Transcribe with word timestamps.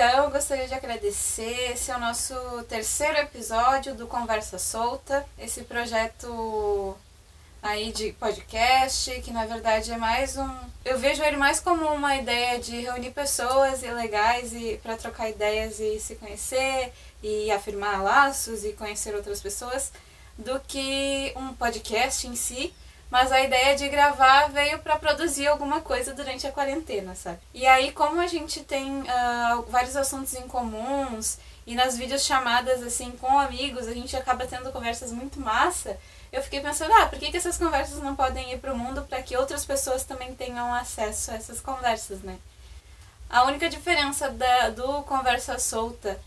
Então, 0.00 0.26
eu 0.26 0.30
gostaria 0.30 0.68
de 0.68 0.74
agradecer. 0.74 1.72
Esse 1.72 1.90
é 1.90 1.96
o 1.96 1.98
nosso 1.98 2.32
terceiro 2.68 3.18
episódio 3.18 3.96
do 3.96 4.06
Conversa 4.06 4.56
Solta, 4.56 5.26
esse 5.36 5.64
projeto 5.64 6.96
aí 7.60 7.90
de 7.90 8.12
podcast, 8.12 9.20
que 9.22 9.32
na 9.32 9.44
verdade 9.44 9.90
é 9.90 9.96
mais 9.96 10.36
um. 10.36 10.48
Eu 10.84 11.00
vejo 11.00 11.20
ele 11.24 11.36
mais 11.36 11.58
como 11.58 11.84
uma 11.92 12.14
ideia 12.14 12.60
de 12.60 12.82
reunir 12.82 13.10
pessoas 13.10 13.82
legais 13.82 14.52
e 14.52 14.78
para 14.80 14.96
trocar 14.96 15.30
ideias 15.30 15.80
e 15.80 15.98
se 15.98 16.14
conhecer 16.14 16.92
e 17.20 17.50
afirmar 17.50 18.00
laços 18.00 18.64
e 18.64 18.74
conhecer 18.74 19.16
outras 19.16 19.40
pessoas, 19.40 19.90
do 20.38 20.60
que 20.60 21.32
um 21.34 21.52
podcast 21.54 22.24
em 22.24 22.36
si. 22.36 22.72
Mas 23.10 23.32
a 23.32 23.40
ideia 23.40 23.74
de 23.74 23.88
gravar 23.88 24.50
veio 24.50 24.78
para 24.80 24.98
produzir 24.98 25.46
alguma 25.46 25.80
coisa 25.80 26.12
durante 26.12 26.46
a 26.46 26.52
quarentena, 26.52 27.14
sabe? 27.14 27.38
E 27.54 27.66
aí, 27.66 27.90
como 27.92 28.20
a 28.20 28.26
gente 28.26 28.62
tem 28.62 29.00
uh, 29.00 29.62
vários 29.68 29.96
assuntos 29.96 30.34
em 30.34 30.46
comuns 30.46 31.38
e 31.66 31.74
nas 31.74 31.96
videochamadas, 31.96 32.82
assim, 32.82 33.10
com 33.12 33.38
amigos, 33.38 33.88
a 33.88 33.94
gente 33.94 34.14
acaba 34.14 34.46
tendo 34.46 34.70
conversas 34.72 35.10
muito 35.10 35.40
massa, 35.40 35.98
eu 36.30 36.42
fiquei 36.42 36.60
pensando, 36.60 36.92
ah, 36.92 37.06
por 37.06 37.18
que, 37.18 37.30
que 37.30 37.36
essas 37.38 37.56
conversas 37.56 38.02
não 38.02 38.14
podem 38.14 38.52
ir 38.52 38.58
para 38.58 38.74
o 38.74 38.78
mundo 38.78 39.02
para 39.02 39.22
que 39.22 39.36
outras 39.36 39.64
pessoas 39.64 40.04
também 40.04 40.34
tenham 40.34 40.72
acesso 40.74 41.30
a 41.30 41.34
essas 41.34 41.60
conversas, 41.60 42.20
né? 42.20 42.38
A 43.30 43.44
única 43.44 43.68
diferença 43.68 44.30
da, 44.30 44.70
do 44.70 45.02
Conversa 45.02 45.58
Solta 45.58 46.18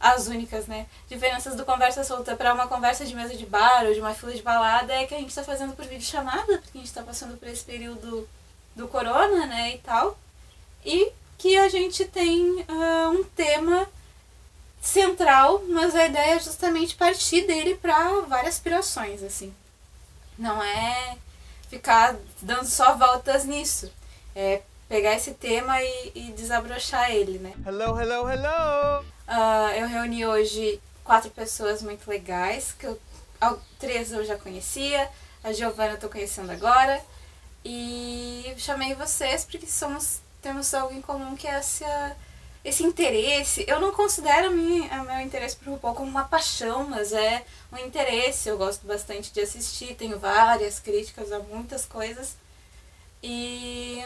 as 0.00 0.26
únicas, 0.26 0.66
né, 0.66 0.86
diferenças 1.08 1.54
do 1.54 1.64
conversa 1.64 2.02
solta 2.02 2.34
para 2.34 2.54
uma 2.54 2.66
conversa 2.66 3.04
de 3.04 3.14
mesa 3.14 3.36
de 3.36 3.44
bar 3.44 3.84
ou 3.84 3.92
de 3.92 4.00
uma 4.00 4.14
fila 4.14 4.32
de 4.32 4.42
balada 4.42 4.94
é 4.94 5.04
que 5.04 5.14
a 5.14 5.18
gente 5.18 5.28
está 5.28 5.44
fazendo 5.44 5.74
por 5.74 5.84
vídeo 5.84 6.06
chamada, 6.06 6.58
porque 6.58 6.78
a 6.78 6.80
gente 6.80 6.86
está 6.86 7.02
passando 7.02 7.36
por 7.36 7.46
esse 7.46 7.62
período 7.62 8.26
do 8.74 8.88
corona, 8.88 9.46
né, 9.46 9.74
e 9.74 9.78
tal, 9.78 10.18
e 10.84 11.12
que 11.36 11.58
a 11.58 11.68
gente 11.68 12.06
tem 12.06 12.60
uh, 12.62 13.10
um 13.10 13.24
tema 13.24 13.86
central, 14.80 15.62
mas 15.68 15.94
a 15.94 16.06
ideia 16.06 16.36
é 16.36 16.40
justamente 16.40 16.94
partir 16.94 17.46
dele 17.46 17.76
para 17.76 18.22
várias 18.22 18.54
aspirações, 18.54 19.22
assim. 19.22 19.54
Não 20.38 20.62
é 20.62 21.18
ficar 21.68 22.16
dando 22.40 22.66
só 22.66 22.96
voltas 22.96 23.44
nisso. 23.44 23.92
É 24.34 24.62
pegar 24.90 25.14
esse 25.14 25.34
tema 25.34 25.80
e, 25.80 26.12
e 26.16 26.32
desabrochar 26.32 27.12
ele, 27.12 27.38
né? 27.38 27.52
Hello, 27.64 27.96
hello, 27.96 28.28
hello! 28.28 29.04
Uh, 29.28 29.70
eu 29.78 29.86
reuni 29.86 30.26
hoje 30.26 30.80
quatro 31.04 31.30
pessoas 31.30 31.80
muito 31.80 32.10
legais, 32.10 32.74
que 32.76 32.86
eu, 32.86 33.00
três 33.78 34.10
eu 34.10 34.24
já 34.24 34.36
conhecia, 34.36 35.08
a 35.44 35.52
Giovana 35.52 35.92
eu 35.92 35.98
tô 36.00 36.08
conhecendo 36.08 36.50
agora. 36.50 37.00
E 37.64 38.52
chamei 38.58 38.92
vocês 38.94 39.44
porque 39.44 39.64
somos, 39.64 40.20
temos 40.42 40.74
algo 40.74 40.92
em 40.92 41.00
comum 41.00 41.36
que 41.36 41.46
é 41.46 41.52
essa, 41.52 42.16
esse 42.64 42.82
interesse. 42.82 43.64
Eu 43.68 43.78
não 43.78 43.92
considero 43.92 44.50
minha, 44.50 45.04
meu 45.04 45.20
interesse 45.20 45.54
por 45.54 45.68
RuPaul 45.68 45.94
como 45.94 46.10
uma 46.10 46.24
paixão, 46.24 46.82
mas 46.88 47.12
é 47.12 47.44
um 47.72 47.78
interesse. 47.78 48.48
Eu 48.48 48.58
gosto 48.58 48.84
bastante 48.88 49.32
de 49.32 49.40
assistir, 49.40 49.94
tenho 49.94 50.18
várias 50.18 50.80
críticas 50.80 51.30
a 51.30 51.38
muitas 51.38 51.84
coisas. 51.84 52.34
E 53.22 54.04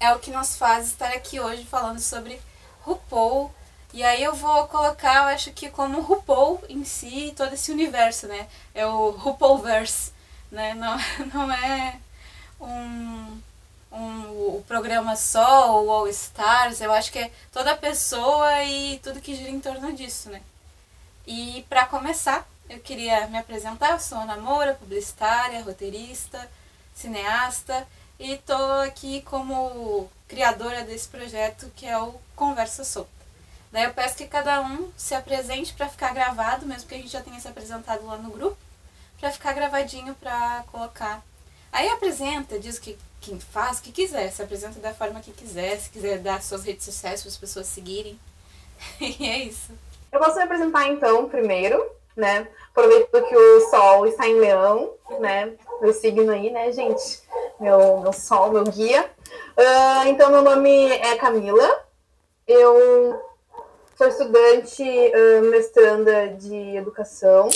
é 0.00 0.12
o 0.12 0.18
que 0.18 0.30
nos 0.30 0.56
faz 0.56 0.88
estar 0.88 1.12
aqui 1.12 1.40
hoje 1.40 1.64
falando 1.64 2.00
sobre 2.00 2.40
RuPaul 2.82 3.50
e 3.94 4.02
aí 4.02 4.24
eu 4.24 4.34
vou 4.34 4.66
colocar, 4.66 5.18
eu 5.18 5.34
acho 5.34 5.52
que 5.52 5.70
como 5.70 6.00
RuPaul 6.00 6.60
em 6.68 6.84
si, 6.84 7.32
todo 7.36 7.54
esse 7.54 7.70
universo, 7.70 8.26
né? 8.26 8.48
É 8.74 8.84
o 8.84 9.10
RuPaulverse, 9.10 10.12
né? 10.50 10.74
Não, 10.74 10.98
não 11.32 11.52
é 11.52 12.00
um, 12.60 13.40
um, 13.92 14.56
o 14.56 14.64
programa 14.66 15.14
só, 15.14 15.80
o 15.80 15.92
All 15.92 16.08
Stars, 16.08 16.80
eu 16.80 16.92
acho 16.92 17.12
que 17.12 17.20
é 17.20 17.30
toda 17.52 17.76
pessoa 17.76 18.64
e 18.64 18.98
tudo 18.98 19.20
que 19.20 19.36
gira 19.36 19.50
em 19.50 19.60
torno 19.60 19.92
disso, 19.92 20.28
né? 20.28 20.42
E 21.24 21.64
para 21.68 21.86
começar, 21.86 22.48
eu 22.68 22.80
queria 22.80 23.28
me 23.28 23.38
apresentar, 23.38 23.92
eu 23.92 24.00
sou 24.00 24.18
Ana 24.18 24.36
Moura, 24.36 24.74
publicitária, 24.74 25.62
roteirista, 25.62 26.50
cineasta, 26.92 27.86
e 28.24 28.38
tô 28.38 28.54
aqui 28.80 29.20
como 29.20 30.08
criadora 30.26 30.82
desse 30.82 31.06
projeto 31.08 31.70
que 31.76 31.84
é 31.86 31.98
o 31.98 32.14
Conversa 32.34 32.82
Solta. 32.82 33.10
Daí 33.70 33.84
eu 33.84 33.92
peço 33.92 34.16
que 34.16 34.26
cada 34.26 34.62
um 34.62 34.90
se 34.96 35.14
apresente 35.14 35.74
para 35.74 35.90
ficar 35.90 36.14
gravado, 36.14 36.64
mesmo 36.64 36.88
que 36.88 36.94
a 36.94 36.96
gente 36.96 37.10
já 37.10 37.20
tenha 37.20 37.38
se 37.38 37.46
apresentado 37.46 38.06
lá 38.06 38.16
no 38.16 38.30
grupo, 38.30 38.56
para 39.20 39.30
ficar 39.30 39.52
gravadinho 39.52 40.14
para 40.14 40.64
colocar. 40.72 41.22
Aí 41.70 41.86
apresenta, 41.90 42.58
diz 42.58 42.78
que 42.78 42.96
quem 43.20 43.38
faz 43.38 43.78
o 43.78 43.82
que 43.82 43.92
quiser, 43.92 44.30
se 44.30 44.42
apresenta 44.42 44.80
da 44.80 44.94
forma 44.94 45.20
que 45.20 45.32
quiser, 45.32 45.78
se 45.78 45.90
quiser 45.90 46.18
dar 46.18 46.42
suas 46.42 46.64
redes 46.64 46.86
sociais 46.86 47.20
para 47.20 47.28
as 47.28 47.36
pessoas 47.36 47.66
seguirem. 47.66 48.18
e 49.02 49.28
é 49.28 49.38
isso. 49.40 49.70
Eu 50.10 50.18
posso 50.18 50.36
me 50.36 50.44
apresentar 50.44 50.88
então 50.88 51.28
primeiro, 51.28 51.84
né? 52.16 52.48
Aproveitando 52.74 53.24
que 53.26 53.36
o 53.36 53.60
sol 53.70 54.06
está 54.06 54.26
em 54.26 54.38
leão, 54.38 54.94
né? 55.20 55.52
Meu 55.80 55.92
signo 55.92 56.32
aí, 56.32 56.50
né, 56.50 56.72
gente? 56.72 57.22
Meu, 57.60 58.00
meu 58.00 58.12
sol, 58.12 58.50
meu 58.50 58.64
guia. 58.64 59.08
Uh, 59.56 60.08
então, 60.08 60.30
meu 60.30 60.42
nome 60.42 60.88
é 60.90 61.14
Camila. 61.16 61.84
Eu 62.46 63.22
Sou 63.96 64.08
estudante 64.08 64.82
uh, 64.82 65.50
mestranda 65.50 66.26
de 66.30 66.76
educação. 66.76 67.48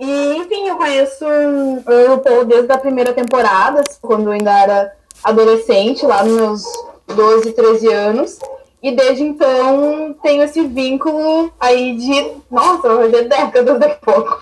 E, 0.00 0.36
enfim, 0.38 0.68
eu 0.68 0.76
conheço 0.76 1.24
o 1.24 2.10
RuPaul 2.10 2.44
desde 2.44 2.72
a 2.72 2.78
primeira 2.78 3.12
temporada, 3.12 3.84
quando 4.02 4.24
eu 4.24 4.32
ainda 4.32 4.50
era 4.50 4.96
adolescente, 5.22 6.04
lá 6.04 6.24
nos 6.24 6.34
meus 6.36 6.64
12, 7.06 7.52
13 7.52 7.92
anos. 7.92 8.38
E 8.82 8.92
desde 8.94 9.24
então 9.24 10.14
tenho 10.22 10.42
esse 10.42 10.64
vínculo 10.66 11.52
aí 11.58 11.96
de, 11.96 12.32
nossa, 12.50 12.94
vai 12.94 13.08
de 13.08 13.22
décadas 13.22 13.78
daqui 13.78 13.98
a 14.00 14.12
pouco, 14.12 14.40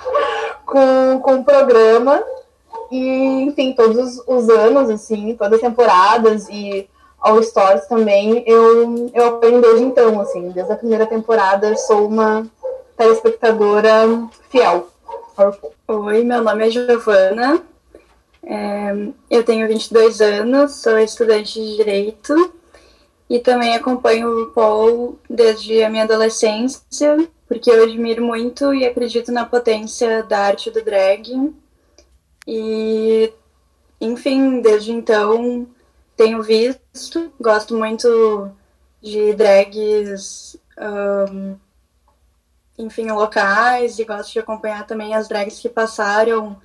com, 0.66 1.20
com 1.22 1.34
o 1.36 1.44
programa. 1.44 2.22
E, 2.90 3.42
enfim, 3.42 3.72
todos 3.72 4.22
os 4.26 4.48
anos, 4.48 4.90
assim, 4.90 5.34
todas 5.34 5.54
as 5.54 5.60
temporadas 5.60 6.48
e 6.50 6.88
All 7.18 7.40
Stars 7.40 7.86
também, 7.86 8.44
eu, 8.46 9.10
eu 9.12 9.26
apoio 9.26 9.60
desde 9.60 9.84
então, 9.84 10.20
assim, 10.20 10.50
desde 10.50 10.72
a 10.72 10.76
primeira 10.76 11.06
temporada 11.06 11.74
sou 11.76 12.06
uma 12.06 12.46
telespectadora 12.96 14.28
fiel. 14.50 14.88
Oi, 15.88 16.22
meu 16.22 16.42
nome 16.42 16.66
é 16.66 16.70
Giovana, 16.70 17.62
é, 18.44 18.94
eu 19.30 19.42
tenho 19.44 19.66
22 19.66 20.20
anos, 20.20 20.76
sou 20.76 20.98
estudante 20.98 21.54
de 21.54 21.76
Direito 21.76 22.52
e 23.28 23.40
também 23.40 23.74
acompanho 23.74 24.44
o 24.44 24.52
Paul 24.52 25.18
desde 25.28 25.82
a 25.82 25.90
minha 25.90 26.04
adolescência, 26.04 27.28
porque 27.48 27.70
eu 27.70 27.84
admiro 27.84 28.24
muito 28.24 28.72
e 28.72 28.86
acredito 28.86 29.32
na 29.32 29.44
potência 29.44 30.22
da 30.22 30.38
arte 30.38 30.70
do 30.70 30.82
drag. 30.82 31.52
E, 32.46 33.32
enfim, 34.00 34.60
desde 34.60 34.92
então 34.92 35.66
tenho 36.16 36.42
visto, 36.42 37.32
gosto 37.40 37.76
muito 37.76 38.50
de 39.02 39.34
drags, 39.34 40.56
um, 40.78 41.56
enfim, 42.78 43.10
locais, 43.10 43.98
e 43.98 44.04
gosto 44.04 44.32
de 44.32 44.38
acompanhar 44.38 44.86
também 44.86 45.14
as 45.14 45.28
drags 45.28 45.58
que 45.58 45.68
passaram 45.68 46.56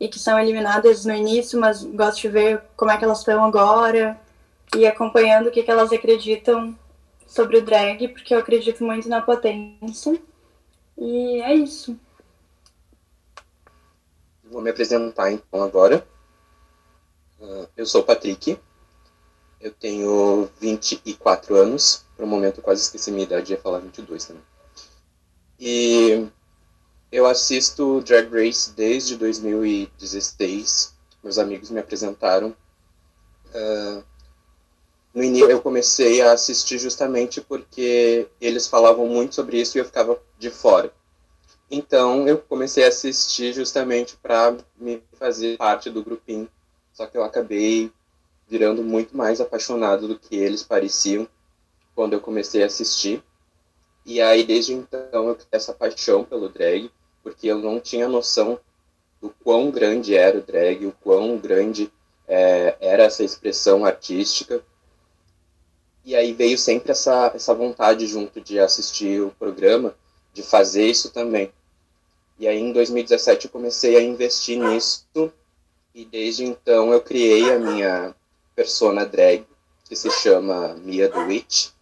e 0.00 0.08
que 0.08 0.18
são 0.18 0.38
eliminadas 0.38 1.04
no 1.04 1.14
início, 1.14 1.60
mas 1.60 1.82
gosto 1.82 2.22
de 2.22 2.28
ver 2.28 2.62
como 2.76 2.90
é 2.90 2.96
que 2.96 3.04
elas 3.04 3.18
estão 3.18 3.44
agora 3.44 4.18
e 4.76 4.86
acompanhando 4.86 5.48
o 5.48 5.50
que, 5.50 5.62
que 5.62 5.70
elas 5.70 5.92
acreditam 5.92 6.78
sobre 7.26 7.58
o 7.58 7.62
drag, 7.62 8.08
porque 8.08 8.34
eu 8.34 8.38
acredito 8.38 8.84
muito 8.84 9.08
na 9.08 9.20
potência. 9.20 10.20
E 10.96 11.40
é 11.42 11.54
isso. 11.54 11.98
Vou 14.44 14.62
me 14.62 14.70
apresentar 14.70 15.30
então 15.30 15.62
agora. 15.62 16.06
Uh, 17.38 17.68
eu 17.76 17.86
sou 17.86 18.00
o 18.00 18.04
Patrick, 18.04 18.58
eu 19.60 19.72
tenho 19.72 20.48
24 20.60 21.54
anos. 21.54 22.04
Por 22.16 22.24
um 22.24 22.28
momento 22.28 22.58
eu 22.58 22.64
quase 22.64 22.82
esqueci 22.82 23.10
minha 23.10 23.24
idade, 23.24 23.52
ia 23.52 23.60
falar 23.60 23.78
22 23.78 24.24
também. 24.24 24.42
E 25.60 26.26
eu 27.10 27.26
assisto 27.26 28.00
Drag 28.02 28.28
Race 28.30 28.72
desde 28.72 29.16
2016. 29.16 30.96
Meus 31.22 31.38
amigos 31.38 31.70
me 31.70 31.80
apresentaram. 31.80 32.56
Uh, 33.48 34.02
no 35.18 35.24
início 35.24 35.50
eu 35.50 35.60
comecei 35.60 36.22
a 36.22 36.30
assistir 36.30 36.78
justamente 36.78 37.40
porque 37.40 38.28
eles 38.40 38.68
falavam 38.68 39.04
muito 39.08 39.34
sobre 39.34 39.60
isso 39.60 39.76
e 39.76 39.80
eu 39.80 39.84
ficava 39.84 40.16
de 40.38 40.48
fora. 40.48 40.92
Então 41.68 42.28
eu 42.28 42.38
comecei 42.38 42.84
a 42.84 42.88
assistir 42.88 43.52
justamente 43.52 44.16
para 44.16 44.56
me 44.76 45.02
fazer 45.18 45.56
parte 45.56 45.90
do 45.90 46.04
grupinho. 46.04 46.48
Só 46.92 47.04
que 47.04 47.18
eu 47.18 47.24
acabei 47.24 47.90
virando 48.48 48.80
muito 48.84 49.16
mais 49.16 49.40
apaixonado 49.40 50.06
do 50.06 50.16
que 50.16 50.36
eles 50.36 50.62
pareciam 50.62 51.26
quando 51.96 52.12
eu 52.12 52.20
comecei 52.20 52.62
a 52.62 52.66
assistir. 52.66 53.20
E 54.06 54.20
aí, 54.20 54.44
desde 54.44 54.72
então, 54.72 55.26
eu 55.28 55.34
tive 55.34 55.48
essa 55.50 55.72
paixão 55.72 56.22
pelo 56.22 56.48
drag, 56.48 56.92
porque 57.24 57.48
eu 57.48 57.58
não 57.58 57.80
tinha 57.80 58.08
noção 58.08 58.58
do 59.20 59.30
quão 59.42 59.68
grande 59.72 60.14
era 60.14 60.38
o 60.38 60.42
drag, 60.42 60.86
o 60.86 60.92
quão 60.92 61.36
grande 61.36 61.92
é, 62.28 62.76
era 62.80 63.02
essa 63.02 63.24
expressão 63.24 63.84
artística. 63.84 64.62
E 66.08 66.16
aí 66.16 66.32
veio 66.32 66.56
sempre 66.56 66.92
essa, 66.92 67.30
essa 67.34 67.52
vontade 67.52 68.06
junto 68.06 68.40
de 68.40 68.58
assistir 68.58 69.20
o 69.20 69.30
programa, 69.38 69.94
de 70.32 70.42
fazer 70.42 70.86
isso 70.86 71.10
também. 71.10 71.52
E 72.38 72.48
aí 72.48 72.58
em 72.58 72.72
2017 72.72 73.44
eu 73.44 73.50
comecei 73.50 73.94
a 73.94 74.00
investir 74.00 74.58
nisso 74.58 75.04
e 75.94 76.06
desde 76.06 76.46
então 76.46 76.94
eu 76.94 77.02
criei 77.02 77.52
a 77.52 77.58
minha 77.58 78.14
persona 78.56 79.04
drag, 79.04 79.46
que 79.84 79.94
se 79.94 80.10
chama 80.10 80.72
Mia 80.76 81.10
the 81.10 81.18
Witch. 81.18 81.72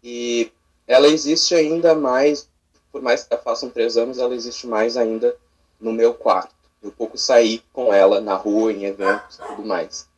E 0.00 0.52
ela 0.86 1.08
existe 1.08 1.52
ainda 1.52 1.92
mais, 1.92 2.48
por 2.92 3.02
mais 3.02 3.24
que 3.24 3.36
façam 3.38 3.68
três 3.68 3.96
anos, 3.96 4.18
ela 4.18 4.36
existe 4.36 4.64
mais 4.68 4.96
ainda 4.96 5.36
no 5.80 5.92
meu 5.92 6.14
quarto. 6.14 6.54
Eu 6.80 6.92
pouco 6.92 7.18
saí 7.18 7.64
com 7.72 7.92
ela 7.92 8.20
na 8.20 8.36
rua, 8.36 8.72
em 8.72 8.84
eventos 8.84 9.40
e 9.40 9.42
tudo 9.44 9.66
mais. 9.66 10.08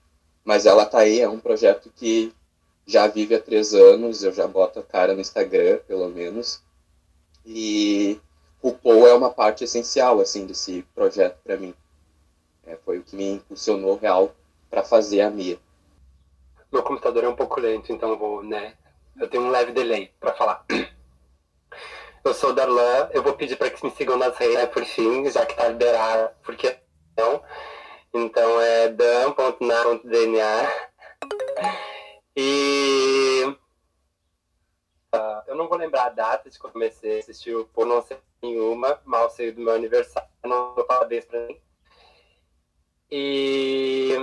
Mas 0.45 0.67
ela 0.67 0.85
tá 0.85 0.99
aí, 0.99 1.23
é 1.23 1.29
um 1.31 1.41
projeto 1.41 1.91
que 1.97 2.31
já 2.89 3.07
vive 3.07 3.35
há 3.35 3.41
três 3.41 3.75
anos, 3.75 4.25
eu 4.25 4.33
já 4.33 4.47
boto 4.47 4.81
a 4.81 4.83
cara 4.83 5.13
no 5.13 5.21
Instagram, 5.21 5.79
pelo 5.87 6.09
menos. 6.09 6.63
E 7.45 8.19
o 8.63 8.73
Paul 8.73 9.07
é 9.07 9.13
uma 9.13 9.29
parte 9.29 9.63
essencial, 9.63 10.19
assim, 10.21 10.47
desse 10.47 10.83
projeto 10.95 11.39
para 11.45 11.59
mim. 11.59 11.75
É, 12.67 12.77
foi 12.77 12.99
o 12.99 13.03
que 13.03 13.15
me 13.15 13.33
impulsionou 13.33 13.97
real 13.97 14.35
para 14.71 14.83
fazer 14.83 15.21
a 15.21 15.29
Mia. 15.29 15.59
Meu 16.73 16.83
computador 16.83 17.25
é 17.25 17.29
um 17.29 17.37
pouco 17.37 17.61
lento, 17.61 17.93
então 17.93 18.09
eu 18.09 18.17
vou, 18.19 18.43
né? 18.43 18.73
Eu 19.21 19.29
tenho 19.29 19.43
um 19.43 19.51
leve 19.51 19.73
delay 19.73 20.11
para 20.19 20.33
falar. 20.33 20.65
Eu 22.25 22.35
sou 22.35 22.55
Darlan, 22.55 23.11
eu 23.13 23.23
vou 23.23 23.35
pedir 23.35 23.57
para 23.57 23.71
que 23.71 23.85
me 23.85 23.91
sigam 23.93 24.17
nas 24.17 24.37
redes, 24.37 24.57
né, 24.57 24.67
por 24.67 24.85
fim, 24.85 25.31
já 25.31 25.47
que 25.47 25.55
tá 25.55 25.69
liberado, 25.69 26.31
porque 26.43 26.77
não. 27.17 27.43
Então 28.13 28.61
é 28.61 28.89
dan.na.dna. 28.89 30.69
E 32.41 33.43
uh, 35.13 35.43
eu 35.49 35.57
não 35.57 35.67
vou 35.67 35.77
lembrar 35.77 36.05
a 36.05 36.11
data 36.11 36.49
de 36.49 36.57
quando 36.57 36.75
comecei 36.75 37.17
a 37.17 37.19
assistir 37.19 37.53
o 37.53 37.67
por 37.67 37.85
não 37.85 38.01
ser 38.01 38.23
nenhuma, 38.41 39.01
mal 39.05 39.29
sei 39.29 39.51
do 39.51 39.61
meu 39.61 39.75
aniversário, 39.75 40.31
não 40.45 40.73
dou 40.77 40.85
parabéns 40.85 41.25
para 41.25 41.49
mim. 41.49 41.61
E 43.11 44.15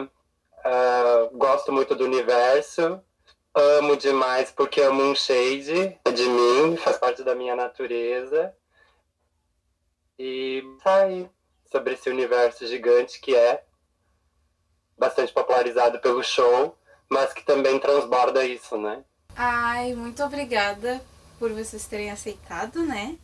uh, 0.60 1.38
gosto 1.38 1.74
muito 1.74 1.94
do 1.94 2.06
universo, 2.06 3.04
amo 3.54 3.98
demais 3.98 4.50
porque 4.50 4.80
amo 4.80 5.04
um 5.04 5.14
shade 5.14 6.00
de 6.14 6.30
mim, 6.30 6.78
faz 6.78 6.98
parte 6.98 7.22
da 7.22 7.36
minha 7.36 7.54
natureza. 7.54 8.56
E 10.18 10.64
sair 10.82 11.30
sobre 11.70 11.96
esse 11.96 12.10
universo 12.10 12.66
gigante 12.66 13.20
que 13.20 13.36
é 13.36 13.66
bastante 14.98 15.34
popularizado 15.34 16.00
pelo 16.00 16.24
show, 16.24 16.78
mas 17.10 17.34
que 17.34 17.46
também 17.46 17.80
transborda 17.80 18.46
isso, 18.46 18.78
né? 18.78 19.04
Ai, 19.36 19.94
muito 19.94 20.24
obrigada 20.24 21.02
por 21.38 21.52
vocês 21.52 21.86
terem 21.86 22.12
aceitado, 22.12 22.84
né? 22.84 23.18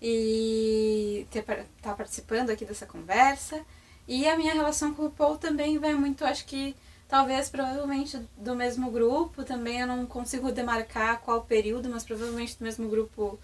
E 0.00 1.26
ter, 1.30 1.44
tá 1.82 1.92
participando 1.94 2.50
aqui 2.50 2.64
dessa 2.64 2.86
conversa. 2.86 3.64
E 4.06 4.28
a 4.28 4.36
minha 4.36 4.54
relação 4.54 4.94
com 4.94 5.06
o 5.06 5.10
Paul 5.10 5.36
também 5.36 5.78
vai 5.78 5.94
muito, 5.94 6.24
acho 6.24 6.46
que 6.46 6.76
talvez 7.08 7.48
provavelmente 7.48 8.18
do 8.36 8.54
mesmo 8.54 8.90
grupo, 8.90 9.44
também 9.44 9.80
eu 9.80 9.86
não 9.86 10.06
consigo 10.06 10.52
demarcar 10.52 11.20
qual 11.20 11.42
período, 11.42 11.88
mas 11.88 12.04
provavelmente 12.04 12.58
do 12.58 12.64
mesmo 12.64 12.88
grupo 12.88 13.38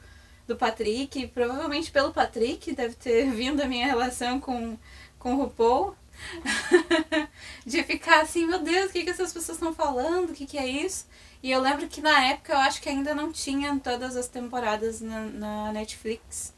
do 0.47 0.56
Patrick, 0.56 1.27
provavelmente 1.29 1.91
pelo 1.91 2.12
Patrick 2.12 2.73
deve 2.73 2.95
ter 2.95 3.31
vindo 3.33 3.61
a 3.61 3.67
minha 3.67 3.87
relação 3.87 4.41
com, 4.41 4.77
com 5.19 5.35
o 5.35 5.45
RuPaul. 5.45 5.97
de 7.67 7.83
ficar 7.83 8.23
assim, 8.23 8.47
meu 8.47 8.59
Deus, 8.59 8.91
o 8.91 8.93
que, 8.93 9.05
que 9.05 9.11
essas 9.11 9.33
pessoas 9.33 9.57
estão 9.57 9.75
falando? 9.75 10.31
O 10.31 10.35
que, 10.35 10.47
que 10.47 10.59
é 10.59 10.67
isso? 10.67 11.07
E 11.43 11.51
eu 11.51 11.61
lembro 11.61 11.89
que 11.89 12.01
na 12.01 12.27
época 12.27 12.53
eu 12.53 12.59
acho 12.59 12.81
que 12.81 12.89
ainda 12.89 13.15
não 13.15 13.33
tinha 13.33 13.79
todas 13.81 14.17
as 14.17 14.29
temporadas 14.29 15.01
na, 15.01 15.21
na 15.27 15.73
Netflix. 15.73 16.55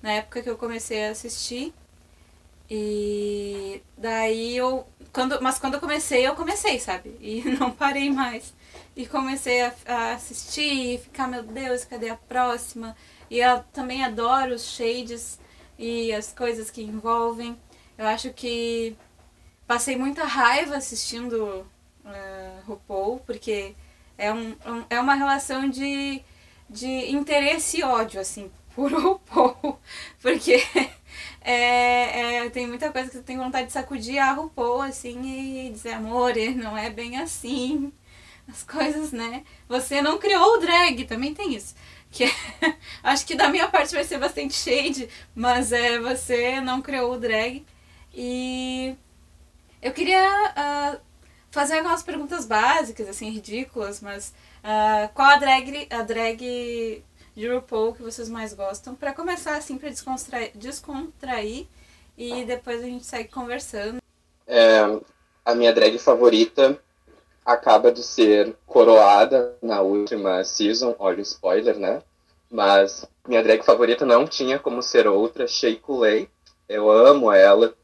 Na 0.00 0.12
época 0.12 0.42
que 0.42 0.48
eu 0.50 0.56
comecei 0.56 1.06
a 1.06 1.10
assistir. 1.10 1.74
E 2.70 3.82
daí 3.96 4.56
eu. 4.56 4.86
Quando, 5.12 5.40
mas 5.42 5.58
quando 5.58 5.74
eu 5.74 5.80
comecei, 5.80 6.26
eu 6.26 6.34
comecei, 6.36 6.78
sabe? 6.78 7.16
E 7.20 7.42
não 7.58 7.70
parei 7.70 8.10
mais. 8.10 8.54
E 8.94 9.06
comecei 9.06 9.62
a, 9.62 9.74
a 9.86 10.12
assistir 10.12 10.94
e 10.94 10.98
ficar, 10.98 11.26
meu 11.26 11.42
Deus, 11.42 11.84
cadê 11.84 12.10
a 12.10 12.16
próxima? 12.16 12.96
E 13.30 13.40
eu 13.40 13.60
também 13.72 14.04
adoro 14.04 14.54
os 14.54 14.64
shades 14.64 15.38
e 15.78 16.12
as 16.12 16.32
coisas 16.32 16.70
que 16.70 16.82
envolvem. 16.82 17.58
Eu 17.96 18.06
acho 18.06 18.32
que 18.32 18.96
passei 19.68 19.96
muita 19.96 20.24
raiva 20.24 20.76
assistindo 20.76 21.66
uh, 22.02 22.62
RuPaul, 22.66 23.20
porque 23.20 23.74
é, 24.16 24.32
um, 24.32 24.56
um, 24.66 24.84
é 24.88 24.98
uma 24.98 25.14
relação 25.14 25.68
de, 25.68 26.22
de 26.70 27.12
interesse 27.12 27.80
e 27.80 27.84
ódio, 27.84 28.18
assim, 28.18 28.50
por 28.74 28.90
RuPaul. 28.90 29.78
Porque 30.22 30.64
é, 31.42 32.38
é, 32.38 32.50
tem 32.50 32.66
muita 32.66 32.90
coisa 32.90 33.10
que 33.10 33.16
você 33.16 33.22
tem 33.22 33.36
vontade 33.36 33.66
de 33.66 33.74
sacudir 33.74 34.18
a 34.18 34.32
RuPaul, 34.32 34.80
assim, 34.80 35.66
e 35.66 35.70
dizer, 35.70 35.92
amor, 35.92 36.32
não 36.56 36.76
é 36.76 36.88
bem 36.88 37.18
assim. 37.18 37.92
As 38.48 38.62
coisas, 38.62 39.12
né? 39.12 39.44
Você 39.68 40.00
não 40.00 40.16
criou 40.16 40.54
o 40.54 40.58
drag, 40.58 41.04
também 41.04 41.34
tem 41.34 41.54
isso. 41.54 41.74
Que 42.10 42.24
é, 42.24 42.32
acho 43.02 43.26
que 43.26 43.34
da 43.34 43.50
minha 43.50 43.68
parte 43.68 43.94
vai 43.94 44.04
ser 44.04 44.18
bastante 44.18 44.54
shade, 44.54 45.10
mas 45.34 45.72
é, 45.72 45.98
você 45.98 46.58
não 46.58 46.80
criou 46.80 47.12
o 47.12 47.18
drag. 47.18 47.66
E 48.14 48.96
eu 49.82 49.92
queria 49.92 50.22
uh, 50.22 51.00
fazer 51.50 51.76
algumas 51.78 52.02
perguntas 52.02 52.46
básicas, 52.46 53.08
assim, 53.08 53.30
ridículas, 53.30 54.00
mas 54.00 54.34
uh, 54.58 55.12
qual 55.14 55.28
a 55.28 55.36
drag, 55.36 55.86
a 55.90 56.02
drag 56.02 57.04
de 57.34 57.48
RuPaul 57.48 57.94
que 57.94 58.02
vocês 58.02 58.28
mais 58.28 58.52
gostam? 58.52 58.94
Para 58.94 59.12
começar, 59.12 59.56
assim, 59.56 59.78
para 59.78 59.90
descontrair, 59.90 60.52
descontrair 60.54 61.66
e 62.16 62.44
depois 62.44 62.82
a 62.82 62.86
gente 62.86 63.06
segue 63.06 63.28
conversando. 63.28 63.98
É, 64.46 64.80
a 65.44 65.54
minha 65.54 65.72
drag 65.72 65.98
favorita 65.98 66.78
acaba 67.44 67.90
de 67.92 68.02
ser 68.02 68.54
coroada 68.66 69.56
na 69.62 69.80
última 69.80 70.44
season, 70.44 70.94
olha 70.98 71.18
o 71.18 71.22
spoiler, 71.22 71.78
né? 71.78 72.02
Mas 72.50 73.06
minha 73.26 73.42
drag 73.42 73.62
favorita 73.62 74.04
não 74.04 74.26
tinha 74.26 74.58
como 74.58 74.82
ser 74.82 75.06
outra, 75.06 75.46
Shea 75.46 75.76
Coulee. 75.76 76.28
Eu 76.68 76.90
amo 76.90 77.32
ela, 77.32 77.74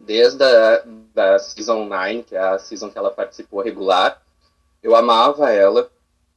desde 0.00 0.42
a 0.42 0.82
da 1.14 1.38
Season 1.38 1.84
9, 1.84 2.22
que 2.24 2.36
é 2.36 2.38
a 2.38 2.58
season 2.58 2.90
que 2.90 2.98
ela 2.98 3.10
participou 3.10 3.62
regular. 3.62 4.22
Eu 4.82 4.94
amava 4.94 5.50
ela 5.50 5.90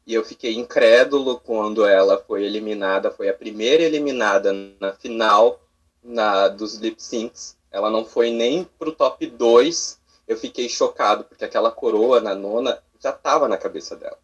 e 0.05 0.13
eu 0.13 0.23
fiquei 0.25 0.55
incrédulo 0.55 1.39
quando 1.39 1.85
ela 1.85 2.17
foi 2.17 2.43
eliminada. 2.43 3.11
Foi 3.11 3.29
a 3.29 3.33
primeira 3.33 3.83
eliminada 3.83 4.51
na 4.79 4.91
final 4.93 5.61
na, 6.03 6.47
dos 6.49 6.75
lip 6.75 7.01
syncs. 7.01 7.55
Ela 7.71 7.89
não 7.89 8.05
foi 8.05 8.31
nem 8.31 8.65
pro 8.77 8.91
top 8.91 9.25
2. 9.25 9.99
Eu 10.27 10.37
fiquei 10.37 10.67
chocado, 10.67 11.23
porque 11.23 11.45
aquela 11.45 11.71
coroa 11.71 12.19
na 12.19 12.35
nona 12.35 12.81
já 12.99 13.11
estava 13.11 13.47
na 13.47 13.57
cabeça 13.57 13.95
dela. 13.95 14.17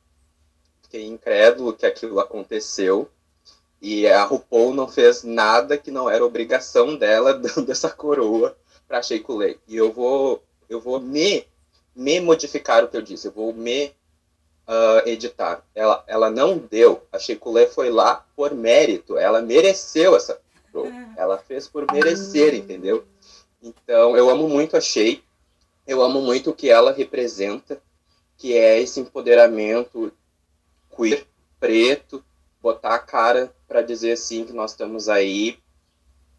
Fiquei 0.84 1.06
incrédulo 1.06 1.74
que 1.74 1.86
aquilo 1.86 2.20
aconteceu. 2.20 3.10
E 3.82 4.06
a 4.08 4.26
RuPaul 4.26 4.74
não 4.74 4.88
fez 4.88 5.24
nada 5.24 5.78
que 5.78 5.90
não 5.90 6.10
era 6.10 6.26
obrigação 6.26 6.98
dela 6.98 7.34
dando 7.40 7.72
essa 7.72 7.90
coroa 7.90 8.58
para 8.90 9.04
Sheikh 9.04 9.32
Lei. 9.32 9.58
E 9.68 9.78
eu 9.78 9.94
vou, 9.94 10.44
eu 10.68 10.82
vou 10.82 11.00
me, 11.00 11.46
me 11.96 12.20
modificar 12.20 12.84
o 12.84 12.90
que 12.90 12.98
eu 12.98 13.02
disse, 13.02 13.28
eu 13.28 13.32
vou 13.32 13.54
me 13.54 13.86
uh, 14.68 15.08
editar. 15.08 15.64
Ela, 15.76 16.04
ela 16.08 16.30
não 16.30 16.58
deu, 16.58 17.06
a 17.14 17.20
Sheikh 17.20 17.48
Lei 17.48 17.68
foi 17.68 17.92
lá 17.92 18.26
por 18.36 18.54
mérito, 18.54 19.18
ela 19.18 19.42
mereceu 19.42 20.16
essa 20.16 20.42
ela 21.18 21.38
fez 21.38 21.68
por 21.68 21.86
merecer, 21.92 22.54
entendeu? 22.54 23.06
Então, 23.62 24.16
eu 24.16 24.30
amo 24.30 24.48
muito 24.48 24.78
a 24.78 24.82
Shea, 24.82 25.20
eu 25.86 26.02
amo 26.02 26.22
muito 26.22 26.52
o 26.52 26.54
que 26.54 26.70
ela 26.70 26.92
representa, 26.92 27.82
que 28.38 28.54
é 28.54 28.80
esse 28.80 29.00
empoderamento 29.00 30.14
queer, 30.96 31.26
preto, 31.60 32.24
botar 32.62 32.96
a 32.96 33.00
cara 33.00 33.54
para 33.68 33.82
dizer 33.82 34.14
assim 34.14 34.46
que 34.46 34.54
nós 34.54 34.72
estamos 34.72 35.10
aí, 35.10 35.60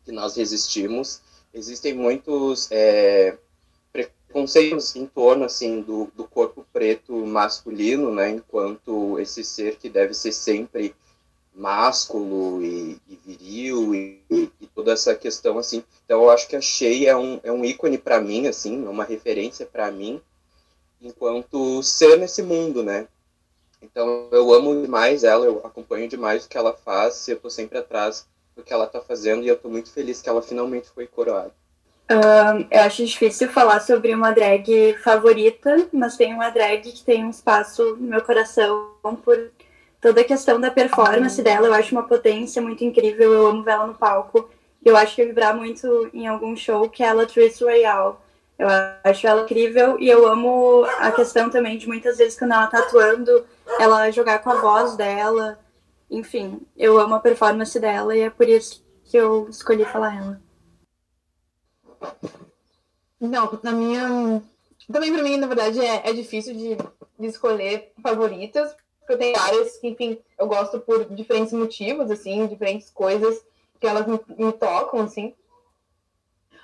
que 0.05 0.13
nós 0.13 0.37
resistimos 0.37 1.21
existem 1.53 1.95
muitos 1.95 2.69
é, 2.71 3.37
preconceitos 3.93 4.95
em 4.95 5.07
torno 5.07 5.45
assim 5.45 5.81
do, 5.83 6.11
do 6.15 6.25
corpo 6.25 6.65
preto 6.73 7.15
masculino, 7.27 8.15
né, 8.15 8.31
enquanto 8.31 9.19
esse 9.19 9.43
ser 9.43 9.77
que 9.77 9.89
deve 9.89 10.15
ser 10.15 10.33
sempre 10.33 10.95
másculo 11.55 12.63
e, 12.63 13.01
e 13.09 13.17
viril 13.27 13.95
e, 13.95 14.23
e, 14.31 14.67
toda 14.75 14.93
essa 14.93 15.15
questão 15.15 15.59
assim. 15.59 15.85
Então 16.05 16.23
eu 16.23 16.31
acho 16.31 16.49
que 16.49 16.57
a 16.57 16.61
Shea 16.61 17.11
é 17.11 17.17
um, 17.17 17.41
é 17.43 17.53
um 17.53 17.65
ícone 17.65 17.99
para 17.99 18.21
mim, 18.21 18.47
assim, 18.47 18.87
uma 18.87 19.05
referência 19.05 19.67
para 19.67 19.91
mim, 19.91 20.21
enquanto 21.03 21.83
ser 21.83 22.17
nesse 22.17 22.43
mundo, 22.43 22.83
né? 22.83 23.09
Então 23.83 24.29
eu 24.31 24.53
amo 24.53 24.81
demais 24.81 25.25
ela, 25.25 25.45
eu 25.45 25.61
acompanho 25.65 26.09
demais 26.09 26.45
o 26.45 26.49
que 26.49 26.57
ela 26.57 26.73
faz, 26.73 27.27
eu 27.29 27.39
tô 27.39 27.51
sempre 27.51 27.79
atrás 27.79 28.27
que 28.61 28.73
ela 28.73 28.85
está 28.85 29.01
fazendo 29.01 29.43
e 29.43 29.49
eu 29.49 29.55
estou 29.55 29.71
muito 29.71 29.93
feliz 29.93 30.21
que 30.21 30.29
ela 30.29 30.43
finalmente 30.43 30.89
foi 30.89 31.07
coroada. 31.07 31.53
Uh, 32.11 32.67
eu 32.71 32.81
acho 32.81 33.05
difícil 33.05 33.49
falar 33.49 33.79
sobre 33.81 34.13
uma 34.13 34.33
drag 34.33 34.97
favorita, 35.03 35.89
mas 35.93 36.17
tem 36.17 36.35
uma 36.35 36.51
drag 36.51 36.83
que 36.91 37.05
tem 37.05 37.25
um 37.25 37.31
espaço 37.31 37.97
no 37.97 38.09
meu 38.09 38.21
coração 38.21 38.97
por 39.23 39.53
toda 40.01 40.21
a 40.21 40.25
questão 40.25 40.61
da 40.61 40.73
performance 40.73 41.41
dela. 41.41 41.69
Eu 41.69 41.75
acho 41.75 41.93
uma 41.95 42.03
potência 42.03 42.61
muito 42.61 42.85
incrível, 42.85 43.33
eu 43.33 43.47
amo 43.47 43.63
ver 43.63 43.73
ela 43.73 43.87
no 43.87 43.95
palco. 43.95 44.51
Eu 44.85 44.97
acho 44.97 45.15
que 45.15 45.23
eu 45.23 45.27
vibrar 45.27 45.55
muito 45.55 46.11
em 46.13 46.27
algum 46.27 46.57
show, 46.57 46.89
que 46.89 47.03
é 47.05 47.11
a 47.11 47.13
Latrice 47.13 47.63
Royale. 47.63 48.17
Eu 48.59 48.67
acho 49.05 49.27
ela 49.27 49.43
incrível 49.43 49.97
e 50.01 50.09
eu 50.09 50.27
amo 50.27 50.85
a 50.99 51.13
questão 51.13 51.49
também 51.49 51.79
de 51.79 51.87
muitas 51.87 52.19
vezes 52.19 52.39
quando 52.39 52.53
ela 52.53 52.67
tá 52.67 52.81
atuando, 52.81 53.47
ela 53.79 54.11
jogar 54.11 54.41
com 54.41 54.51
a 54.51 54.61
voz 54.61 54.97
dela. 54.97 55.59
Enfim, 56.11 56.61
eu 56.77 56.99
amo 56.99 57.15
a 57.15 57.21
performance 57.21 57.79
dela 57.79 58.17
e 58.17 58.21
é 58.21 58.31
por 58.31 58.49
isso 58.49 58.85
que 59.05 59.17
eu 59.17 59.49
escolhi 59.49 59.85
falar 59.85 60.17
ela. 60.17 60.43
Não, 63.21 63.59
na 63.63 63.73
minha. 63.73 64.43
Também 64.91 65.13
pra 65.13 65.23
mim, 65.23 65.37
na 65.37 65.47
verdade, 65.47 65.79
é, 65.79 66.09
é 66.09 66.13
difícil 66.13 66.55
de, 66.55 66.77
de 67.19 67.27
escolher 67.27 67.93
favoritas, 68.03 68.75
porque 68.99 69.13
eu 69.13 69.19
tenho 69.19 69.37
várias 69.37 69.77
que, 69.77 69.89
enfim, 69.89 70.19
eu 70.39 70.49
gosto 70.49 70.81
por 70.81 71.05
diferentes 71.05 71.53
motivos, 71.53 72.11
assim, 72.11 72.47
diferentes 72.47 72.91
coisas 72.91 73.45
que 73.79 73.87
elas 73.87 74.07
me, 74.07 74.19
me 74.37 74.53
tocam, 74.53 75.01
assim. 75.01 75.35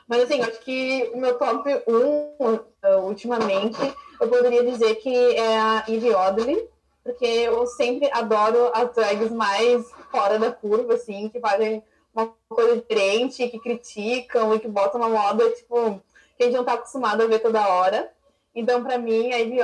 Mas, 0.09 0.23
assim, 0.23 0.41
acho 0.41 0.61
que 0.61 1.11
o 1.15 1.19
meu 1.19 1.38
top 1.38 1.69
1, 1.87 2.55
uh, 2.55 3.07
ultimamente, 3.07 3.79
eu 4.21 4.29
poderia 4.29 4.65
dizer 4.65 4.97
que 4.97 5.15
é 5.37 5.59
a 5.59 5.85
Eve 5.88 6.15
Oddly, 6.15 6.69
porque 7.07 7.25
eu 7.25 7.67
sempre 7.69 8.11
adoro 8.13 8.71
as 8.75 8.93
drags 8.93 9.31
mais 9.31 9.89
fora 10.11 10.39
da 10.39 10.51
curva, 10.51 10.95
assim, 10.95 11.29
que 11.29 11.39
fazem 11.39 11.83
uma 12.13 12.35
coisa 12.49 12.77
diferente, 12.77 13.49
que 13.49 13.61
criticam 13.61 14.55
e 14.55 14.59
que 14.59 14.67
botam 14.67 15.01
uma 15.01 15.09
moda, 15.09 15.49
tipo, 15.53 16.03
que 16.37 16.43
a 16.43 16.47
gente 16.47 16.57
não 16.57 16.65
tá 16.65 16.73
acostumado 16.73 17.23
a 17.23 17.27
ver 17.27 17.39
toda 17.39 17.69
hora. 17.69 18.11
Então, 18.55 18.83
para 18.83 18.99
mim, 18.99 19.33
a 19.33 19.39
Ivy 19.39 19.61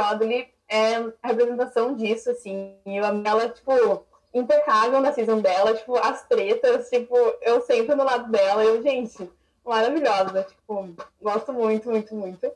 é 0.68 0.96
a 1.22 1.28
representação 1.28 1.96
disso, 1.96 2.30
assim. 2.30 2.76
E 2.86 2.98
ela, 2.98 3.48
tipo, 3.48 4.04
impecável 4.32 5.00
na 5.00 5.12
season 5.12 5.40
dela, 5.40 5.74
tipo, 5.74 5.96
as 5.96 6.26
tretas, 6.28 6.88
tipo, 6.88 7.16
eu 7.40 7.60
sempre 7.62 7.94
no 7.94 8.04
lado 8.04 8.30
dela, 8.30 8.64
eu, 8.64 8.82
gente, 8.82 9.28
maravilhosa, 9.64 10.44
tipo, 10.44 10.90
gosto 11.20 11.52
muito, 11.52 11.90
muito, 11.90 12.14
muito. 12.14 12.50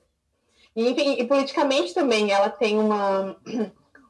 E, 0.75 0.91
enfim, 0.91 1.17
e 1.19 1.27
politicamente 1.27 1.95
também 1.95 2.31
ela 2.31 2.51
tem 2.51 2.79
uma, 2.79 3.37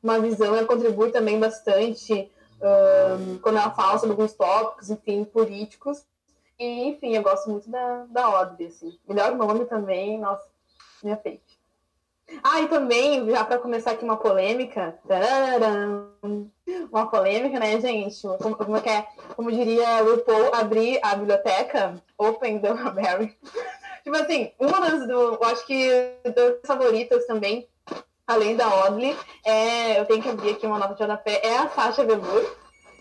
uma 0.07 0.21
visão, 0.21 0.55
ela 0.55 0.67
contribui 0.67 1.11
também 1.11 1.39
bastante 1.39 2.31
um, 2.61 3.39
quando 3.39 3.59
ela 3.59 3.71
fala 3.73 3.99
sobre 3.99 4.13
alguns 4.13 4.33
tópicos, 4.33 4.89
enfim, 4.91 5.25
políticos. 5.25 6.05
E, 6.59 6.89
enfim, 6.89 7.15
eu 7.15 7.23
gosto 7.23 7.51
muito 7.51 7.69
da, 7.69 8.07
da 8.09 8.25
Audrey, 8.25 8.69
assim. 8.69 8.97
Melhor 9.07 9.35
nome 9.35 9.67
também, 9.67 10.19
nossa, 10.19 10.47
minha 11.03 11.17
fake. 11.17 11.57
Ah, 12.43 12.61
e 12.61 12.69
também, 12.69 13.29
já 13.31 13.45
para 13.45 13.59
começar 13.59 13.93
aqui 13.93 14.05
uma 14.05 14.17
polêmica, 14.17 14.99
uma 16.91 17.09
polêmica, 17.09 17.59
né, 17.61 17.81
gente? 17.81 18.21
Como, 18.43 18.57
como, 18.57 18.77
é, 18.79 19.07
como 19.37 19.53
diria 19.53 20.03
o 20.03 20.17
RuPaul, 20.17 20.55
abrir 20.55 20.99
a 21.03 21.15
biblioteca, 21.15 22.03
Open 22.19 22.61
the 22.61 22.73
Library. 22.75 23.37
tipo 24.03 24.17
assim, 24.17 24.53
uma 24.59 24.81
das, 24.81 25.07
do, 25.07 25.35
eu 25.35 25.45
acho 25.45 25.65
que 25.67 26.15
das 26.25 26.59
favoritas 26.65 27.27
também 27.27 27.69
além 28.27 28.57
da 28.57 28.67
Audley, 28.67 29.17
é, 29.45 30.01
eu 30.01 30.05
tenho 30.05 30.23
que 30.23 30.29
abrir 30.29 30.51
aqui 30.51 30.67
uma 30.67 30.79
nota 30.79 30.95
de 30.95 31.01
rodapé, 31.01 31.41
é 31.45 31.57
a 31.59 31.69
Sasha 31.69 32.05
Velour. 32.05 32.45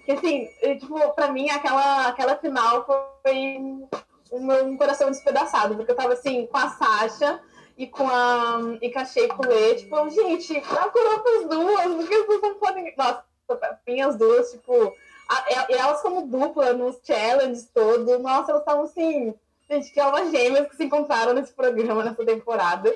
Que 0.06 0.12
assim, 0.12 0.48
tipo, 0.80 1.00
pra 1.14 1.32
mim 1.32 1.50
aquela, 1.50 2.08
aquela 2.08 2.36
final 2.36 2.86
foi 3.24 3.58
um, 4.32 4.52
um 4.52 4.78
coração 4.78 5.10
despedaçado, 5.10 5.76
porque 5.76 5.92
eu 5.92 5.96
tava 5.96 6.14
assim, 6.14 6.46
com 6.46 6.58
a 6.58 6.70
Sasha 6.70 7.42
e 7.76 7.88
com 7.88 8.08
a 8.08 8.78
e 8.82 8.92
com 8.92 9.00
a 9.00 9.06
Shea 9.06 9.28
Coulee, 9.30 9.78
tipo, 9.78 10.10
gente, 10.10 10.62
coroa 10.62 11.20
pras 11.20 11.50
duas, 11.50 11.96
porque 11.96 12.14
as 12.14 12.28
duas 12.28 12.42
não 12.42 12.56
podem. 12.56 12.94
Nossa, 12.96 13.24
pra 13.48 13.80
as 14.08 14.16
duas, 14.16 14.52
tipo, 14.52 14.96
a, 15.28 15.66
elas 15.70 16.02
como 16.02 16.28
dupla 16.28 16.74
nos 16.74 17.00
challenges 17.04 17.70
todos, 17.74 18.20
nossa, 18.22 18.52
elas 18.52 18.62
estavam 18.62 18.84
assim, 18.84 19.34
gente, 19.68 19.92
que 19.92 20.00
almas 20.00 20.30
gêmeas 20.30 20.68
que 20.68 20.76
se 20.76 20.84
encontraram 20.84 21.34
nesse 21.34 21.52
programa, 21.52 22.04
nessa 22.04 22.24
temporada. 22.24 22.96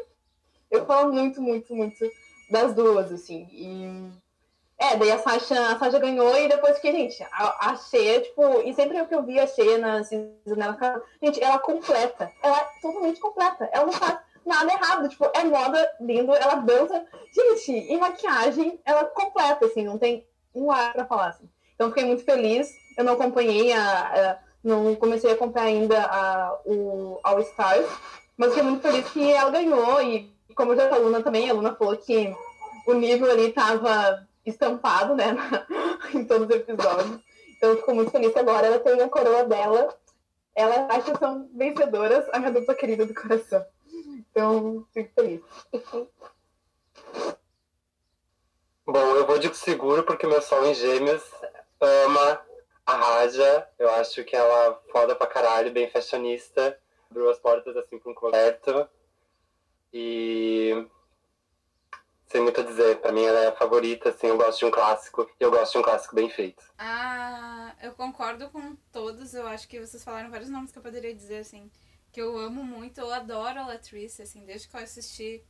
Eu 0.69 0.85
falo 0.85 1.11
muito, 1.11 1.41
muito, 1.41 1.73
muito 1.73 2.05
das 2.49 2.73
duas, 2.73 3.11
assim. 3.11 3.47
E. 3.51 4.29
É, 4.81 4.95
daí 4.95 5.11
a 5.11 5.19
Sasha, 5.19 5.59
a 5.73 5.77
Sasha 5.77 5.99
ganhou 5.99 6.37
e 6.37 6.47
depois 6.47 6.79
que, 6.79 6.89
gente, 6.89 7.21
a, 7.33 7.71
a 7.71 7.75
Shea, 7.75 8.21
tipo, 8.21 8.61
e 8.61 8.73
sempre 8.73 9.05
que 9.05 9.13
eu 9.13 9.23
vi 9.23 9.37
a 9.37 9.45
Shea 9.45 9.77
na 9.77 10.05
season 10.05 10.55
dela, 10.55 11.03
gente, 11.21 11.43
ela 11.43 11.59
completa. 11.59 12.31
Ela 12.41 12.59
é 12.59 12.67
totalmente 12.81 13.19
completa. 13.19 13.69
Ela 13.73 13.85
não 13.85 13.91
faz 13.91 14.19
nada 14.45 14.71
errado. 14.71 15.09
Tipo, 15.09 15.29
é 15.33 15.43
moda, 15.43 15.91
lindo, 15.99 16.33
ela 16.33 16.55
dança. 16.55 17.05
Gente, 17.33 17.71
e 17.91 17.97
maquiagem, 17.97 18.79
ela 18.85 19.03
completa, 19.05 19.65
assim, 19.65 19.83
não 19.83 19.97
tem 19.97 20.25
um 20.55 20.71
ar 20.71 20.93
pra 20.93 21.05
falar, 21.05 21.27
assim. 21.27 21.49
Então 21.75 21.89
fiquei 21.89 22.05
muito 22.05 22.23
feliz. 22.23 22.73
Eu 22.97 23.03
não 23.03 23.13
acompanhei 23.13 23.73
a. 23.73 23.81
a 23.81 24.49
não 24.61 24.93
comecei 24.95 25.31
a 25.31 25.33
acompanhar 25.33 25.67
ainda 25.67 26.03
a, 26.03 26.59
o 26.65 27.17
All 27.23 27.39
Stars, 27.39 27.87
mas 28.35 28.49
fiquei 28.49 28.63
muito 28.63 28.81
feliz 28.81 29.09
que 29.09 29.31
ela 29.31 29.49
ganhou 29.49 30.01
e 30.01 30.29
como 30.59 30.75
já 30.75 30.93
a 30.93 30.97
Luna 30.97 31.23
também, 31.23 31.49
a 31.49 31.53
Luna 31.53 31.73
falou 31.73 31.95
que 31.95 32.35
o 32.85 32.93
nível 32.93 33.31
ali 33.31 33.47
estava 33.47 34.27
estampado, 34.45 35.15
né, 35.15 35.37
em 36.13 36.25
todos 36.25 36.49
os 36.49 36.53
episódios. 36.53 37.21
Então, 37.55 37.69
eu 37.69 37.77
fico 37.77 37.95
muito 37.95 38.11
feliz 38.11 38.35
agora 38.35 38.67
ela 38.67 38.79
tem 38.79 39.01
a 39.01 39.07
coroa 39.07 39.45
dela. 39.45 39.97
Ela 40.53 40.87
acha 40.87 41.13
que 41.13 41.17
são 41.17 41.49
vencedoras, 41.55 42.27
a 42.33 42.39
minha 42.39 42.51
dupla 42.51 42.75
querida 42.75 43.05
do 43.05 43.13
coração. 43.13 43.65
Então, 44.29 44.85
fico 44.93 45.13
feliz. 45.15 45.41
Bom, 48.85 49.15
eu 49.15 49.25
vou 49.25 49.39
de 49.39 49.55
seguro 49.55 50.03
porque 50.03 50.27
meu 50.27 50.41
sol 50.41 50.65
em 50.65 50.73
gêmeos 50.73 51.23
ama 51.79 52.41
a 52.85 52.95
Raja. 52.95 53.65
Eu 53.77 53.89
acho 53.91 54.25
que 54.25 54.35
ela 54.35 54.67
é 54.67 54.91
foda 54.91 55.15
pra 55.15 55.25
caralho, 55.25 55.71
bem 55.71 55.89
fashionista. 55.89 56.77
Abriu 57.09 57.29
as 57.29 57.39
portas 57.39 57.77
assim 57.77 57.97
pra 57.97 58.11
um 58.11 58.15
concerto. 58.15 58.89
E 59.91 60.87
sem 62.29 62.41
muito 62.41 62.61
a 62.61 62.63
dizer, 62.63 63.01
pra 63.01 63.11
mim 63.11 63.23
ela 63.23 63.39
é 63.39 63.47
a 63.47 63.55
favorita, 63.55 64.09
assim, 64.09 64.27
eu 64.27 64.37
gosto 64.37 64.59
de 64.59 64.65
um 64.65 64.71
clássico 64.71 65.27
e 65.39 65.43
eu 65.43 65.49
gosto 65.49 65.71
de 65.73 65.77
um 65.79 65.81
clássico 65.81 66.15
bem 66.15 66.29
feito. 66.29 66.63
Ah, 66.77 67.75
eu 67.81 67.91
concordo 67.93 68.49
com 68.51 68.75
todos, 68.91 69.33
eu 69.33 69.47
acho 69.47 69.67
que 69.67 69.79
vocês 69.79 70.03
falaram 70.03 70.29
vários 70.29 70.49
nomes 70.49 70.71
que 70.71 70.77
eu 70.77 70.83
poderia 70.83 71.13
dizer, 71.13 71.39
assim, 71.39 71.71
que 72.11 72.21
eu 72.21 72.37
amo 72.37 72.63
muito, 72.63 72.99
eu 72.99 73.11
adoro 73.11 73.59
a 73.59 73.65
Latrice, 73.65 74.21
assim, 74.21 74.45
desde 74.45 74.67
que 74.67 74.75
eu 74.75 74.81
assisti 74.81 75.43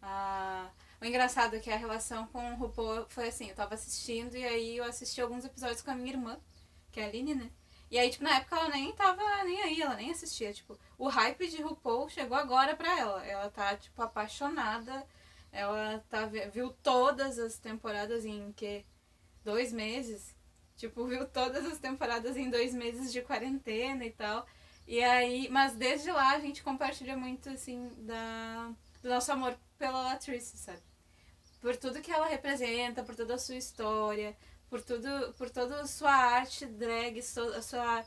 a... 0.00 0.70
O 1.00 1.04
engraçado 1.04 1.56
é 1.56 1.58
que 1.58 1.70
a 1.70 1.76
relação 1.76 2.26
com 2.28 2.52
o 2.52 2.56
RuPaul 2.56 3.06
foi 3.08 3.28
assim, 3.28 3.50
eu 3.50 3.54
tava 3.54 3.74
assistindo 3.74 4.34
e 4.36 4.44
aí 4.44 4.76
eu 4.78 4.84
assisti 4.84 5.20
alguns 5.20 5.44
episódios 5.44 5.82
com 5.82 5.90
a 5.90 5.94
minha 5.94 6.12
irmã, 6.12 6.38
que 6.90 7.00
é 7.00 7.04
a 7.04 7.08
Aline, 7.08 7.34
né? 7.34 7.50
E 7.92 7.98
aí, 7.98 8.08
tipo, 8.08 8.24
na 8.24 8.36
época 8.36 8.56
ela 8.56 8.70
nem 8.70 8.90
tava 8.92 9.22
nem 9.44 9.62
aí, 9.62 9.82
ela 9.82 9.94
nem 9.96 10.10
assistia. 10.10 10.50
Tipo, 10.50 10.78
o 10.96 11.08
hype 11.08 11.46
de 11.46 11.60
RuPaul 11.60 12.08
chegou 12.08 12.38
agora 12.38 12.74
pra 12.74 12.98
ela. 12.98 13.22
Ela 13.26 13.50
tá, 13.50 13.76
tipo, 13.76 14.00
apaixonada. 14.00 15.06
Ela 15.52 16.02
tá, 16.08 16.24
viu 16.24 16.72
todas 16.82 17.38
as 17.38 17.58
temporadas 17.58 18.24
em 18.24 18.50
que? 18.52 18.82
Dois 19.44 19.74
meses. 19.74 20.34
Tipo, 20.74 21.04
viu 21.06 21.28
todas 21.28 21.66
as 21.66 21.78
temporadas 21.78 22.34
em 22.34 22.48
dois 22.48 22.72
meses 22.72 23.12
de 23.12 23.20
quarentena 23.20 24.06
e 24.06 24.10
tal. 24.10 24.46
E 24.86 25.04
aí, 25.04 25.50
mas 25.50 25.74
desde 25.74 26.10
lá 26.10 26.30
a 26.32 26.40
gente 26.40 26.62
compartilha 26.62 27.14
muito, 27.14 27.50
assim, 27.50 27.90
da, 27.98 28.72
do 29.02 29.10
nosso 29.10 29.30
amor 29.32 29.54
pela 29.78 30.00
Latrice, 30.00 30.56
sabe? 30.56 30.80
Por 31.60 31.76
tudo 31.76 32.00
que 32.00 32.10
ela 32.10 32.26
representa, 32.26 33.02
por 33.02 33.14
toda 33.14 33.34
a 33.34 33.38
sua 33.38 33.56
história, 33.56 34.34
por 34.72 34.80
tudo, 34.80 35.34
por 35.36 35.50
toda 35.50 35.82
a 35.82 35.86
sua 35.86 36.14
arte 36.14 36.64
drag, 36.64 37.18
a 37.18 37.60
sua 37.60 38.02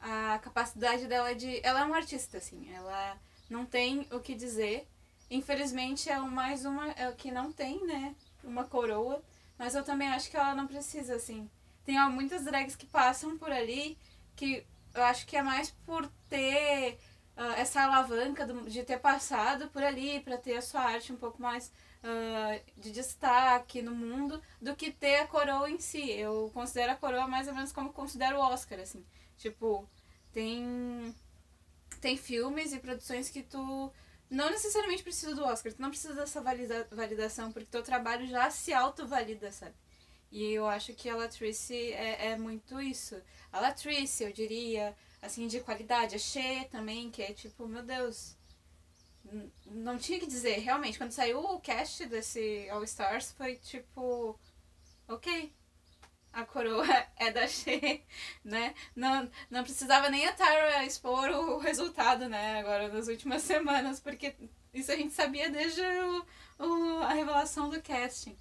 a 0.00 0.38
capacidade 0.38 1.06
dela 1.06 1.34
de, 1.34 1.60
ela 1.62 1.80
é 1.80 1.84
uma 1.84 1.96
artista 1.96 2.38
assim, 2.38 2.72
ela 2.72 3.18
não 3.50 3.66
tem 3.66 4.08
o 4.10 4.18
que 4.18 4.34
dizer. 4.34 4.88
Infelizmente 5.30 6.08
é 6.08 6.18
mais 6.18 6.64
uma 6.64 6.88
é 6.92 7.12
que 7.12 7.30
não 7.30 7.52
tem, 7.52 7.84
né, 7.84 8.14
uma 8.42 8.64
coroa, 8.64 9.22
mas 9.58 9.74
eu 9.74 9.84
também 9.84 10.08
acho 10.08 10.30
que 10.30 10.36
ela 10.38 10.54
não 10.54 10.66
precisa 10.66 11.14
assim. 11.14 11.50
Tem 11.84 12.00
ó, 12.00 12.08
muitas 12.08 12.42
drags 12.44 12.74
que 12.74 12.86
passam 12.86 13.36
por 13.36 13.52
ali 13.52 13.98
que 14.34 14.64
eu 14.94 15.02
acho 15.02 15.26
que 15.26 15.36
é 15.36 15.42
mais 15.42 15.72
por 15.84 16.10
ter 16.30 16.98
uh, 17.36 17.52
essa 17.58 17.82
alavanca 17.82 18.46
do, 18.46 18.70
de 18.70 18.82
ter 18.82 18.98
passado 18.98 19.68
por 19.68 19.82
ali 19.82 20.20
para 20.20 20.38
ter 20.38 20.56
a 20.56 20.62
sua 20.62 20.80
arte 20.80 21.12
um 21.12 21.16
pouco 21.18 21.42
mais 21.42 21.70
uh, 22.08 22.80
de 22.80 22.90
destaque 22.90 23.82
no 23.82 23.94
mundo 23.94 24.40
do 24.60 24.74
que 24.74 24.90
ter 24.90 25.16
a 25.16 25.26
coroa 25.26 25.70
em 25.70 25.78
si. 25.78 26.10
Eu 26.10 26.50
considero 26.54 26.92
a 26.92 26.96
coroa 26.96 27.26
mais 27.28 27.48
ou 27.48 27.54
menos 27.54 27.72
como 27.72 27.92
considero 27.92 28.38
o 28.38 28.40
Oscar, 28.40 28.80
assim. 28.80 29.04
Tipo, 29.36 29.88
tem, 30.32 31.14
tem 32.00 32.16
filmes 32.16 32.72
e 32.72 32.78
produções 32.78 33.28
que 33.28 33.42
tu 33.42 33.92
não 34.30 34.50
necessariamente 34.50 35.02
precisa 35.02 35.34
do 35.34 35.44
Oscar, 35.44 35.72
tu 35.72 35.80
não 35.80 35.90
precisa 35.90 36.14
dessa 36.14 36.40
valida, 36.40 36.86
validação, 36.90 37.52
porque 37.52 37.68
teu 37.70 37.82
trabalho 37.82 38.26
já 38.26 38.50
se 38.50 38.72
auto-valida, 38.72 39.50
sabe? 39.52 39.74
E 40.30 40.52
eu 40.52 40.66
acho 40.66 40.92
que 40.94 41.08
a 41.08 41.16
Latrice 41.16 41.74
é, 41.74 42.32
é 42.32 42.36
muito 42.36 42.80
isso. 42.80 43.16
A 43.50 43.60
Latrice, 43.60 44.24
eu 44.24 44.32
diria, 44.32 44.94
assim, 45.22 45.46
de 45.46 45.60
qualidade. 45.60 46.16
A 46.16 46.64
também, 46.66 47.10
que 47.10 47.22
é 47.22 47.32
tipo, 47.32 47.66
meu 47.66 47.82
Deus, 47.82 48.36
não 49.66 49.98
tinha 49.98 50.18
que 50.18 50.26
dizer, 50.26 50.58
realmente, 50.58 50.98
quando 50.98 51.12
saiu 51.12 51.40
o 51.40 51.60
cast 51.60 52.06
desse 52.06 52.68
All 52.70 52.82
Stars, 52.84 53.32
foi 53.32 53.56
tipo, 53.56 54.38
ok, 55.06 55.52
a 56.32 56.44
coroa 56.44 56.86
é 57.16 57.30
da 57.30 57.46
Shea, 57.46 58.00
né? 58.44 58.74
Não, 58.94 59.30
não 59.50 59.62
precisava 59.62 60.08
nem 60.08 60.26
a 60.26 60.32
Tara 60.32 60.84
expor 60.84 61.30
o 61.30 61.58
resultado, 61.58 62.28
né? 62.28 62.60
Agora, 62.60 62.88
nas 62.88 63.08
últimas 63.08 63.42
semanas, 63.44 64.00
porque 64.00 64.34
isso 64.72 64.92
a 64.92 64.96
gente 64.96 65.12
sabia 65.12 65.50
desde 65.50 65.82
o, 65.82 66.26
o 66.58 67.02
a 67.02 67.12
revelação 67.12 67.68
do 67.68 67.82
casting. 67.82 68.36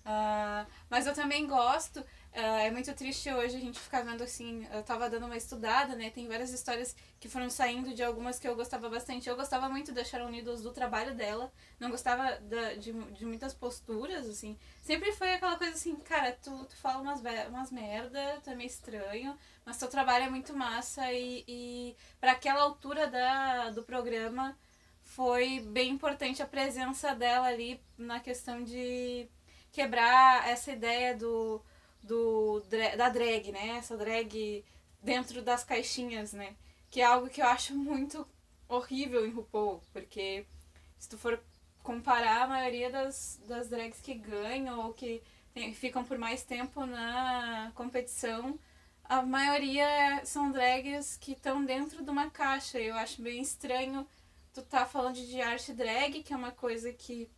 Uh, 0.00 0.66
mas 0.88 1.06
eu 1.06 1.14
também 1.14 1.46
gosto 1.46 2.04
Uh, 2.32 2.60
é 2.60 2.70
muito 2.70 2.94
triste 2.94 3.28
hoje 3.32 3.56
a 3.56 3.60
gente 3.60 3.80
ficar 3.80 4.02
vendo 4.02 4.22
assim. 4.22 4.66
Eu 4.72 4.82
tava 4.84 5.10
dando 5.10 5.26
uma 5.26 5.36
estudada, 5.36 5.96
né? 5.96 6.10
Tem 6.10 6.28
várias 6.28 6.52
histórias 6.52 6.94
que 7.18 7.28
foram 7.28 7.50
saindo 7.50 7.92
de 7.92 8.02
algumas 8.04 8.38
que 8.38 8.46
eu 8.46 8.54
gostava 8.54 8.88
bastante. 8.88 9.28
Eu 9.28 9.36
gostava 9.36 9.68
muito 9.68 9.92
da 9.92 10.04
Sharon 10.04 10.28
Needles, 10.30 10.62
do 10.62 10.70
trabalho 10.72 11.14
dela. 11.14 11.52
Não 11.80 11.90
gostava 11.90 12.36
da, 12.42 12.74
de, 12.74 12.92
de 12.92 13.26
muitas 13.26 13.52
posturas, 13.52 14.28
assim. 14.28 14.56
Sempre 14.80 15.12
foi 15.12 15.34
aquela 15.34 15.56
coisa 15.56 15.72
assim, 15.72 15.96
cara, 15.96 16.32
tu, 16.40 16.64
tu 16.66 16.76
fala 16.76 17.02
umas, 17.02 17.20
umas 17.48 17.72
merda, 17.72 18.40
tu 18.44 18.50
é 18.50 18.54
meio 18.54 18.68
estranho, 18.68 19.36
mas 19.64 19.78
teu 19.78 19.88
trabalho 19.88 20.26
é 20.26 20.30
muito 20.30 20.56
massa 20.56 21.12
e, 21.12 21.44
e 21.48 21.96
para 22.20 22.32
aquela 22.32 22.62
altura 22.62 23.08
da, 23.08 23.70
do 23.70 23.82
programa 23.82 24.56
foi 25.02 25.60
bem 25.60 25.90
importante 25.90 26.42
a 26.42 26.46
presença 26.46 27.14
dela 27.14 27.48
ali 27.48 27.80
na 27.98 28.20
questão 28.20 28.62
de 28.62 29.28
quebrar 29.72 30.48
essa 30.48 30.72
ideia 30.72 31.16
do 31.16 31.60
do, 32.02 32.62
da 32.96 33.08
drag, 33.08 33.52
né? 33.52 33.78
Essa 33.78 33.96
drag 33.96 34.64
dentro 35.02 35.42
das 35.42 35.64
caixinhas, 35.64 36.32
né? 36.32 36.54
Que 36.90 37.00
é 37.00 37.04
algo 37.04 37.28
que 37.28 37.40
eu 37.40 37.46
acho 37.46 37.74
muito 37.74 38.26
horrível 38.68 39.26
em 39.26 39.30
RuPaul, 39.30 39.82
porque 39.92 40.46
se 40.98 41.08
tu 41.08 41.18
for 41.18 41.42
comparar 41.82 42.42
a 42.42 42.46
maioria 42.46 42.90
das, 42.90 43.40
das 43.46 43.68
drags 43.68 44.00
que 44.00 44.14
ganham 44.14 44.86
ou 44.86 44.92
que 44.92 45.22
tem, 45.52 45.72
ficam 45.74 46.04
por 46.04 46.18
mais 46.18 46.44
tempo 46.44 46.86
na 46.86 47.72
competição, 47.74 48.58
a 49.04 49.22
maioria 49.22 50.24
são 50.24 50.52
drags 50.52 51.16
que 51.16 51.32
estão 51.32 51.64
dentro 51.64 52.04
de 52.04 52.10
uma 52.10 52.30
caixa. 52.30 52.78
Eu 52.78 52.94
acho 52.94 53.22
bem 53.22 53.42
estranho 53.42 54.06
tu 54.52 54.62
tá 54.62 54.86
falando 54.86 55.14
de 55.14 55.40
arte 55.40 55.72
drag, 55.72 56.22
que 56.22 56.32
é 56.32 56.36
uma 56.36 56.50
coisa 56.50 56.92
que 56.92 57.30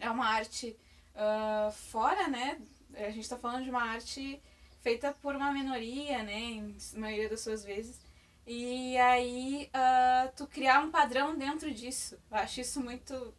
é 0.00 0.10
uma 0.10 0.26
arte 0.26 0.76
uh, 1.14 1.72
fora, 1.72 2.28
né, 2.28 2.60
a 2.96 3.10
gente 3.10 3.20
está 3.20 3.38
falando 3.38 3.64
de 3.64 3.70
uma 3.70 3.82
arte 3.82 4.40
feita 4.80 5.12
por 5.22 5.34
uma 5.36 5.52
minoria, 5.52 6.22
né, 6.22 6.32
em 6.32 6.76
maioria 6.94 7.28
das 7.28 7.40
suas 7.40 7.64
vezes. 7.64 8.00
E 8.46 8.96
aí 8.98 9.70
uh, 9.74 10.32
tu 10.36 10.46
criar 10.46 10.80
um 10.80 10.90
padrão 10.90 11.36
dentro 11.36 11.72
disso. 11.72 12.18
Eu 12.30 12.36
acho 12.38 12.60
isso 12.60 12.80
muito 12.80 13.34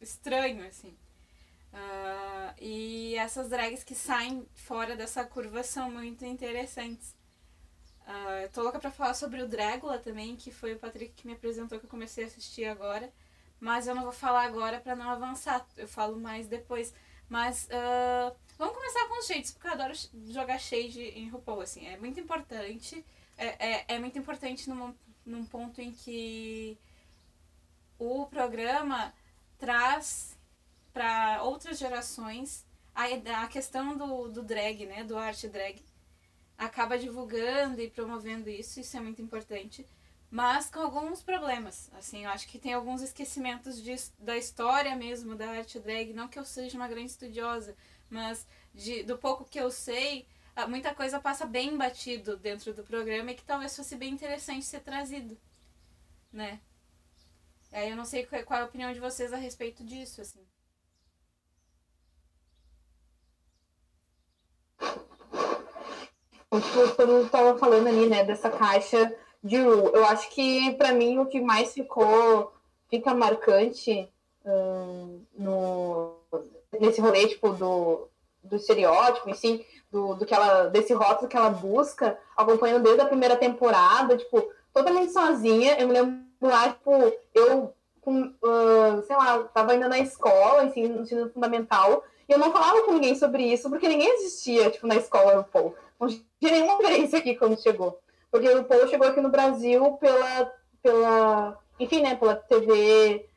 estranho, 0.00 0.66
assim. 0.66 0.94
Uh, 1.72 2.54
e 2.60 3.16
essas 3.16 3.48
drags 3.48 3.82
que 3.82 3.94
saem 3.94 4.46
fora 4.54 4.94
dessa 4.94 5.24
curva 5.24 5.62
são 5.62 5.90
muito 5.90 6.24
interessantes. 6.24 7.14
Uh, 8.06 8.52
tô 8.52 8.62
louca 8.62 8.78
pra 8.78 8.90
falar 8.90 9.14
sobre 9.14 9.42
o 9.42 9.48
Dragula 9.48 9.98
também, 9.98 10.36
que 10.36 10.50
foi 10.50 10.74
o 10.74 10.78
Patrick 10.78 11.14
que 11.14 11.26
me 11.26 11.32
apresentou, 11.32 11.78
que 11.78 11.86
eu 11.86 11.90
comecei 11.90 12.24
a 12.24 12.26
assistir 12.26 12.66
agora. 12.66 13.10
Mas 13.58 13.86
eu 13.86 13.94
não 13.94 14.02
vou 14.02 14.12
falar 14.12 14.44
agora 14.44 14.78
para 14.78 14.94
não 14.94 15.08
avançar, 15.08 15.66
eu 15.76 15.88
falo 15.88 16.20
mais 16.20 16.46
depois. 16.46 16.92
Mas 17.28 17.68
uh, 17.68 18.34
Vamos 18.56 18.76
começar 18.76 19.08
com 19.08 19.18
os 19.18 19.26
shades, 19.26 19.50
porque 19.50 19.66
eu 19.66 19.72
adoro 19.72 19.92
jogar 20.28 20.58
shade 20.58 21.00
em 21.00 21.28
RuPaul, 21.28 21.60
assim. 21.60 21.86
É 21.86 21.96
muito 21.96 22.20
importante. 22.20 23.04
É, 23.36 23.68
é, 23.68 23.84
é 23.88 23.98
muito 23.98 24.16
importante 24.16 24.70
num, 24.70 24.94
num 25.26 25.44
ponto 25.44 25.80
em 25.80 25.92
que 25.92 26.78
o 27.98 28.26
programa 28.26 29.12
traz 29.58 30.38
para 30.92 31.42
outras 31.42 31.78
gerações 31.78 32.64
a, 32.94 33.06
a 33.42 33.48
questão 33.48 33.96
do, 33.96 34.28
do 34.28 34.42
drag, 34.42 34.86
né? 34.86 35.02
Do 35.02 35.18
arte 35.18 35.48
drag. 35.48 35.82
Acaba 36.56 36.96
divulgando 36.96 37.80
e 37.80 37.90
promovendo 37.90 38.48
isso, 38.48 38.78
isso 38.78 38.96
é 38.96 39.00
muito 39.00 39.20
importante. 39.20 39.84
Mas 40.34 40.68
com 40.68 40.80
alguns 40.80 41.22
problemas. 41.22 41.88
Assim, 41.96 42.24
eu 42.24 42.30
acho 42.30 42.48
que 42.48 42.58
tem 42.58 42.72
alguns 42.74 43.00
esquecimentos 43.00 43.80
de, 43.80 43.94
da 44.18 44.36
história 44.36 44.96
mesmo 44.96 45.36
da 45.36 45.48
arte 45.48 45.78
drag. 45.78 46.12
Não 46.12 46.26
que 46.26 46.36
eu 46.36 46.44
seja 46.44 46.76
uma 46.76 46.88
grande 46.88 47.12
estudiosa, 47.12 47.76
mas 48.10 48.44
de, 48.74 49.04
do 49.04 49.16
pouco 49.16 49.44
que 49.44 49.60
eu 49.60 49.70
sei, 49.70 50.26
muita 50.68 50.92
coisa 50.92 51.20
passa 51.20 51.46
bem 51.46 51.76
batido 51.76 52.36
dentro 52.36 52.74
do 52.74 52.82
programa 52.82 53.30
e 53.30 53.36
que 53.36 53.44
talvez 53.44 53.76
fosse 53.76 53.94
bem 53.94 54.12
interessante 54.12 54.64
ser 54.64 54.80
trazido, 54.80 55.38
né? 56.32 56.60
Aí 57.70 57.90
eu 57.90 57.96
não 57.96 58.04
sei 58.04 58.26
qual, 58.26 58.58
é 58.58 58.62
a 58.62 58.66
opinião 58.66 58.92
de 58.92 58.98
vocês 58.98 59.32
a 59.32 59.36
respeito 59.36 59.84
disso, 59.84 60.20
assim. 60.20 60.44
Tipo, 66.60 66.96
quando 66.96 67.30
tava 67.30 67.56
falando 67.56 67.86
ali, 67.86 68.08
né, 68.08 68.24
dessa 68.24 68.50
caixa 68.50 69.16
Ru, 69.44 69.90
eu 69.92 70.04
acho 70.06 70.30
que 70.30 70.72
para 70.72 70.92
mim 70.92 71.18
o 71.18 71.26
que 71.26 71.40
mais 71.40 71.74
ficou, 71.74 72.52
fica 72.88 73.14
marcante 73.14 74.08
hum, 74.44 75.22
no, 75.36 76.16
nesse 76.80 77.00
rolê, 77.00 77.28
tipo, 77.28 77.50
do, 77.50 78.08
do 78.42 78.56
estereótipo, 78.56 79.30
assim, 79.30 79.64
do, 79.90 80.14
do 80.14 80.24
que 80.24 80.34
ela, 80.34 80.68
desse 80.68 80.92
rótulo 80.94 81.28
que 81.28 81.36
ela 81.36 81.50
busca, 81.50 82.18
acompanhando 82.36 82.84
desde 82.84 83.02
a 83.02 83.06
primeira 83.06 83.36
temporada, 83.36 84.16
tipo, 84.16 84.48
totalmente 84.72 85.12
sozinha. 85.12 85.76
Eu 85.78 85.88
me 85.88 85.94
lembro 85.94 86.24
lá, 86.40 86.70
tipo, 86.70 86.90
eu, 87.34 87.74
com, 88.00 88.22
uh, 88.22 89.02
sei 89.06 89.16
lá, 89.16 89.44
tava 89.44 89.72
ainda 89.72 89.88
na 89.88 89.98
escola, 89.98 90.62
assim, 90.62 90.88
no 90.88 91.02
ensino 91.02 91.30
fundamental, 91.30 92.02
e 92.28 92.32
eu 92.32 92.38
não 92.38 92.52
falava 92.52 92.82
com 92.82 92.92
ninguém 92.92 93.14
sobre 93.14 93.42
isso, 93.44 93.68
porque 93.68 93.88
ninguém 93.88 94.08
existia, 94.14 94.70
tipo, 94.70 94.86
na 94.86 94.96
escola 94.96 95.36
do 95.36 95.44
Paul. 95.44 95.74
Não 96.00 96.08
tinha 96.08 96.22
nenhuma 96.52 96.78
referência 96.78 97.18
aqui 97.18 97.34
quando 97.34 97.60
chegou. 97.60 98.00
Porque 98.34 98.48
o 98.48 98.64
Paul 98.64 98.88
chegou 98.88 99.06
aqui 99.06 99.20
no 99.20 99.28
Brasil 99.28 99.92
pela, 99.92 100.52
pela 100.82 101.56
enfim, 101.78 102.02
né, 102.02 102.16
pela 102.16 102.34
TV, 102.34 103.28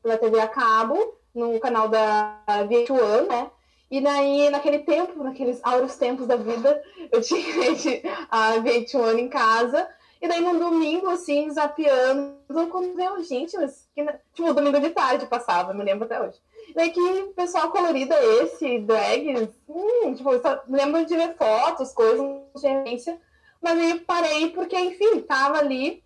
pela, 0.00 0.16
TV 0.16 0.38
a 0.38 0.46
cabo, 0.46 1.18
no 1.34 1.58
canal 1.58 1.88
da 1.88 2.40
VH1, 2.46 3.26
né? 3.26 3.50
E 3.90 4.00
daí, 4.00 4.48
naquele 4.48 4.78
tempo, 4.78 5.24
naqueles 5.24 5.58
áureos 5.64 5.96
tempos 5.96 6.28
da 6.28 6.36
vida, 6.36 6.80
eu 7.10 7.20
tinha 7.20 8.00
a 8.30 8.52
VH1 8.58 9.18
em 9.18 9.28
casa. 9.28 9.88
E 10.22 10.28
daí, 10.28 10.40
num 10.40 10.56
domingo, 10.56 11.08
assim, 11.08 11.50
zapeando, 11.50 12.36
quando 12.70 12.94
veio, 12.94 13.20
gente, 13.24 13.56
mas... 13.56 13.88
Tipo, 14.34 14.54
domingo 14.54 14.78
de 14.78 14.90
tarde 14.90 15.26
passava, 15.26 15.74
me 15.74 15.82
lembro 15.82 16.04
até 16.04 16.22
hoje. 16.22 16.38
E 16.68 16.74
daí, 16.74 16.92
que 16.92 17.32
pessoal 17.34 17.72
colorido 17.72 18.14
é 18.14 18.44
esse? 18.44 18.78
Drags? 18.78 19.48
Hum, 19.68 20.14
tipo, 20.14 20.30
eu 20.30 20.40
só 20.40 20.62
lembro 20.68 21.04
de 21.04 21.16
ver 21.16 21.34
fotos, 21.34 21.92
coisas, 21.92 22.24
referência. 22.54 23.18
Mas 23.60 23.78
aí 23.78 24.00
parei 24.00 24.50
porque, 24.50 24.78
enfim, 24.78 25.20
tava 25.20 25.58
ali 25.58 26.02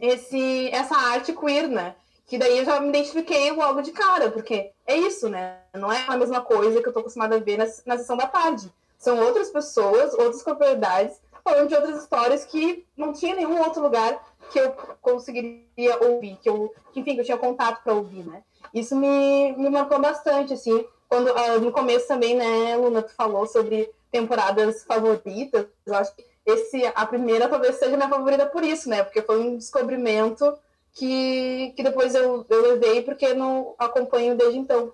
esse, 0.00 0.68
essa 0.70 0.96
arte 0.96 1.32
queer, 1.32 1.68
né? 1.68 1.94
Que 2.26 2.38
daí 2.38 2.58
eu 2.58 2.64
já 2.64 2.80
me 2.80 2.88
identifiquei 2.88 3.50
logo 3.52 3.80
de 3.82 3.92
cara, 3.92 4.30
porque 4.30 4.72
é 4.86 4.96
isso, 4.96 5.28
né? 5.28 5.58
Não 5.74 5.92
é 5.92 6.04
a 6.06 6.16
mesma 6.16 6.40
coisa 6.40 6.82
que 6.82 6.88
eu 6.88 6.92
tô 6.92 7.00
acostumada 7.00 7.36
a 7.36 7.40
ver 7.40 7.56
na, 7.56 7.66
na 7.86 7.98
sessão 7.98 8.16
da 8.16 8.26
tarde. 8.26 8.70
São 8.98 9.18
outras 9.20 9.50
pessoas, 9.50 10.12
outras 10.14 10.42
propriedades, 10.42 11.20
falando 11.44 11.68
de 11.68 11.74
outras 11.74 12.02
histórias 12.02 12.44
que 12.44 12.84
não 12.96 13.12
tinha 13.12 13.36
nenhum 13.36 13.60
outro 13.60 13.80
lugar 13.82 14.20
que 14.50 14.58
eu 14.58 14.72
conseguiria 15.00 16.02
ouvir, 16.02 16.36
que 16.42 16.48
eu, 16.48 16.74
que, 16.92 17.00
enfim, 17.00 17.14
que 17.14 17.20
eu 17.20 17.24
tinha 17.24 17.38
contato 17.38 17.82
para 17.82 17.94
ouvir, 17.94 18.24
né? 18.24 18.42
Isso 18.74 18.96
me, 18.96 19.52
me 19.56 19.70
marcou 19.70 20.00
bastante, 20.00 20.52
assim, 20.52 20.84
quando 21.08 21.28
uh, 21.28 21.60
no 21.60 21.70
começo 21.70 22.08
também, 22.08 22.34
né, 22.34 22.76
Luna, 22.76 23.02
tu 23.02 23.14
falou 23.14 23.46
sobre 23.46 23.90
temporadas 24.10 24.84
favoritas, 24.84 25.66
eu 25.84 25.94
acho 25.94 26.14
que 26.16 26.24
esse, 26.46 26.86
a 26.94 27.04
primeira 27.04 27.48
talvez 27.48 27.76
seja 27.76 27.96
minha 27.96 28.08
favorita 28.08 28.46
por 28.46 28.62
isso, 28.62 28.88
né, 28.88 29.02
porque 29.02 29.20
foi 29.20 29.40
um 29.40 29.56
descobrimento 29.56 30.56
que, 30.92 31.72
que 31.76 31.82
depois 31.82 32.14
eu, 32.14 32.46
eu 32.48 32.62
levei 32.62 33.02
porque 33.02 33.34
não 33.34 33.74
acompanho 33.78 34.36
desde 34.36 34.58
então. 34.58 34.92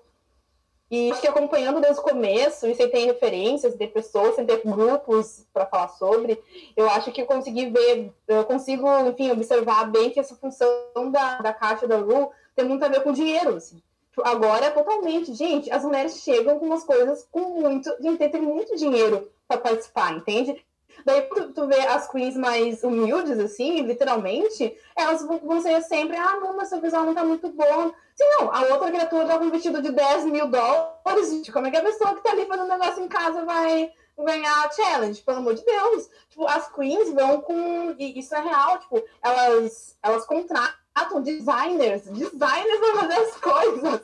E 0.91 1.11
acho 1.11 1.21
que 1.21 1.27
acompanhando 1.27 1.81
desde 1.81 1.99
o 1.99 2.03
começo, 2.03 2.67
e 2.67 2.75
sem 2.75 2.87
ter 2.87 3.05
referências 3.05 3.75
de 3.75 3.87
pessoas, 3.87 4.35
sem 4.35 4.45
ter 4.45 4.61
grupos 4.63 5.43
para 5.51 5.65
falar 5.65 5.87
sobre, 5.87 6.39
eu 6.77 6.87
acho 6.89 7.11
que 7.11 7.21
eu 7.21 7.25
consegui 7.25 7.67
ver, 7.67 8.13
eu 8.27 8.43
consigo, 8.43 8.87
enfim, 9.07 9.31
observar 9.31 9.89
bem 9.89 10.11
que 10.11 10.19
essa 10.19 10.35
função 10.35 10.69
da, 11.11 11.39
da 11.39 11.51
caixa 11.51 11.87
da 11.87 11.97
Ru 11.97 12.29
tem 12.55 12.65
muito 12.65 12.85
a 12.85 12.89
ver 12.89 13.01
com 13.01 13.11
dinheiro, 13.11 13.55
assim. 13.55 13.81
Agora, 14.23 14.69
totalmente, 14.69 15.33
gente, 15.33 15.71
as 15.71 15.83
mulheres 15.83 16.21
chegam 16.21 16.59
com 16.59 16.67
umas 16.67 16.83
coisas 16.83 17.27
com 17.31 17.59
muito, 17.59 17.89
gente, 17.99 18.29
tem 18.29 18.41
muito 18.41 18.75
dinheiro 18.75 19.31
para 19.47 19.57
participar, 19.57 20.15
entende? 20.15 20.63
Daí 21.05 21.21
tu, 21.23 21.51
tu 21.53 21.67
vê 21.67 21.79
as 21.79 22.07
queens 22.09 22.35
mais 22.35 22.83
humildes, 22.83 23.39
assim, 23.39 23.81
literalmente, 23.81 24.75
elas 24.95 25.25
vão 25.25 25.61
ser 25.61 25.81
sempre, 25.81 26.17
ah, 26.17 26.37
não, 26.39 26.55
mas 26.55 26.69
seu 26.69 26.79
visual 26.79 27.05
não 27.05 27.13
tá 27.13 27.23
muito 27.23 27.49
bom. 27.49 27.91
Sim, 28.15 28.25
não, 28.37 28.53
a 28.53 28.61
outra 28.73 28.91
criatura 28.91 29.25
tá 29.25 29.37
com 29.37 29.45
um 29.45 29.51
vestido 29.51 29.81
de 29.81 29.91
10 29.91 30.25
mil 30.25 30.47
dólares, 30.47 31.29
gente, 31.29 31.51
como 31.51 31.67
é 31.67 31.71
que 31.71 31.77
a 31.77 31.83
pessoa 31.83 32.15
que 32.15 32.21
tá 32.21 32.31
ali 32.31 32.45
fazendo 32.45 32.69
negócio 32.69 33.03
em 33.03 33.07
casa 33.07 33.43
vai 33.43 33.91
ganhar 34.17 34.71
challenge, 34.73 35.21
pelo 35.21 35.37
amor 35.37 35.55
de 35.55 35.65
Deus. 35.65 36.09
Tipo, 36.29 36.47
as 36.47 36.71
queens 36.71 37.11
vão 37.11 37.41
com, 37.41 37.95
e 37.97 38.19
isso 38.19 38.35
é 38.35 38.41
real, 38.41 38.77
tipo, 38.79 39.03
elas, 39.21 39.97
elas 40.01 40.25
contratam 40.25 41.21
designers, 41.21 42.03
designers 42.03 42.79
para 42.79 42.99
fazer 43.01 43.13
as 43.13 43.37
coisas. 43.37 44.01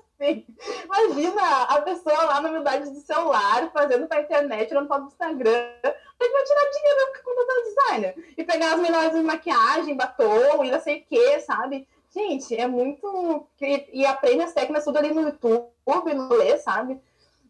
Assim? 0.20 0.44
Imagina 0.84 1.62
a 1.62 1.80
pessoa 1.80 2.24
lá 2.24 2.40
na 2.40 2.50
humildade 2.50 2.90
do 2.90 3.00
celular, 3.00 3.70
fazendo 3.72 4.06
pra 4.06 4.20
internet, 4.20 4.68
tirando 4.68 4.86
foto 4.86 5.04
do 5.04 5.08
Instagram. 5.08 5.72
Ele 6.20 6.32
vai 6.32 6.44
tirar 6.44 6.70
dinheiro 6.70 7.12
com 7.16 7.30
contratar 7.30 7.62
designer. 7.64 8.34
E 8.36 8.44
pegar 8.44 8.74
as 8.74 8.80
melhores 8.80 9.12
de 9.14 9.22
maquiagem, 9.22 9.96
batom 9.96 10.62
e 10.64 10.70
não 10.70 10.80
sei 10.80 10.98
o 10.98 11.04
que, 11.04 11.40
sabe? 11.40 11.88
Gente, 12.14 12.54
é 12.54 12.66
muito. 12.66 13.46
E, 13.60 14.04
aprende 14.04 14.42
as 14.42 14.52
técnicas 14.52 14.84
tudo 14.84 14.98
ali 14.98 15.14
no 15.14 15.22
YouTube, 15.22 16.14
no 16.14 16.28
ler, 16.34 16.58
sabe? 16.58 17.00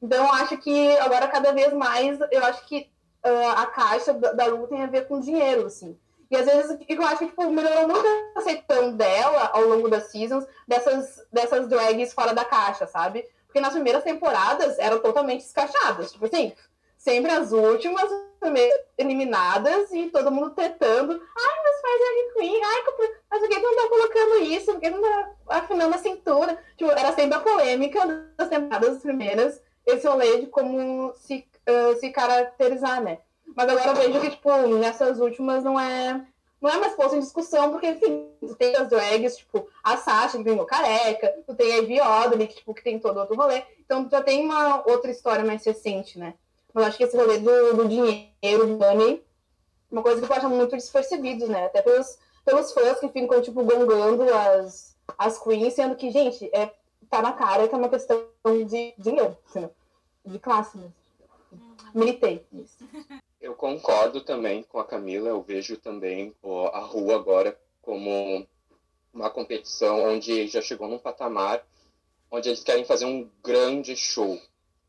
Então, 0.01 0.33
acho 0.33 0.57
que 0.59 0.97
agora, 0.99 1.29
cada 1.29 1.53
vez 1.53 1.73
mais, 1.73 2.19
eu 2.31 2.45
acho 2.45 2.65
que 2.67 2.89
uh, 3.25 3.51
a 3.57 3.67
caixa 3.67 4.15
da, 4.15 4.33
da 4.33 4.47
Lu 4.47 4.67
tem 4.69 4.83
a 4.83 4.87
ver 4.87 5.09
com 5.09 5.21
dinheiro, 5.21 5.67
assim. 5.67 5.99
E 6.31 6.37
às 6.37 6.47
vezes 6.47 6.79
eu 6.88 7.03
acho 7.03 7.19
que 7.19 7.27
tipo, 7.27 7.51
melhorou 7.51 7.88
muito 7.88 8.07
a 8.07 8.38
aceitação 8.38 8.95
dela 8.95 9.51
ao 9.53 9.62
longo 9.62 9.88
das 9.88 10.05
seasons, 10.11 10.47
dessas, 10.66 11.27
dessas 11.33 11.69
drags 11.69 12.12
fora 12.12 12.33
da 12.33 12.45
caixa, 12.45 12.87
sabe? 12.87 13.29
Porque 13.47 13.61
nas 13.61 13.73
primeiras 13.73 14.05
temporadas 14.05 14.79
eram 14.79 15.01
totalmente 15.01 15.40
escachadas. 15.40 16.12
Tipo 16.12 16.27
assim, 16.27 16.53
sempre 16.97 17.33
as 17.33 17.51
últimas 17.51 18.09
eliminadas 18.97 19.90
e 19.93 20.09
todo 20.11 20.31
mundo 20.31 20.51
tretando. 20.51 21.12
Ai, 21.12 21.57
mas 21.64 21.81
faz 21.81 21.99
drag 21.99 22.33
queen. 22.35 22.64
Ai, 22.64 22.83
mas 23.29 23.40
por 23.40 23.49
que 23.49 23.59
não 23.59 23.77
tá 23.77 23.88
colocando 23.88 24.45
isso? 24.45 24.73
Por 24.73 24.81
que 24.81 24.90
não 24.90 25.03
tá 25.03 25.31
afinando 25.49 25.95
a 25.95 25.99
cintura? 25.99 26.59
Tipo, 26.77 26.93
era 26.93 27.12
sempre 27.12 27.38
a 27.38 27.40
polêmica 27.40 28.33
das 28.37 28.49
temporadas 28.49 29.03
primeiras, 29.03 29.61
esse 29.85 30.07
rolê 30.07 30.43
de 30.43 30.47
como 30.47 31.12
se, 31.14 31.47
uh, 31.69 31.99
se 31.99 32.11
caracterizar, 32.11 33.03
né? 33.03 33.19
Mas 33.57 33.69
agora 33.69 33.89
eu 33.91 33.95
vejo 33.95 34.21
que, 34.21 34.31
tipo, 34.31 34.51
nessas 34.79 35.21
últimas 35.21 35.65
não 35.65 35.79
é, 35.79 36.25
não 36.61 36.71
é 36.71 36.79
mais 36.79 36.95
posto 36.95 37.17
em 37.17 37.21
discussão, 37.21 37.71
porque, 37.71 37.89
enfim, 37.89 38.29
tu 38.41 38.55
tem 38.55 38.77
as 38.77 38.89
drags, 38.89 39.37
tipo, 39.37 39.67
a 39.83 39.97
Sasha, 39.97 40.39
que 40.39 40.45
ganhou 40.45 40.65
careca, 40.65 41.35
tu 41.47 41.55
tem 41.55 41.73
a 41.73 41.77
Ivy 41.79 42.01
Oddly, 42.01 42.47
que, 42.47 42.57
tipo, 42.57 42.75
que 42.75 42.83
tem 42.83 42.99
todo 42.99 43.19
outro 43.19 43.37
rolê. 43.37 43.63
Então, 43.81 44.05
tu 44.05 44.11
já 44.11 44.23
tem 44.23 44.45
uma 44.45 44.83
outra 44.89 45.11
história 45.11 45.45
mais 45.45 45.65
recente, 45.65 46.19
né? 46.19 46.35
Mas 46.73 46.87
acho 46.87 46.97
que 46.97 47.05
esse 47.05 47.17
rolê 47.17 47.39
do, 47.39 47.75
do 47.75 47.89
dinheiro, 47.89 48.67
do 48.67 48.79
money, 48.79 49.25
uma 49.91 50.03
coisa 50.03 50.25
que 50.25 50.31
eu 50.31 50.37
acho 50.37 50.49
muito 50.49 50.77
despercebido, 50.77 51.49
né? 51.49 51.67
Até 51.67 51.83
pelos, 51.83 52.19
pelos 52.45 52.73
fãs 52.73 53.01
que 53.01 53.09
ficam, 53.09 53.41
tipo, 53.41 53.65
gongando 53.65 54.23
as, 54.33 54.97
as 55.19 55.39
queens, 55.39 55.75
sendo 55.75 55.97
que, 55.97 56.11
gente, 56.11 56.49
é, 56.53 56.73
tá 57.09 57.21
na 57.21 57.33
cara 57.33 57.67
que 57.67 57.75
é 57.75 57.79
uma 57.79 57.89
questão 57.89 58.25
de 58.67 58.95
dinheiro, 58.97 59.37
de 60.25 60.39
classe 60.39 60.77
mesmo. 60.79 60.95
Militei 61.93 62.47
nisso. 62.53 62.77
Eu 63.40 63.55
concordo 63.55 64.20
também 64.20 64.62
com 64.62 64.79
a 64.79 64.85
Camila, 64.85 65.29
eu 65.29 65.42
vejo 65.42 65.76
também 65.79 66.35
a 66.72 66.81
rua 66.81 67.14
agora 67.14 67.59
como 67.81 68.46
uma 69.12 69.31
competição 69.31 70.05
onde 70.05 70.46
já 70.46 70.61
chegou 70.61 70.87
num 70.87 70.98
patamar 70.98 71.66
onde 72.31 72.48
eles 72.48 72.62
querem 72.62 72.85
fazer 72.85 73.07
um 73.07 73.29
grande 73.42 73.96
show. 73.96 74.40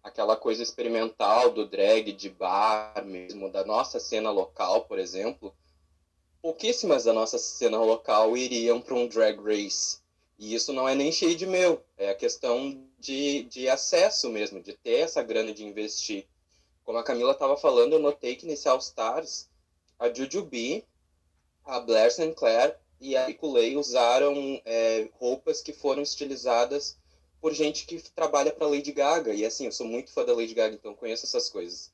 Aquela 0.04 0.36
coisa 0.36 0.62
experimental 0.62 1.52
do 1.52 1.66
drag, 1.66 2.12
de 2.12 2.30
bar 2.30 3.04
mesmo, 3.06 3.50
da 3.50 3.64
nossa 3.64 4.00
cena 4.00 4.30
local, 4.30 4.86
por 4.86 5.00
exemplo. 5.00 5.56
Pouquíssimas 6.42 7.04
da 7.04 7.14
nossa 7.14 7.38
cena 7.38 7.78
local 7.78 8.36
iriam 8.36 8.82
para 8.82 8.96
um 8.96 9.08
drag 9.08 9.40
race. 9.42 10.00
E 10.38 10.54
isso 10.56 10.74
não 10.74 10.90
é 10.90 10.96
nem 10.96 11.12
cheio 11.12 11.36
de 11.36 11.46
meu, 11.46 11.84
é 11.98 12.10
a 12.10 12.16
questão 12.16 12.84
de, 13.00 13.44
de 13.44 13.70
acesso 13.70 14.28
mesmo, 14.30 14.60
de 14.60 14.74
ter 14.74 15.02
essa 15.02 15.22
grana 15.22 15.54
de 15.54 15.64
investir 15.64 16.28
como 16.92 17.00
a 17.00 17.04
Camila 17.04 17.32
estava 17.32 17.56
falando, 17.56 17.94
eu 17.94 18.00
notei 18.00 18.36
que 18.36 18.46
nesse 18.46 18.68
All 18.68 18.78
Stars, 18.80 19.50
a 19.98 20.14
Jujubee, 20.14 20.86
a 21.64 21.80
Blair 21.80 22.14
Sinclair 22.14 22.78
e 23.00 23.16
a 23.16 23.28
Nicolay 23.28 23.78
usaram 23.78 24.62
é, 24.66 25.08
roupas 25.14 25.62
que 25.62 25.72
foram 25.72 26.02
estilizadas 26.02 26.98
por 27.40 27.54
gente 27.54 27.86
que 27.86 28.02
trabalha 28.12 28.52
para 28.52 28.68
Lady 28.68 28.92
Gaga. 28.92 29.34
E 29.34 29.46
assim, 29.46 29.68
eu 29.68 29.72
sou 29.72 29.88
muito 29.88 30.12
fã 30.12 30.26
da 30.26 30.36
Lady 30.36 30.54
Gaga, 30.54 30.76
então 30.76 30.94
conheço 30.94 31.26
essas 31.26 31.48
coisas. 31.48 31.94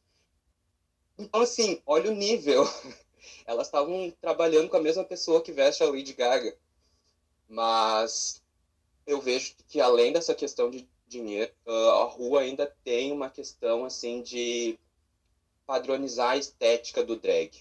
Então, 1.15 1.41
assim, 1.41 1.79
olha 1.85 2.09
o 2.09 2.15
nível. 2.15 2.67
Elas 3.45 3.67
estavam 3.67 4.11
trabalhando 4.19 4.67
com 4.67 4.77
a 4.77 4.81
mesma 4.81 5.03
pessoa 5.03 5.43
que 5.43 5.51
veste 5.51 5.83
a 5.83 5.91
Lady 5.91 6.13
Gaga. 6.13 6.57
Mas 7.47 8.41
eu 9.05 9.21
vejo 9.21 9.53
que 9.67 9.79
além 9.79 10.11
dessa 10.11 10.33
questão 10.33 10.71
de 10.71 10.89
dinheiro, 11.07 11.53
a 11.67 12.03
rua 12.05 12.41
ainda 12.41 12.65
tem 12.83 13.11
uma 13.11 13.29
questão 13.29 13.85
assim 13.85 14.23
de 14.23 14.79
padronizar 15.67 16.31
a 16.31 16.37
estética 16.37 17.03
do 17.03 17.17
drag. 17.17 17.51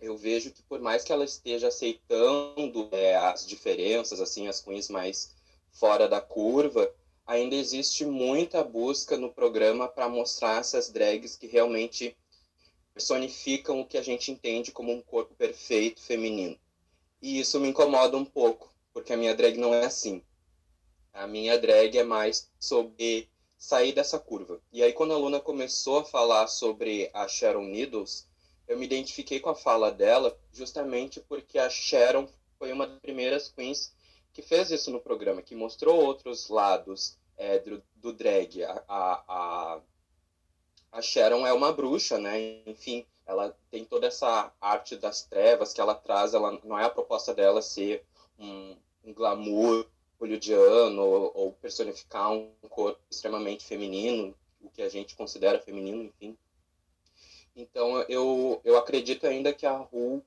Eu 0.00 0.18
vejo 0.18 0.50
que 0.50 0.62
por 0.64 0.80
mais 0.80 1.04
que 1.04 1.12
ela 1.12 1.24
esteja 1.24 1.68
aceitando 1.68 2.88
é, 2.90 3.14
as 3.14 3.46
diferenças, 3.46 4.20
assim, 4.20 4.48
as 4.48 4.60
queens 4.60 4.88
mais 4.88 5.32
fora 5.72 6.08
da 6.08 6.20
curva, 6.20 6.92
ainda 7.24 7.54
existe 7.54 8.04
muita 8.04 8.62
busca 8.62 9.16
no 9.16 9.32
programa 9.32 9.88
para 9.88 10.08
mostrar 10.08 10.60
essas 10.60 10.90
drags 10.90 11.36
que 11.36 11.46
realmente 11.46 12.16
personificam 12.92 13.80
o 13.80 13.86
que 13.86 13.96
a 13.96 14.02
gente 14.02 14.30
entende 14.30 14.72
como 14.72 14.92
um 14.92 15.00
corpo 15.00 15.34
perfeito 15.34 16.02
feminino. 16.02 16.58
E 17.22 17.38
isso 17.38 17.58
me 17.58 17.68
incomoda 17.68 18.16
um 18.16 18.24
pouco, 18.24 18.74
porque 18.92 19.12
a 19.12 19.16
minha 19.16 19.34
drag 19.34 19.56
não 19.56 19.72
é 19.72 19.86
assim. 19.86 20.22
A 21.12 21.26
minha 21.26 21.56
drag 21.56 21.96
é 21.96 22.04
mais 22.04 22.50
sobre 22.58 23.28
sair 23.64 23.94
dessa 23.94 24.18
curva. 24.18 24.60
E 24.70 24.82
aí, 24.82 24.92
quando 24.92 25.14
a 25.14 25.16
Luna 25.16 25.40
começou 25.40 26.00
a 26.00 26.04
falar 26.04 26.48
sobre 26.48 27.10
a 27.14 27.26
Sharon 27.26 27.64
Needles, 27.64 28.28
eu 28.68 28.78
me 28.78 28.84
identifiquei 28.84 29.40
com 29.40 29.48
a 29.48 29.54
fala 29.54 29.90
dela 29.90 30.38
justamente 30.52 31.18
porque 31.18 31.58
a 31.58 31.70
Sharon 31.70 32.28
foi 32.58 32.72
uma 32.72 32.86
das 32.86 32.98
primeiras 32.98 33.48
queens 33.48 33.94
que 34.34 34.42
fez 34.42 34.70
isso 34.70 34.90
no 34.90 35.00
programa, 35.00 35.40
que 35.40 35.54
mostrou 35.54 36.04
outros 36.04 36.50
lados 36.50 37.16
é, 37.38 37.58
do, 37.58 37.82
do, 37.96 38.12
drag. 38.12 38.64
A, 38.64 38.84
a, 38.86 39.80
a, 40.92 41.00
Sharon 41.00 41.46
é 41.46 41.52
uma 41.54 41.72
bruxa, 41.72 42.18
né? 42.18 42.60
Enfim, 42.66 43.06
ela 43.24 43.56
tem 43.70 43.82
toda 43.82 44.06
essa 44.06 44.52
arte 44.60 44.94
das 44.94 45.22
trevas 45.22 45.72
que 45.72 45.80
ela 45.80 45.94
traz. 45.94 46.34
Ela 46.34 46.60
não 46.62 46.78
é 46.78 46.84
a 46.84 46.90
proposta 46.90 47.32
dela 47.32 47.62
ser 47.62 48.04
um, 48.38 48.76
um 49.02 49.14
glamour 49.14 49.86
hollywoodiano 50.24 51.02
ou, 51.02 51.32
ou 51.34 51.52
personificar 51.52 52.32
um 52.32 52.50
corpo 52.68 53.00
extremamente 53.10 53.64
feminino, 53.64 54.34
o 54.60 54.70
que 54.70 54.82
a 54.82 54.88
gente 54.88 55.14
considera 55.14 55.60
feminino, 55.60 56.02
enfim. 56.02 56.36
Então, 57.54 58.02
eu, 58.08 58.60
eu 58.64 58.76
acredito 58.76 59.26
ainda 59.26 59.52
que 59.52 59.66
a 59.66 59.76
Ru 59.76 60.24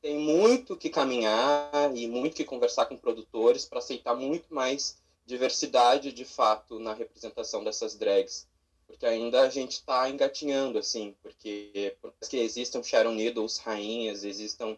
tem 0.00 0.18
muito 0.18 0.76
que 0.76 0.90
caminhar 0.90 1.90
e 1.94 2.06
muito 2.06 2.36
que 2.36 2.44
conversar 2.44 2.86
com 2.86 2.96
produtores 2.96 3.64
para 3.64 3.78
aceitar 3.78 4.14
muito 4.14 4.52
mais 4.52 5.00
diversidade, 5.24 6.12
de 6.12 6.24
fato, 6.24 6.78
na 6.78 6.92
representação 6.92 7.64
dessas 7.64 7.96
drags. 7.96 8.46
Porque 8.86 9.06
ainda 9.06 9.42
a 9.42 9.48
gente 9.48 9.72
está 9.72 10.08
engatinhando, 10.08 10.78
assim, 10.78 11.16
porque 11.22 11.96
por 12.00 12.12
mais 12.20 12.28
que 12.28 12.36
existam 12.36 12.82
Sharon 12.82 13.12
Needles, 13.12 13.58
rainhas, 13.58 14.22
existam 14.22 14.76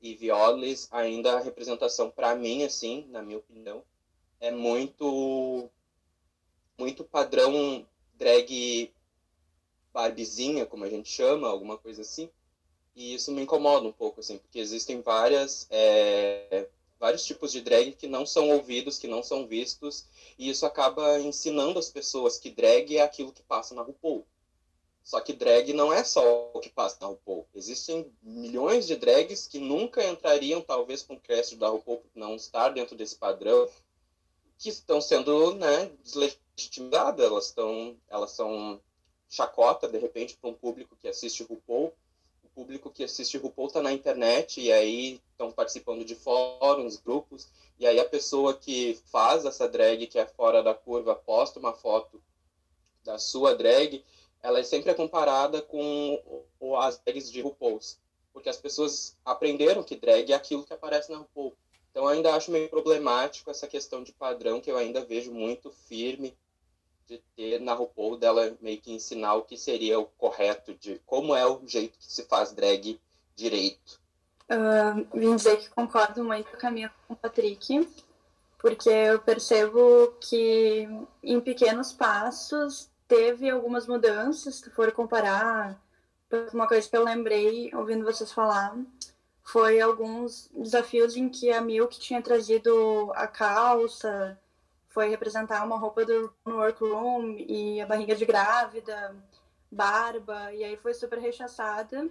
Eve 0.00 0.30
Odleys, 0.30 0.88
ainda 0.92 1.34
a 1.34 1.40
representação, 1.40 2.10
para 2.10 2.34
mim, 2.34 2.62
assim, 2.62 3.06
na 3.08 3.22
minha 3.22 3.38
opinião, 3.38 3.82
é 4.40 4.50
muito 4.50 5.70
muito 6.78 7.04
padrão 7.04 7.86
drag 8.14 8.92
barbizinha, 9.92 10.66
como 10.66 10.84
a 10.84 10.90
gente 10.90 11.08
chama, 11.08 11.48
alguma 11.48 11.78
coisa 11.78 12.02
assim. 12.02 12.28
E 12.94 13.14
isso 13.14 13.32
me 13.32 13.42
incomoda 13.42 13.86
um 13.86 13.92
pouco, 13.92 14.20
assim, 14.20 14.38
porque 14.38 14.58
existem 14.58 15.00
várias, 15.00 15.66
é, 15.70 16.68
vários 16.98 17.24
tipos 17.24 17.50
de 17.50 17.62
drag 17.62 17.92
que 17.92 18.06
não 18.06 18.26
são 18.26 18.50
ouvidos, 18.50 18.98
que 18.98 19.08
não 19.08 19.22
são 19.22 19.46
vistos, 19.46 20.06
e 20.38 20.50
isso 20.50 20.66
acaba 20.66 21.18
ensinando 21.20 21.78
as 21.78 21.88
pessoas 21.88 22.38
que 22.38 22.50
drag 22.50 22.96
é 22.96 23.02
aquilo 23.02 23.32
que 23.32 23.42
passa 23.42 23.74
na 23.74 23.82
RuPaul. 23.82 24.26
Só 25.02 25.20
que 25.20 25.32
drag 25.32 25.72
não 25.72 25.92
é 25.92 26.02
só 26.02 26.50
o 26.52 26.60
que 26.60 26.68
passa 26.68 26.98
na 27.00 27.06
RuPaul. 27.06 27.46
Existem 27.54 28.10
milhões 28.22 28.86
de 28.86 28.96
drags 28.96 29.46
que 29.46 29.58
nunca 29.58 30.04
entrariam, 30.04 30.60
talvez, 30.60 31.02
com 31.02 31.14
o 31.14 31.20
crédito 31.20 31.56
da 31.56 31.68
RuPaul, 31.68 31.98
por 31.98 32.10
não 32.14 32.34
estar 32.34 32.70
dentro 32.70 32.96
desse 32.96 33.16
padrão, 33.16 33.68
que 34.58 34.68
estão 34.68 35.00
sendo 35.00 35.54
né, 35.54 35.90
deslegitimizadas, 36.02 37.26
elas, 37.26 37.46
estão, 37.46 37.96
elas 38.08 38.30
são 38.32 38.80
chacota, 39.28 39.88
de 39.88 39.98
repente, 39.98 40.36
para 40.36 40.50
um 40.50 40.54
público 40.54 40.96
que 40.96 41.08
assiste 41.08 41.42
RuPaul. 41.42 41.92
O 42.42 42.48
público 42.54 42.90
que 42.90 43.04
assiste 43.04 43.36
RuPaul 43.36 43.68
está 43.68 43.82
na 43.82 43.92
internet 43.92 44.60
e 44.60 44.72
aí 44.72 45.20
estão 45.30 45.52
participando 45.52 46.04
de 46.04 46.14
fóruns, 46.14 46.96
grupos, 46.96 47.48
e 47.78 47.86
aí 47.86 48.00
a 48.00 48.08
pessoa 48.08 48.54
que 48.54 48.98
faz 49.06 49.44
essa 49.44 49.68
drag, 49.68 50.06
que 50.06 50.18
é 50.18 50.26
fora 50.26 50.62
da 50.62 50.72
curva, 50.72 51.14
posta 51.14 51.58
uma 51.58 51.74
foto 51.74 52.22
da 53.04 53.18
sua 53.18 53.54
drag, 53.54 54.02
ela 54.42 54.60
é 54.60 54.62
sempre 54.62 54.94
comparada 54.94 55.60
com 55.60 56.18
as 56.78 56.98
drags 56.98 57.30
de 57.30 57.42
RuPaul's, 57.42 57.98
porque 58.32 58.48
as 58.48 58.56
pessoas 58.56 59.16
aprenderam 59.24 59.82
que 59.82 59.96
drag 59.96 60.32
é 60.32 60.34
aquilo 60.34 60.64
que 60.64 60.72
aparece 60.72 61.10
na 61.10 61.18
RuPaul. 61.18 61.54
Então, 61.96 62.06
ainda 62.08 62.34
acho 62.34 62.50
meio 62.50 62.68
problemático 62.68 63.50
essa 63.50 63.66
questão 63.66 64.02
de 64.02 64.12
padrão 64.12 64.60
que 64.60 64.70
eu 64.70 64.76
ainda 64.76 65.02
vejo 65.02 65.32
muito 65.32 65.70
firme 65.70 66.36
de 67.06 67.16
ter 67.34 67.58
na 67.58 67.72
RuPaul 67.72 68.18
dela 68.18 68.54
meio 68.60 68.78
que 68.78 68.92
ensinar 68.92 69.36
o 69.36 69.44
que 69.44 69.56
seria 69.56 69.98
o 69.98 70.04
correto, 70.04 70.74
de 70.74 71.00
como 71.06 71.34
é 71.34 71.46
o 71.46 71.66
jeito 71.66 71.98
que 71.98 72.04
se 72.04 72.24
faz 72.24 72.52
drag 72.52 73.00
direito. 73.34 73.98
uh, 74.50 75.18
vim 75.18 75.36
dizer 75.36 75.56
que 75.56 75.70
concordo 75.70 76.22
muito 76.22 76.50
minha 76.70 76.92
com 77.08 77.14
o 77.14 77.16
Patrick, 77.16 77.88
porque 78.58 78.90
eu 78.90 79.18
percebo 79.18 80.14
que 80.20 80.86
em 81.22 81.40
pequenos 81.40 81.94
passos 81.94 82.90
teve 83.08 83.48
algumas 83.48 83.86
mudanças, 83.86 84.56
se 84.56 84.68
for 84.68 84.92
comparar, 84.92 85.80
uma 86.52 86.68
coisa 86.68 86.86
que 86.86 86.94
eu 86.94 87.04
lembrei 87.04 87.74
ouvindo 87.74 88.04
vocês 88.04 88.30
falar, 88.30 88.76
foi 89.46 89.80
alguns 89.80 90.50
desafios 90.52 91.16
em 91.16 91.28
que 91.28 91.52
a 91.52 91.60
Milk 91.60 92.00
tinha 92.00 92.20
trazido 92.20 93.12
a 93.14 93.28
calça, 93.28 94.36
foi 94.88 95.08
representar 95.08 95.64
uma 95.64 95.78
roupa 95.78 96.04
do 96.04 96.34
workroom 96.44 97.36
e 97.38 97.80
a 97.80 97.86
barriga 97.86 98.16
de 98.16 98.26
grávida, 98.26 99.14
barba, 99.70 100.52
e 100.52 100.64
aí 100.64 100.76
foi 100.76 100.92
super 100.94 101.20
rechaçada. 101.20 102.08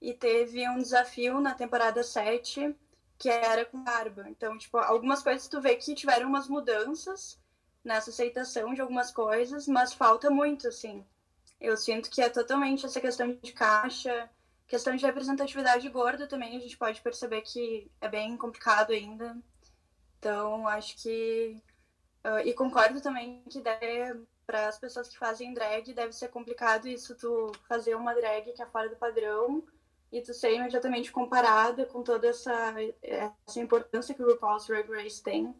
E 0.00 0.12
teve 0.12 0.68
um 0.68 0.78
desafio 0.78 1.40
na 1.40 1.54
temporada 1.54 2.02
7 2.02 2.74
que 3.16 3.28
era 3.28 3.64
com 3.64 3.84
barba. 3.84 4.28
Então, 4.28 4.58
tipo, 4.58 4.76
algumas 4.76 5.22
coisas 5.22 5.46
tu 5.46 5.60
vê 5.60 5.76
que 5.76 5.94
tiveram 5.94 6.28
umas 6.28 6.48
mudanças 6.48 7.38
nessa 7.84 8.10
aceitação 8.10 8.74
de 8.74 8.80
algumas 8.80 9.12
coisas, 9.12 9.68
mas 9.68 9.92
falta 9.92 10.28
muito, 10.30 10.66
assim. 10.66 11.06
Eu 11.60 11.76
sinto 11.76 12.10
que 12.10 12.20
é 12.20 12.28
totalmente 12.28 12.84
essa 12.84 13.00
questão 13.00 13.38
de 13.40 13.52
caixa, 13.52 14.28
questão 14.72 14.96
de 14.96 15.04
representatividade 15.04 15.86
gorda 15.90 16.26
também, 16.26 16.56
a 16.56 16.58
gente 16.58 16.78
pode 16.78 16.98
perceber 17.02 17.42
que 17.42 17.90
é 18.00 18.08
bem 18.08 18.38
complicado 18.38 18.90
ainda. 18.92 19.36
Então, 20.18 20.66
acho 20.66 20.96
que. 20.96 21.62
Uh, 22.24 22.38
e 22.46 22.54
concordo 22.54 22.98
também 23.02 23.42
que 23.50 23.62
para 24.46 24.68
as 24.68 24.78
pessoas 24.78 25.08
que 25.08 25.18
fazem 25.18 25.52
drag, 25.52 25.92
deve 25.92 26.14
ser 26.14 26.28
complicado 26.28 26.88
isso, 26.88 27.14
tu 27.14 27.52
fazer 27.68 27.94
uma 27.94 28.14
drag 28.14 28.50
que 28.50 28.62
é 28.62 28.66
fora 28.66 28.88
do 28.88 28.96
padrão 28.96 29.62
e 30.10 30.22
tu 30.22 30.32
ser 30.32 30.54
imediatamente 30.54 31.12
comparada 31.12 31.84
com 31.84 32.02
toda 32.02 32.28
essa, 32.28 32.74
essa 33.02 33.60
importância 33.60 34.14
que 34.14 34.22
o 34.22 34.26
RuPaul's 34.26 34.66
Drag 34.66 34.90
Race 34.90 35.22
tem. 35.22 35.54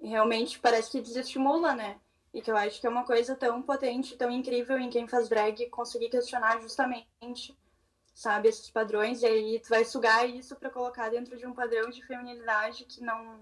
E 0.00 0.08
realmente 0.08 0.58
parece 0.58 0.90
que 0.90 1.00
desestimula, 1.00 1.74
né? 1.74 1.98
E 2.32 2.42
que 2.42 2.50
eu 2.50 2.56
acho 2.58 2.78
que 2.78 2.86
é 2.86 2.90
uma 2.90 3.04
coisa 3.04 3.34
tão 3.36 3.62
potente, 3.62 4.18
tão 4.18 4.30
incrível 4.30 4.78
em 4.78 4.90
quem 4.90 5.08
faz 5.08 5.30
drag 5.30 5.66
conseguir 5.70 6.10
questionar 6.10 6.60
justamente, 6.60 7.56
sabe, 8.14 8.48
esses 8.48 8.70
padrões. 8.70 9.22
E 9.22 9.26
aí 9.26 9.60
tu 9.60 9.68
vai 9.68 9.84
sugar 9.84 10.26
isso 10.28 10.56
para 10.56 10.70
colocar 10.70 11.10
dentro 11.10 11.36
de 11.36 11.46
um 11.46 11.52
padrão 11.52 11.90
de 11.90 12.06
feminilidade 12.06 12.84
que 12.84 13.02
não, 13.02 13.40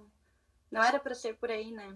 não 0.70 0.82
era 0.82 0.98
para 0.98 1.14
ser 1.14 1.34
por 1.36 1.50
aí, 1.50 1.70
né? 1.70 1.94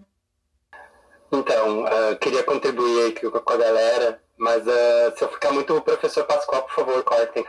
Então, 1.31 1.83
uh, 1.83 2.17
queria 2.21 2.43
contribuir 2.43 3.11
aqui 3.11 3.29
com 3.29 3.53
a 3.53 3.57
galera, 3.57 4.23
mas 4.37 4.65
uh, 4.65 5.17
se 5.17 5.23
eu 5.23 5.29
ficar 5.29 5.51
muito 5.51 5.81
professor 5.81 6.23
Pascoal, 6.23 6.63
por 6.63 6.71
favor, 6.73 7.03
cortem. 7.03 7.45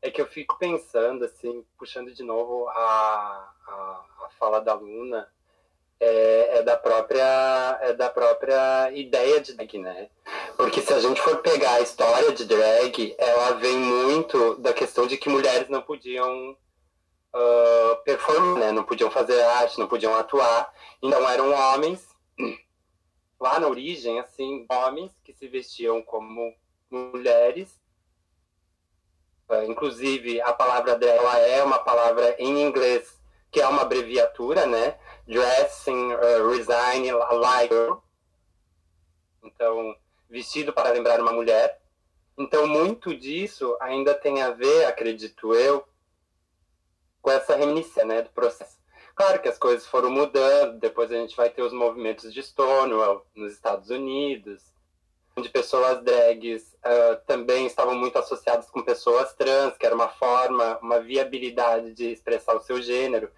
É 0.00 0.10
que 0.10 0.20
eu 0.20 0.26
fico 0.26 0.58
pensando, 0.58 1.24
assim, 1.24 1.64
puxando 1.78 2.12
de 2.12 2.22
novo 2.22 2.68
a, 2.68 3.52
a, 3.66 4.04
a 4.26 4.30
fala 4.38 4.60
da 4.60 4.74
Luna, 4.74 5.28
é, 6.04 6.58
é, 6.58 6.62
da 6.62 6.76
própria 6.76 7.78
é 7.80 7.92
da 7.92 8.10
própria 8.10 8.90
ideia 8.92 9.40
de 9.40 9.54
drag, 9.54 9.78
né? 9.78 10.08
Porque 10.56 10.80
se 10.80 10.92
a 10.92 10.98
gente 10.98 11.20
for 11.20 11.36
pegar 11.38 11.74
a 11.74 11.80
história 11.80 12.32
de 12.32 12.44
drag, 12.44 13.14
ela 13.16 13.52
vem 13.52 13.76
muito 13.76 14.56
da 14.56 14.72
questão 14.72 15.06
de 15.06 15.16
que 15.16 15.28
mulheres 15.28 15.68
não 15.68 15.80
podiam 15.80 16.50
uh, 16.52 17.96
performar, 18.04 18.58
né? 18.58 18.72
Não 18.72 18.82
podiam 18.82 19.10
fazer 19.12 19.40
arte, 19.42 19.78
não 19.78 19.86
podiam 19.86 20.16
atuar. 20.16 20.74
Então 21.00 21.28
eram 21.28 21.52
homens, 21.52 22.08
lá 23.40 23.60
na 23.60 23.68
origem, 23.68 24.18
assim, 24.18 24.66
homens 24.68 25.12
que 25.22 25.32
se 25.32 25.46
vestiam 25.46 26.02
como 26.02 26.52
mulheres 26.90 27.80
Uh, 29.48 29.70
inclusive, 29.70 30.40
a 30.40 30.52
palavra 30.54 30.96
dela 30.96 31.38
é 31.40 31.62
uma 31.62 31.78
palavra 31.78 32.34
em 32.38 32.62
inglês 32.62 33.20
que 33.50 33.60
é 33.60 33.68
uma 33.68 33.82
abreviatura, 33.82 34.64
né? 34.64 34.96
Dressing, 35.26 36.12
uh, 36.12 36.48
resign, 36.50 37.10
like. 37.12 37.74
Então, 39.42 39.96
vestido 40.28 40.72
para 40.72 40.90
lembrar 40.90 41.20
uma 41.20 41.32
mulher. 41.32 41.80
Então, 42.38 42.66
muito 42.66 43.14
disso 43.14 43.76
ainda 43.80 44.14
tem 44.14 44.42
a 44.42 44.50
ver, 44.50 44.86
acredito 44.86 45.54
eu, 45.54 45.86
com 47.20 47.30
essa 47.30 47.54
reminiscência, 47.54 48.04
né, 48.04 48.22
do 48.22 48.30
processo. 48.30 48.78
Claro 49.14 49.40
que 49.40 49.48
as 49.48 49.58
coisas 49.58 49.86
foram 49.86 50.10
mudando, 50.10 50.78
depois 50.78 51.12
a 51.12 51.16
gente 51.16 51.36
vai 51.36 51.50
ter 51.50 51.62
os 51.62 51.72
movimentos 51.72 52.32
de 52.32 52.42
Stonewall 52.42 53.26
nos 53.34 53.52
Estados 53.52 53.90
Unidos, 53.90 54.72
de 55.40 55.48
pessoas 55.48 56.02
drags 56.02 56.74
uh, 56.84 57.16
também 57.26 57.66
estavam 57.66 57.94
muito 57.94 58.18
associadas 58.18 58.68
com 58.70 58.82
pessoas 58.82 59.32
trans, 59.34 59.76
que 59.78 59.86
era 59.86 59.94
uma 59.94 60.08
forma, 60.08 60.78
uma 60.82 61.00
viabilidade 61.00 61.94
de 61.94 62.12
expressar 62.12 62.54
o 62.54 62.60
seu 62.60 62.82
gênero. 62.82 63.30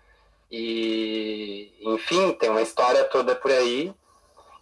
E, 0.57 1.75
enfim, 1.81 2.33
tem 2.35 2.49
uma 2.49 2.63
história 2.63 3.03
toda 3.07 3.35
por 3.35 3.51
aí, 3.51 3.93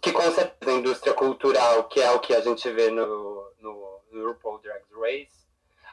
que 0.01 0.11
com 0.11 0.23
certeza 0.31 0.71
a 0.71 0.79
indústria 0.79 1.13
cultural, 1.13 1.83
que 1.83 2.01
é 2.01 2.09
o 2.09 2.19
que 2.19 2.33
a 2.33 2.41
gente 2.41 2.67
vê 2.71 2.89
no, 2.89 3.47
no, 3.61 3.99
no 4.11 4.27
RuPaul 4.29 4.57
Drag 4.57 4.81
Race, 4.99 5.45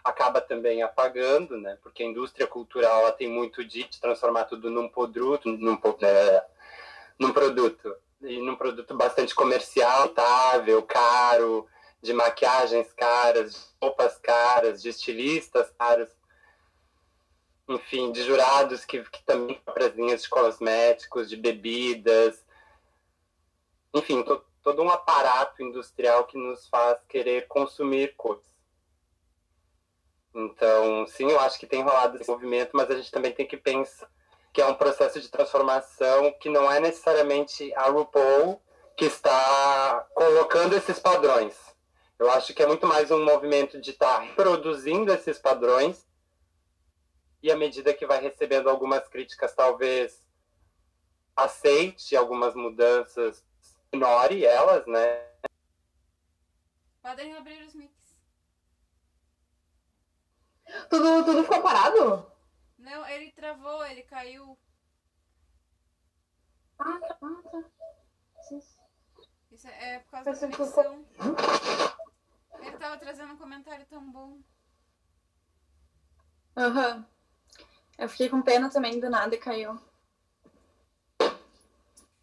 acaba 0.03 0.41
também 0.41 0.83
apagando, 0.83 1.59
né? 1.59 1.77
Porque 1.83 2.03
a 2.03 2.07
indústria 2.07 2.47
cultural 2.47 3.03
ela 3.03 3.13
tem 3.13 3.29
muito 3.29 3.63
de 3.63 3.85
transformar 4.01 4.45
tudo 4.45 4.71
num 4.71 4.89
produto, 4.89 5.51
num, 5.51 5.79
né, 6.01 6.43
num 7.19 7.31
produto 7.35 7.95
e 8.23 8.41
num 8.41 8.57
produto 8.57 8.95
bastante 8.95 9.35
comercial, 9.35 10.05
rentável, 10.05 10.83
caro, 10.83 11.67
de 12.01 12.15
maquiagens 12.15 12.91
caras, 12.95 13.53
de 13.53 13.59
roupas 13.83 14.17
caras, 14.17 14.81
de 14.81 14.89
estilistas 14.89 15.71
caros, 15.79 16.09
enfim, 17.71 18.11
de 18.11 18.25
jurados 18.25 18.85
que, 18.85 19.01
que 19.05 19.23
também 19.23 19.61
compram 19.65 19.87
linhas 19.89 20.23
de 20.23 20.29
cosméticos, 20.29 21.31
de 21.31 21.37
bebidas, 21.37 22.45
enfim, 23.95 24.25
to, 24.25 24.45
todo 24.61 24.83
um 24.83 24.91
aparato 24.91 25.63
industrial 25.63 26.25
que 26.25 26.37
nos 26.37 26.67
faz 26.67 26.99
querer 27.09 27.47
consumir 27.47 28.15
coisas. 28.17 28.51
Então, 30.35 31.07
sim, 31.07 31.31
eu 31.31 31.39
acho 31.41 31.59
que 31.61 31.67
tem 31.67 31.83
rolado 31.83 32.17
esse 32.17 32.29
movimento, 32.29 32.71
mas 32.75 32.91
a 32.91 32.97
gente 32.97 33.11
também 33.11 33.33
tem 33.33 33.47
que 33.47 33.57
pensar 33.57 34.09
que 34.53 34.61
é 34.61 34.67
um 34.67 34.75
processo 34.75 35.21
de 35.21 35.29
transformação 35.29 36.33
que 36.41 36.49
não 36.49 36.71
é 36.71 36.81
necessariamente 36.81 37.73
a 37.75 37.85
RuPaul 37.85 38.61
que 38.97 39.05
está 39.05 40.09
colocando 40.13 40.75
esses 40.75 40.99
padrões. 40.99 41.57
Eu 42.19 42.29
acho 42.33 42.53
que 42.53 42.63
é 42.63 42.67
muito 42.67 42.85
mais 42.85 43.13
um 43.13 43.25
movimento 43.25 43.81
de 43.81 43.91
estar 43.91 44.19
reproduzindo 44.19 45.13
esses 45.13 45.39
padrões 45.39 46.10
e 47.43 47.51
à 47.51 47.57
medida 47.57 47.95
que 47.95 48.07
vai 48.07 48.21
recebendo 48.21 48.69
algumas 48.69 49.09
críticas, 49.09 49.55
talvez 49.55 50.25
aceite 51.35 52.17
algumas 52.17 52.55
mudanças, 52.55 53.45
ignore 53.93 54.45
elas, 54.45 54.87
né? 54.87 55.31
Podem 57.03 57.35
abrir 57.35 57.63
os 57.63 57.75
mics. 57.75 58.17
Tudo, 60.89 61.25
tudo 61.25 61.43
ficou 61.43 61.63
parado? 61.63 62.31
Não, 62.79 63.07
ele 63.09 63.33
travou, 63.33 63.85
ele 63.87 64.03
caiu. 64.03 64.59
Ah, 66.79 66.99
tá. 67.01 67.19
Ah, 67.23 67.43
tá. 67.51 67.65
Isso 69.51 69.69
é, 69.69 69.95
é 69.95 69.99
por 70.01 70.11
causa 70.11 70.33
da 70.33 70.57
conexão. 70.57 71.07
Ele 72.61 72.77
tava 72.79 72.99
trazendo 72.99 73.33
um 73.33 73.39
comentário 73.39 73.87
tão 73.87 74.11
bom. 74.13 74.41
Aham. 76.57 76.97
Uhum. 76.97 77.20
Eu 78.01 78.09
fiquei 78.09 78.31
com 78.31 78.41
pena 78.41 78.71
também, 78.71 78.99
do 78.99 79.11
nada 79.11 79.35
e 79.35 79.39
caiu. 79.39 79.79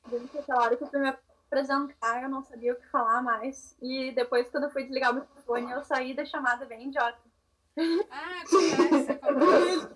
Desde 0.08 0.40
aquela 0.40 0.64
hora 0.64 0.76
que 0.76 0.84
eu 0.84 0.88
fui 0.88 1.00
me 1.00 1.16
apresentar, 1.48 2.24
eu 2.24 2.30
não 2.30 2.44
sabia 2.44 2.74
o 2.74 2.78
que 2.78 2.88
falar 2.88 3.22
mais. 3.22 3.78
E 3.80 4.12
depois, 4.12 4.50
quando 4.50 4.64
eu 4.64 4.72
fui 4.72 4.82
desligar 4.82 5.12
o 5.12 5.16
microfone, 5.16 5.72
eu 5.72 5.84
saí 5.84 6.16
da 6.16 6.26
chamada 6.26 6.66
bem 6.66 6.88
idiota. 6.88 7.20
Ah, 8.10 8.42
acontece, 8.42 9.12
acontece. 9.12 9.88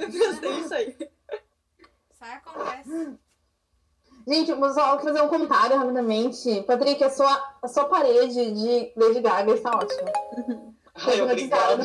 Eu 0.00 0.10
pensei 0.10 0.58
isso 0.58 0.74
aí. 0.74 1.10
Só 2.10 2.24
acontece. 2.24 3.18
Gente, 4.26 4.52
vou 4.54 4.72
só 4.72 4.98
fazer 4.98 5.22
um 5.22 5.28
comentário 5.28 5.76
rapidamente. 5.76 6.62
Patrick, 6.62 7.04
a 7.04 7.10
sua, 7.10 7.54
a 7.62 7.68
sua 7.68 7.84
parede 7.84 8.52
de 8.54 8.92
Lady 8.96 9.20
Gaga 9.20 9.52
está 9.54 9.70
ótima. 9.70 10.10
Ai, 11.06 11.20
obrigado. 11.22 11.82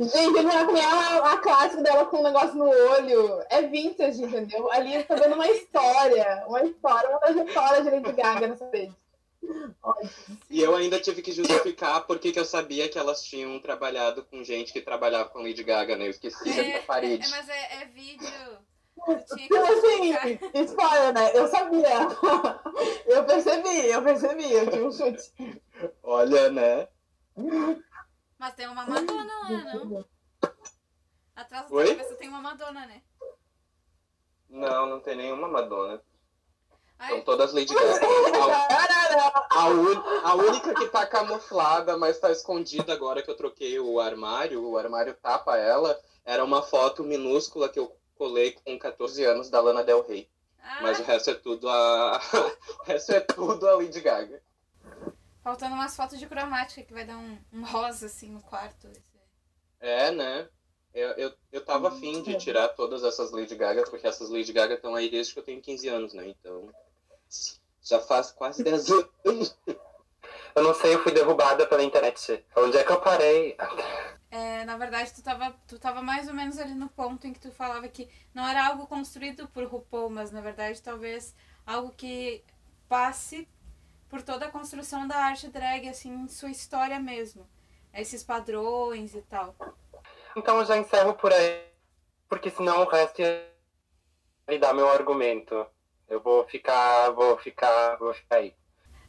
Gente, 0.00 0.36
eu 0.36 0.42
já 0.42 0.66
a, 0.88 1.32
a 1.32 1.36
clássica 1.38 1.82
dela 1.82 2.06
com 2.06 2.18
um 2.18 2.22
negócio 2.22 2.54
no 2.56 2.68
olho. 2.68 3.42
É 3.48 3.62
vintage, 3.62 4.22
entendeu? 4.22 4.70
Ali 4.72 5.02
tá 5.04 5.14
vendo 5.14 5.34
uma 5.34 5.48
história. 5.48 6.44
Uma 6.46 6.62
história, 6.64 7.10
uma 7.10 7.20
trajetória 7.20 7.82
de 7.82 7.90
Lady 7.90 8.12
Gaga 8.12 8.48
nessa 8.48 8.64
parede. 8.64 8.94
E 10.50 10.60
eu 10.62 10.74
ainda 10.74 10.98
tive 10.98 11.20
que 11.22 11.32
justificar 11.32 12.06
porque 12.06 12.32
que 12.32 12.38
eu 12.38 12.44
sabia 12.44 12.88
que 12.88 12.98
elas 12.98 13.22
tinham 13.22 13.58
trabalhado 13.60 14.24
com 14.24 14.42
gente 14.42 14.72
que 14.72 14.80
trabalhava 14.80 15.28
com 15.28 15.42
Lady 15.42 15.62
Gaga, 15.62 15.96
né? 15.96 16.06
Eu 16.06 16.10
esqueci 16.10 16.48
é, 16.48 16.70
essa 16.76 16.86
parede. 16.86 17.26
É, 17.26 17.30
mas 17.30 17.48
é, 17.48 17.82
é 17.82 17.84
vídeo. 17.86 18.58
Então, 19.38 19.64
assim, 19.64 20.38
spoiler, 20.54 21.12
né? 21.12 21.36
Eu 21.36 21.48
sabia. 21.48 21.88
Eu 23.06 23.24
percebi, 23.24 23.86
eu 23.90 24.02
percebi, 24.02 24.52
eu 24.52 24.70
tinha 24.70 24.86
um 24.86 24.92
chute. 24.92 25.32
Olha, 26.02 26.50
né? 26.50 26.88
Mas 28.38 28.54
tem 28.54 28.66
uma 28.68 28.86
Madonna 28.86 29.24
lá, 29.42 29.74
não? 29.74 30.04
Atrás 31.36 31.68
da 31.68 31.84
cabeça 31.86 32.14
tem 32.16 32.28
uma 32.28 32.40
Madonna, 32.40 32.86
né? 32.86 33.02
Não, 34.48 34.86
não 34.86 35.00
tem 35.00 35.16
nenhuma 35.16 35.48
Madonna. 35.48 36.00
São 37.06 37.16
Ai, 37.16 37.22
todas 37.22 37.52
Lady 37.52 37.74
Gaga. 37.74 38.00
A, 39.54 39.62
a 39.62 39.68
un- 39.68 40.02
a 40.24 40.34
única 40.34 40.74
que 40.74 40.86
tá 40.88 41.06
camuflada, 41.06 41.96
mas 41.96 42.18
tá 42.18 42.30
escondida 42.30 42.92
agora 42.92 43.22
que 43.22 43.30
eu 43.30 43.36
troquei 43.36 43.78
o 43.78 44.00
armário, 44.00 44.62
o 44.64 44.76
armário 44.76 45.14
tapa 45.14 45.56
ela, 45.56 45.98
era 46.24 46.44
uma 46.44 46.62
foto 46.62 47.02
minúscula 47.04 47.68
que 47.68 47.78
eu 47.78 47.96
colei 48.24 48.52
com 48.52 48.78
14 48.78 49.22
anos 49.24 49.50
da 49.50 49.60
Lana 49.60 49.84
Del 49.84 50.00
Rey. 50.00 50.26
ah, 50.62 50.78
Mas 50.80 50.98
o 50.98 51.02
resto 51.02 51.28
é 51.28 51.34
tudo 51.34 51.68
a. 51.68 52.18
o 52.80 52.82
resto 52.84 53.12
é 53.12 53.20
tudo 53.20 53.68
a 53.68 53.76
Lady 53.76 54.00
Gaga. 54.00 54.42
faltando 55.42 55.74
umas 55.74 55.94
fotos 55.94 56.18
de 56.18 56.26
cromática 56.26 56.82
que 56.82 56.94
vai 56.94 57.04
dar 57.04 57.18
um, 57.18 57.38
um 57.52 57.62
rosa 57.62 58.06
assim 58.06 58.30
no 58.30 58.40
quarto. 58.42 58.88
É, 59.78 60.10
né? 60.10 60.48
Eu, 60.94 61.08
eu, 61.10 61.32
eu 61.52 61.64
tava 61.64 61.88
afim 61.88 62.22
de 62.22 62.38
tirar 62.38 62.68
todas 62.68 63.04
essas 63.04 63.30
Lady 63.30 63.54
Gaga, 63.54 63.82
porque 63.82 64.06
essas 64.06 64.30
Lady 64.30 64.52
Gaga 64.52 64.74
estão 64.74 64.94
aí 64.94 65.10
desde 65.10 65.34
que 65.34 65.40
eu 65.40 65.44
tenho 65.44 65.60
15 65.60 65.88
anos, 65.88 66.14
né? 66.14 66.28
Então. 66.28 66.72
Já 67.82 68.00
faz 68.00 68.30
quase 68.30 68.64
10 68.64 68.90
anos. 69.26 69.58
Eu 70.54 70.62
não 70.62 70.72
sei, 70.72 70.94
eu 70.94 71.02
fui 71.02 71.12
derrubada 71.12 71.66
pela 71.66 71.82
internet. 71.82 72.42
Onde 72.56 72.78
é 72.78 72.84
que 72.84 72.92
eu 72.92 73.00
parei? 73.00 73.56
É, 74.34 74.64
na 74.64 74.76
verdade, 74.76 75.14
tu 75.14 75.22
tava, 75.22 75.54
tu 75.64 75.78
tava 75.78 76.02
mais 76.02 76.26
ou 76.26 76.34
menos 76.34 76.58
ali 76.58 76.74
no 76.74 76.88
ponto 76.88 77.24
em 77.24 77.32
que 77.32 77.38
tu 77.38 77.52
falava 77.52 77.86
que 77.86 78.08
não 78.34 78.44
era 78.44 78.66
algo 78.66 78.84
construído 78.84 79.46
por 79.46 79.64
RuPaul, 79.64 80.10
mas 80.10 80.32
na 80.32 80.40
verdade 80.40 80.82
talvez 80.82 81.36
algo 81.64 81.92
que 81.92 82.42
passe 82.88 83.48
por 84.08 84.22
toda 84.22 84.46
a 84.46 84.50
construção 84.50 85.06
da 85.06 85.18
arte 85.18 85.46
drag, 85.46 85.88
assim, 85.88 86.26
sua 86.26 86.50
história 86.50 86.98
mesmo. 86.98 87.48
Esses 87.92 88.24
padrões 88.24 89.14
e 89.14 89.22
tal. 89.22 89.54
Então 90.36 90.58
eu 90.58 90.64
já 90.64 90.76
encerro 90.78 91.14
por 91.14 91.32
aí, 91.32 91.68
porque 92.28 92.50
senão 92.50 92.82
o 92.82 92.88
resto 92.88 93.22
ia 93.22 93.48
me 94.48 94.58
dar 94.58 94.74
meu 94.74 94.88
argumento. 94.88 95.64
Eu 96.08 96.20
vou 96.20 96.44
ficar, 96.48 97.10
vou 97.10 97.38
ficar, 97.38 97.94
vou 97.98 98.12
ficar 98.12 98.38
aí. 98.38 98.52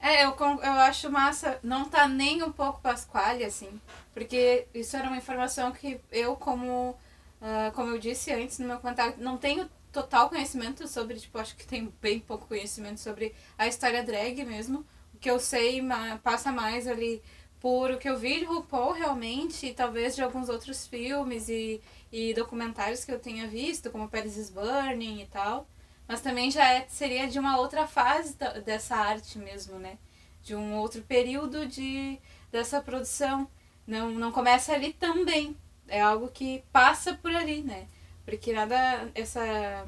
É, 0.06 0.24
eu, 0.26 0.36
eu 0.40 0.72
acho 0.82 1.10
massa, 1.12 1.60
não 1.64 1.90
tá 1.90 2.08
nem 2.08 2.44
um 2.44 2.52
pouco 2.52 2.80
Pasquale, 2.80 3.44
assim, 3.44 3.82
porque 4.14 4.68
isso 4.74 4.96
era 4.96 5.08
uma 5.08 5.18
informação 5.18 5.72
que 5.72 6.00
eu, 6.12 6.36
como, 6.36 6.96
ah, 7.42 7.72
como 7.74 7.90
eu 7.90 7.98
disse 7.98 8.32
antes 8.32 8.60
no 8.60 8.68
meu 8.68 8.78
comentário, 8.80 9.16
não 9.18 9.36
tenho 9.38 9.68
total 9.92 10.30
conhecimento 10.30 10.88
sobre, 10.88 11.20
tipo, 11.20 11.38
acho 11.40 11.56
que 11.56 11.66
tenho 11.66 11.92
bem 12.02 12.20
pouco 12.20 12.46
conhecimento 12.48 13.00
sobre 13.00 13.34
a 13.58 13.68
história 13.68 14.04
drag 14.04 14.44
mesmo. 14.46 14.86
O 15.14 15.18
que 15.18 15.30
eu 15.32 15.40
sei 15.40 15.82
ma- 15.82 16.20
passa 16.24 16.52
mais 16.52 16.88
ali 16.88 17.24
por 17.60 17.90
o 17.92 17.98
que 17.98 18.08
eu 18.08 18.18
vi 18.20 18.40
de 18.42 18.46
RuPaul 18.46 18.92
realmente, 18.94 19.66
e 19.68 19.74
talvez 19.74 20.16
de 20.16 20.22
alguns 20.22 20.50
outros 20.50 20.86
filmes 20.86 21.50
e, 21.50 21.82
e 22.12 22.32
documentários 22.36 23.04
que 23.04 23.12
eu 23.12 23.20
tenha 23.20 23.48
visto, 23.48 23.90
como 23.90 24.08
Paris 24.10 24.38
is 24.38 24.50
Burning 24.52 25.22
e 25.22 25.26
tal. 25.26 25.68
Mas 26.08 26.22
também 26.22 26.52
já 26.52 26.72
é, 26.72 26.86
seria 26.88 27.28
de 27.28 27.40
uma 27.40 27.58
outra 27.58 27.88
fase 27.88 28.38
dessa 28.66 28.96
arte 28.96 29.40
mesmo, 29.40 29.80
né? 29.80 29.98
De 30.44 30.56
um 30.56 30.76
outro 30.76 31.02
período 31.02 31.66
de, 31.66 32.20
dessa 32.52 32.82
produção. 32.82 33.48
Não, 33.88 34.12
não 34.12 34.32
começa 34.32 34.74
ali 34.74 34.94
também. 34.94 35.56
É 35.88 36.02
algo 36.02 36.28
que 36.30 36.64
passa 36.72 37.14
por 37.14 37.34
ali, 37.36 37.62
né? 37.62 37.88
Porque 38.26 38.54
nada. 38.54 39.10
Essa. 39.16 39.86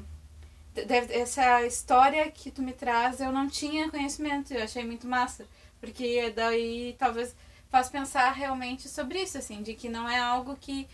essa 1.10 1.66
história 1.66 2.30
que 2.30 2.50
tu 2.50 2.62
me 2.62 2.72
traz 2.72 3.20
eu 3.20 3.32
não 3.32 3.48
tinha 3.48 3.90
conhecimento. 3.90 4.52
Eu 4.52 4.64
achei 4.64 4.84
muito 4.84 5.06
massa. 5.06 5.46
Porque 5.80 6.30
daí 6.30 6.96
talvez 6.98 7.34
faz 7.70 7.88
pensar 7.88 8.32
realmente 8.32 8.88
sobre 8.88 9.22
isso, 9.22 9.38
assim, 9.38 9.62
de 9.62 9.74
que 9.74 9.88
não 9.88 10.08
é 10.08 10.18
algo 10.18 10.56
que 10.56 10.88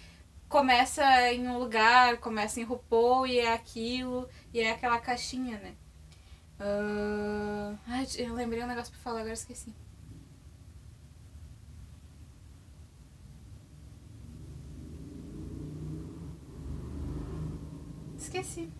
começa 0.49 1.05
em 1.33 1.49
um 1.49 1.59
lugar, 1.59 2.19
começa 2.19 2.61
em 2.61 2.65
RuPaul 2.65 3.27
e 3.27 3.39
é 3.39 3.53
aquilo, 3.53 4.29
e 4.55 4.61
é 4.61 4.71
aquela 4.71 4.99
caixinha, 5.01 5.59
né? 5.59 5.75
Ah, 6.61 7.75
ai, 7.89 8.07
eu 8.19 8.35
lembrei 8.35 8.63
um 8.63 8.67
negócio 8.67 8.93
pra 8.93 9.03
falar, 9.03 9.21
agora 9.21 9.35
esqueci. 9.35 9.75
Esqueci. 18.17 18.73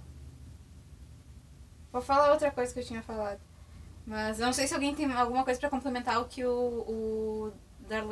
Vou 1.93 2.01
falar 2.03 2.33
outra 2.33 2.51
coisa 2.51 2.73
que 2.73 2.81
eu 2.81 2.85
tinha 2.85 3.03
falado. 3.03 3.41
Mas 4.07 4.41
eu 4.41 4.47
não 4.47 4.53
sei 4.53 4.67
se 4.67 4.75
alguém 4.75 4.95
tem 4.95 5.11
alguma 5.13 5.45
coisa 5.45 5.61
pra 5.61 5.71
complementar 5.71 6.21
o 6.21 6.27
que 6.27 6.45
o, 6.45 6.51
o 6.51 7.53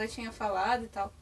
tinha 0.08 0.32
falado 0.32 0.84
e 0.84 0.88
tal. 0.88 1.12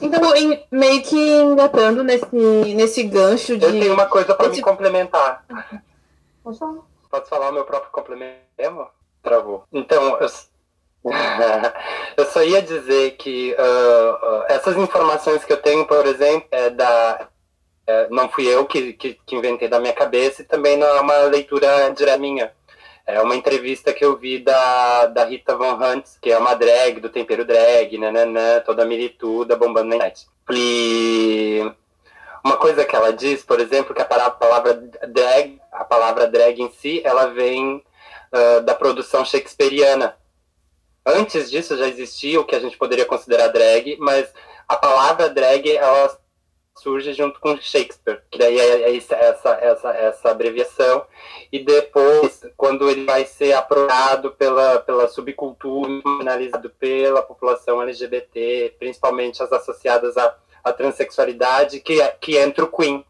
Então, 0.00 0.34
em- 0.36 0.62
meio 0.70 1.02
que 1.02 1.16
engatando 1.16 2.02
nesse, 2.04 2.26
nesse 2.34 3.02
gancho 3.04 3.56
de. 3.58 3.64
Eu 3.64 3.70
tenho 3.72 3.94
uma 3.94 4.06
coisa 4.06 4.36
Esse- 4.40 4.50
me 4.50 4.60
complementar. 4.62 5.44
Pode 6.42 6.58
falar. 6.58 6.78
Posso 7.10 7.26
falar 7.28 7.50
o 7.50 7.52
meu 7.52 7.64
próprio 7.64 7.90
complemento? 7.92 8.86
Travou. 9.22 9.64
Então, 9.72 10.18
eu, 10.20 10.28
eu 12.16 12.24
só 12.26 12.42
ia 12.42 12.60
dizer 12.60 13.12
que 13.12 13.54
ah, 13.58 14.18
ah, 14.22 14.46
essas 14.48 14.76
informações 14.76 15.44
que 15.44 15.52
eu 15.52 15.56
tenho, 15.62 15.86
por 15.86 16.04
exemplo, 16.06 16.46
é 16.50 16.70
da. 16.70 17.28
é, 17.86 18.08
não 18.10 18.28
fui 18.28 18.46
eu 18.46 18.64
que, 18.66 18.92
que, 18.94 19.18
que 19.26 19.36
inventei 19.36 19.68
da 19.68 19.78
minha 19.80 19.92
cabeça 19.92 20.42
e 20.42 20.44
também 20.44 20.76
não 20.76 20.86
é 20.86 21.00
uma 21.00 21.16
leitura 21.24 21.90
direta 21.90 22.18
minha. 22.18 22.52
É 23.06 23.20
uma 23.20 23.36
entrevista 23.36 23.92
que 23.92 24.04
eu 24.04 24.16
vi 24.16 24.38
da, 24.38 25.06
da 25.06 25.24
Rita 25.24 25.56
Von 25.56 25.74
Hunt, 25.74 26.06
que 26.22 26.30
é 26.30 26.38
uma 26.38 26.54
drag, 26.54 27.00
do 27.00 27.10
tempero 27.10 27.44
drag, 27.44 27.98
nananã, 27.98 28.60
toda 28.60 28.86
milituda, 28.86 29.56
bombando 29.56 29.88
na 29.88 29.96
internet. 29.96 30.26
E 30.50 31.60
uma 32.42 32.56
coisa 32.56 32.84
que 32.84 32.96
ela 32.96 33.12
diz, 33.12 33.42
por 33.42 33.60
exemplo, 33.60 33.94
que 33.94 34.00
a 34.00 34.04
palavra 34.04 34.74
drag, 35.08 35.60
a 35.70 35.84
palavra 35.84 36.26
drag 36.26 36.62
em 36.62 36.70
si, 36.70 37.02
ela 37.04 37.26
vem 37.26 37.82
ah, 38.34 38.60
da 38.60 38.74
produção 38.74 39.24
shakespeariana. 39.24 40.16
Antes 41.06 41.48
disso 41.48 41.76
já 41.76 41.86
existia 41.86 42.40
o 42.40 42.44
que 42.44 42.56
a 42.56 42.58
gente 42.58 42.76
poderia 42.76 43.04
considerar 43.04 43.48
drag, 43.48 43.96
mas 44.00 44.28
a 44.66 44.74
palavra 44.74 45.28
drag 45.28 45.70
ela 45.70 46.18
surge 46.76 47.12
junto 47.14 47.38
com 47.40 47.56
Shakespeare, 47.56 48.20
que 48.30 48.38
daí 48.38 48.58
é, 48.58 48.82
é 48.90 48.96
essa, 48.96 49.50
essa, 49.54 49.90
essa 49.90 50.30
abreviação, 50.30 51.06
e 51.52 51.58
depois, 51.60 52.42
quando 52.56 52.90
ele 52.90 53.04
vai 53.04 53.24
ser 53.24 53.52
apropriado 53.52 54.32
pela, 54.32 54.80
pela 54.80 55.08
subcultura, 55.08 56.02
analisado 56.20 56.68
pela 56.70 57.22
população 57.22 57.80
LGBT, 57.80 58.74
principalmente 58.78 59.42
as 59.42 59.52
associadas 59.52 60.16
à, 60.16 60.36
à 60.64 60.72
transexualidade, 60.72 61.80
que, 61.80 62.00
é- 62.00 62.08
que 62.20 62.36
entra 62.36 62.64
o 62.64 62.70
Queen. 62.70 63.04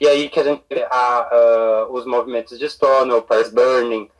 E 0.00 0.06
aí 0.08 0.28
que 0.28 0.40
a 0.40 0.44
gente 0.44 0.62
vê 0.70 0.82
a- 0.84 0.90
a- 0.90 1.86
os 1.90 2.04
movimentos 2.06 2.58
de 2.58 2.68
Stonewall, 2.68 3.22
Paris 3.22 3.50
Burning, 3.50 4.10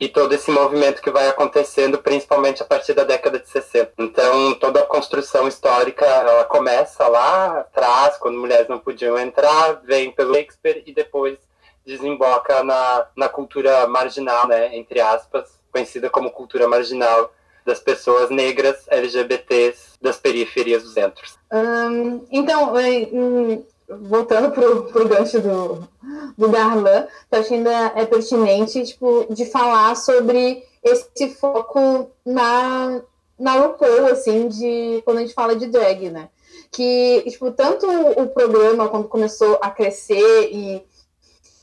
e 0.00 0.08
todo 0.08 0.32
esse 0.32 0.50
movimento 0.50 1.02
que 1.02 1.10
vai 1.10 1.28
acontecendo, 1.28 1.98
principalmente 1.98 2.62
a 2.62 2.66
partir 2.66 2.94
da 2.94 3.04
década 3.04 3.38
de 3.38 3.46
60. 3.50 3.92
Então, 3.98 4.54
toda 4.54 4.80
a 4.80 4.86
construção 4.86 5.46
histórica, 5.46 6.06
ela 6.06 6.44
começa 6.44 7.06
lá 7.06 7.60
atrás, 7.60 8.16
quando 8.16 8.38
mulheres 8.38 8.66
não 8.66 8.78
podiam 8.78 9.18
entrar, 9.18 9.74
vem 9.84 10.10
pelo 10.10 10.34
Shakespeare 10.34 10.82
e 10.86 10.94
depois 10.94 11.38
desemboca 11.84 12.64
na, 12.64 13.06
na 13.14 13.28
cultura 13.28 13.86
marginal, 13.86 14.48
né, 14.48 14.74
entre 14.74 15.00
aspas, 15.00 15.60
conhecida 15.70 16.08
como 16.08 16.30
cultura 16.30 16.66
marginal 16.66 17.30
das 17.66 17.78
pessoas 17.78 18.30
negras, 18.30 18.86
LGBTs, 18.88 19.98
das 20.00 20.16
periferias 20.16 20.82
dos 20.82 20.94
centros. 20.94 21.38
Então, 22.30 22.78
é, 22.78 23.08
hum, 23.12 23.62
voltando 24.02 24.50
pro, 24.52 24.84
pro 24.84 25.08
gancho 25.08 25.40
do, 25.40 25.88
do 26.36 26.48
Darlan, 26.48 27.06
eu 27.30 27.38
acho 27.38 27.48
que 27.48 27.54
ainda 27.54 27.92
é 27.94 28.04
pertinente, 28.04 28.84
tipo, 28.84 29.26
de 29.30 29.46
falar 29.46 29.96
sobre 29.96 30.64
esse 30.82 31.30
foco 31.30 32.10
na, 32.24 33.02
na 33.38 33.54
assim, 34.10 34.48
de 34.48 35.02
quando 35.04 35.18
a 35.18 35.20
gente 35.20 35.34
fala 35.34 35.56
de 35.56 35.66
drag, 35.66 36.10
né? 36.10 36.28
Que, 36.70 37.24
tipo, 37.28 37.50
tanto 37.50 37.86
o 37.86 38.28
programa, 38.28 38.88
quando 38.88 39.08
começou 39.08 39.58
a 39.60 39.70
crescer 39.70 40.50
e 40.52 40.84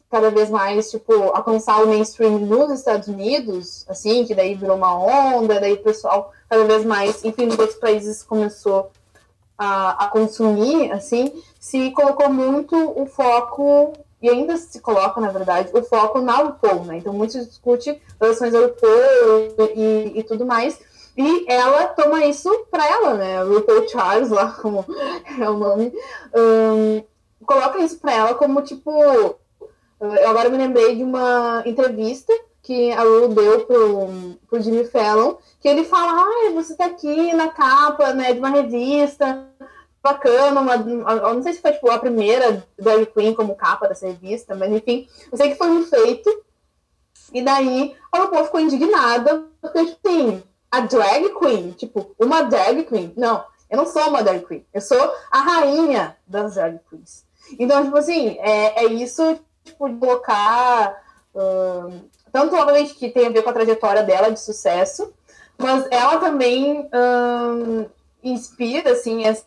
cada 0.09 0.29
vez 0.31 0.49
mais, 0.49 0.89
tipo, 0.89 1.13
alcançar 1.13 1.83
o 1.83 1.87
mainstream 1.87 2.39
nos 2.39 2.71
Estados 2.71 3.07
Unidos, 3.07 3.85
assim, 3.87 4.25
que 4.25 4.33
daí 4.33 4.55
virou 4.55 4.75
uma 4.75 4.97
onda, 4.97 5.59
daí 5.59 5.73
o 5.73 5.83
pessoal 5.83 6.31
cada 6.49 6.63
vez 6.63 6.85
mais, 6.85 7.23
enfim, 7.23 7.45
nos 7.45 7.59
outros 7.59 7.77
países 7.77 8.23
começou 8.23 8.89
a, 9.57 10.05
a 10.05 10.07
consumir, 10.07 10.91
assim, 10.91 11.31
se 11.67 11.91
colocou 11.91 12.29
muito 12.29 12.77
o 12.97 13.05
foco, 13.05 13.91
e 14.21 14.29
ainda 14.29 14.55
se 14.55 14.79
coloca, 14.79 15.19
na 15.19 15.29
verdade, 15.29 15.69
o 15.73 15.83
foco 15.83 16.21
na 16.21 16.37
RuPaul, 16.37 16.85
né? 16.85 16.97
Então, 16.97 17.11
muito 17.11 17.33
se 17.33 17.45
discute 17.45 18.01
relações 18.21 18.55
à 18.55 18.59
e, 19.75 20.13
e 20.15 20.23
tudo 20.23 20.45
mais. 20.45 20.79
E 21.17 21.45
ela 21.51 21.87
toma 21.87 22.23
isso 22.23 22.49
pra 22.71 22.87
ela, 22.87 23.15
né? 23.15 23.43
RuPaul 23.43 23.85
Charles, 23.89 24.29
lá 24.31 24.53
como 24.53 24.85
é 25.37 25.49
o 25.49 25.57
nome, 25.57 25.93
hum, 26.33 27.03
coloca 27.45 27.79
isso 27.79 27.99
pra 27.99 28.13
ela 28.13 28.33
como, 28.33 28.61
tipo... 28.61 28.89
Eu 29.99 30.29
agora 30.29 30.49
me 30.49 30.57
lembrei 30.57 30.95
de 30.95 31.03
uma 31.03 31.63
entrevista 31.65 32.31
que 32.61 32.93
a 32.93 33.01
Ru 33.01 33.27
deu 33.29 33.65
pro, 33.65 34.07
pro 34.47 34.61
Jimmy 34.61 34.85
Fallon, 34.85 35.35
que 35.59 35.67
ele 35.67 35.83
fala, 35.83 36.21
ah, 36.21 36.51
você 36.53 36.75
tá 36.77 36.85
aqui 36.85 37.33
na 37.33 37.49
capa, 37.49 38.13
né, 38.13 38.31
de 38.31 38.39
uma 38.39 38.49
revista, 38.49 39.47
bacana, 40.01 40.61
uma, 40.61 40.77
não 40.77 41.43
sei 41.43 41.53
se 41.53 41.61
foi 41.61 41.73
tipo, 41.73 41.89
a 41.89 41.99
primeira 41.99 42.65
drag 42.77 43.05
queen 43.07 43.33
como 43.33 43.55
capa 43.55 43.87
dessa 43.87 44.07
revista, 44.07 44.55
mas 44.55 44.71
enfim, 44.71 45.07
eu 45.31 45.37
sei 45.37 45.49
que 45.49 45.57
foi 45.57 45.69
um 45.69 45.85
feito, 45.85 46.43
e 47.33 47.41
daí 47.41 47.95
a 48.11 48.19
RuPaul 48.19 48.45
ficou 48.45 48.59
indignada, 48.59 49.45
porque, 49.61 49.85
tipo 49.85 50.07
assim, 50.07 50.43
a 50.71 50.81
drag 50.81 51.29
queen, 51.39 51.71
tipo, 51.71 52.15
uma 52.19 52.43
drag 52.43 52.83
queen, 52.85 53.13
não, 53.17 53.43
eu 53.69 53.77
não 53.77 53.85
sou 53.85 54.07
uma 54.07 54.23
drag 54.23 54.45
queen, 54.45 54.65
eu 54.73 54.81
sou 54.81 55.13
a 55.31 55.39
rainha 55.41 56.15
das 56.25 56.55
drag 56.55 56.79
queens. 56.89 57.25
Então, 57.59 57.83
tipo 57.83 57.97
assim, 57.97 58.37
é, 58.39 58.83
é 58.83 58.85
isso, 58.85 59.39
tipo, 59.63 59.89
de 59.89 59.97
colocar 59.97 61.05
tanto, 62.31 62.55
obviamente, 62.55 62.95
que 62.95 63.09
tem 63.09 63.27
a 63.27 63.29
ver 63.29 63.41
com 63.41 63.49
a 63.49 63.53
trajetória 63.53 64.03
dela 64.03 64.31
de 64.31 64.39
sucesso, 64.39 65.13
mas 65.57 65.87
ela 65.89 66.17
também 66.17 66.89
inspira, 68.23 68.91
assim, 68.91 69.25
esse, 69.25 69.43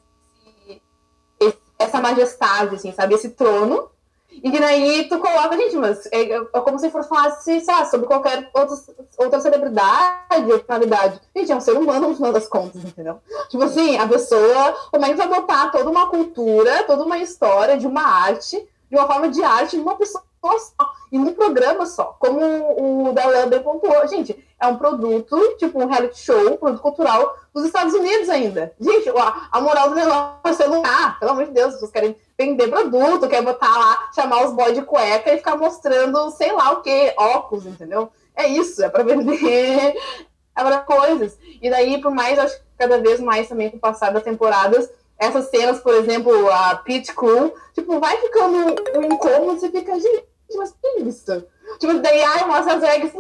essa 1.80 2.00
majestade, 2.00 2.76
assim, 2.76 2.92
sabe? 2.92 3.14
Esse 3.14 3.30
trono. 3.30 3.88
E 4.30 4.58
daí 4.58 5.08
tu 5.08 5.18
coloca, 5.18 5.56
gente, 5.56 5.76
mas 5.76 6.06
é, 6.12 6.22
é 6.32 6.60
como 6.60 6.78
se 6.78 6.88
for 6.90 7.02
sei 7.40 7.62
lá, 7.66 7.84
sobre 7.86 8.06
qualquer 8.06 8.48
outro, 8.54 8.76
outra 9.18 9.40
celebridade, 9.40 10.46
personalidade. 10.46 11.20
Gente, 11.34 11.50
é 11.50 11.56
um 11.56 11.60
ser 11.60 11.72
humano 11.72 12.08
no 12.08 12.14
final 12.14 12.32
das 12.32 12.46
contas, 12.46 12.84
entendeu? 12.84 13.18
Tipo 13.48 13.64
assim, 13.64 13.98
a 13.98 14.06
pessoa 14.06 14.72
como 14.92 15.04
é 15.04 15.08
que 15.08 15.16
vai 15.16 15.28
botar 15.28 15.70
toda 15.70 15.90
uma 15.90 16.08
cultura, 16.08 16.84
toda 16.84 17.04
uma 17.04 17.18
história 17.18 17.76
de 17.76 17.88
uma 17.88 18.02
arte, 18.02 18.56
de 18.88 18.96
uma 18.96 19.06
forma 19.06 19.28
de 19.28 19.42
arte, 19.42 19.76
de 19.76 19.82
uma 19.82 19.96
pessoa 19.96 20.22
só, 20.42 20.92
e 21.12 21.18
num 21.18 21.34
programa 21.34 21.86
só. 21.86 22.16
Como 22.18 23.08
o 23.08 23.12
Dalanda 23.12 23.60
pontuou, 23.60 24.06
gente, 24.08 24.36
é 24.58 24.66
um 24.66 24.76
produto, 24.76 25.56
tipo 25.58 25.82
um 25.82 25.86
reality 25.86 26.18
show, 26.18 26.52
um 26.52 26.56
produto 26.56 26.82
cultural 26.82 27.36
dos 27.54 27.64
Estados 27.64 27.94
Unidos 27.94 28.28
ainda. 28.28 28.72
Gente, 28.80 29.08
a, 29.10 29.48
a 29.52 29.60
moral 29.60 29.90
do 29.90 29.94
negócio 29.94 30.40
é 30.44 30.52
celular, 30.52 31.18
pelo 31.18 31.32
amor 31.32 31.46
de 31.46 31.52
Deus, 31.52 31.74
vocês 31.74 31.90
querem 31.90 32.16
vender 32.38 32.68
produto, 32.68 33.28
quer 33.28 33.42
botar 33.42 33.76
lá, 33.76 34.10
chamar 34.14 34.44
os 34.44 34.52
boys 34.52 34.74
de 34.74 34.82
cueca 34.82 35.32
e 35.32 35.38
ficar 35.38 35.56
mostrando 35.56 36.30
sei 36.30 36.52
lá 36.52 36.72
o 36.72 36.82
que, 36.82 37.14
óculos, 37.16 37.66
entendeu? 37.66 38.10
É 38.34 38.46
isso, 38.46 38.82
é 38.82 38.88
para 38.88 39.02
vender 39.02 39.94
é 40.56 40.62
para 40.62 40.78
coisas. 40.78 41.38
E 41.60 41.68
daí, 41.68 42.00
por 42.00 42.10
mais, 42.10 42.38
acho 42.38 42.56
que 42.56 42.64
cada 42.78 42.98
vez 42.98 43.20
mais 43.20 43.48
também 43.48 43.70
com 43.70 43.76
o 43.76 43.80
passar 43.80 44.10
das 44.10 44.22
temporadas, 44.22 44.90
essas 45.18 45.50
cenas, 45.50 45.80
por 45.80 45.94
exemplo, 45.94 46.50
a 46.50 46.76
Pit 46.76 47.14
Crew, 47.14 47.52
tipo, 47.74 48.00
vai 48.00 48.16
ficando 48.16 48.74
um 48.96 49.04
incômodo, 49.04 49.60
você 49.60 49.70
fica, 49.70 50.00
gente, 50.00 50.24
mas 50.56 50.72
que 50.72 51.02
isso? 51.02 51.46
Tipo, 51.78 51.94
daí, 52.00 52.22
ai, 52.22 52.44
mostra 52.46 52.74
as 52.74 52.80
drags, 52.80 53.12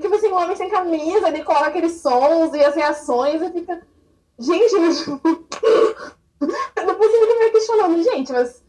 tipo 0.00 0.14
assim, 0.14 0.28
um 0.28 0.36
homem 0.36 0.56
sem 0.56 0.68
camisa, 0.68 1.28
ele 1.28 1.44
coloca 1.44 1.66
aqueles 1.66 2.00
sons 2.00 2.52
e 2.54 2.64
as 2.64 2.74
reações 2.74 3.40
e 3.40 3.50
fica. 3.50 3.82
Gente, 4.38 4.74
mas. 4.76 4.98
Tipo, 4.98 5.20
depois 6.40 7.12
fica 7.12 7.38
meio 7.38 7.52
questionando, 7.52 8.02
gente, 8.02 8.32
mas. 8.32 8.64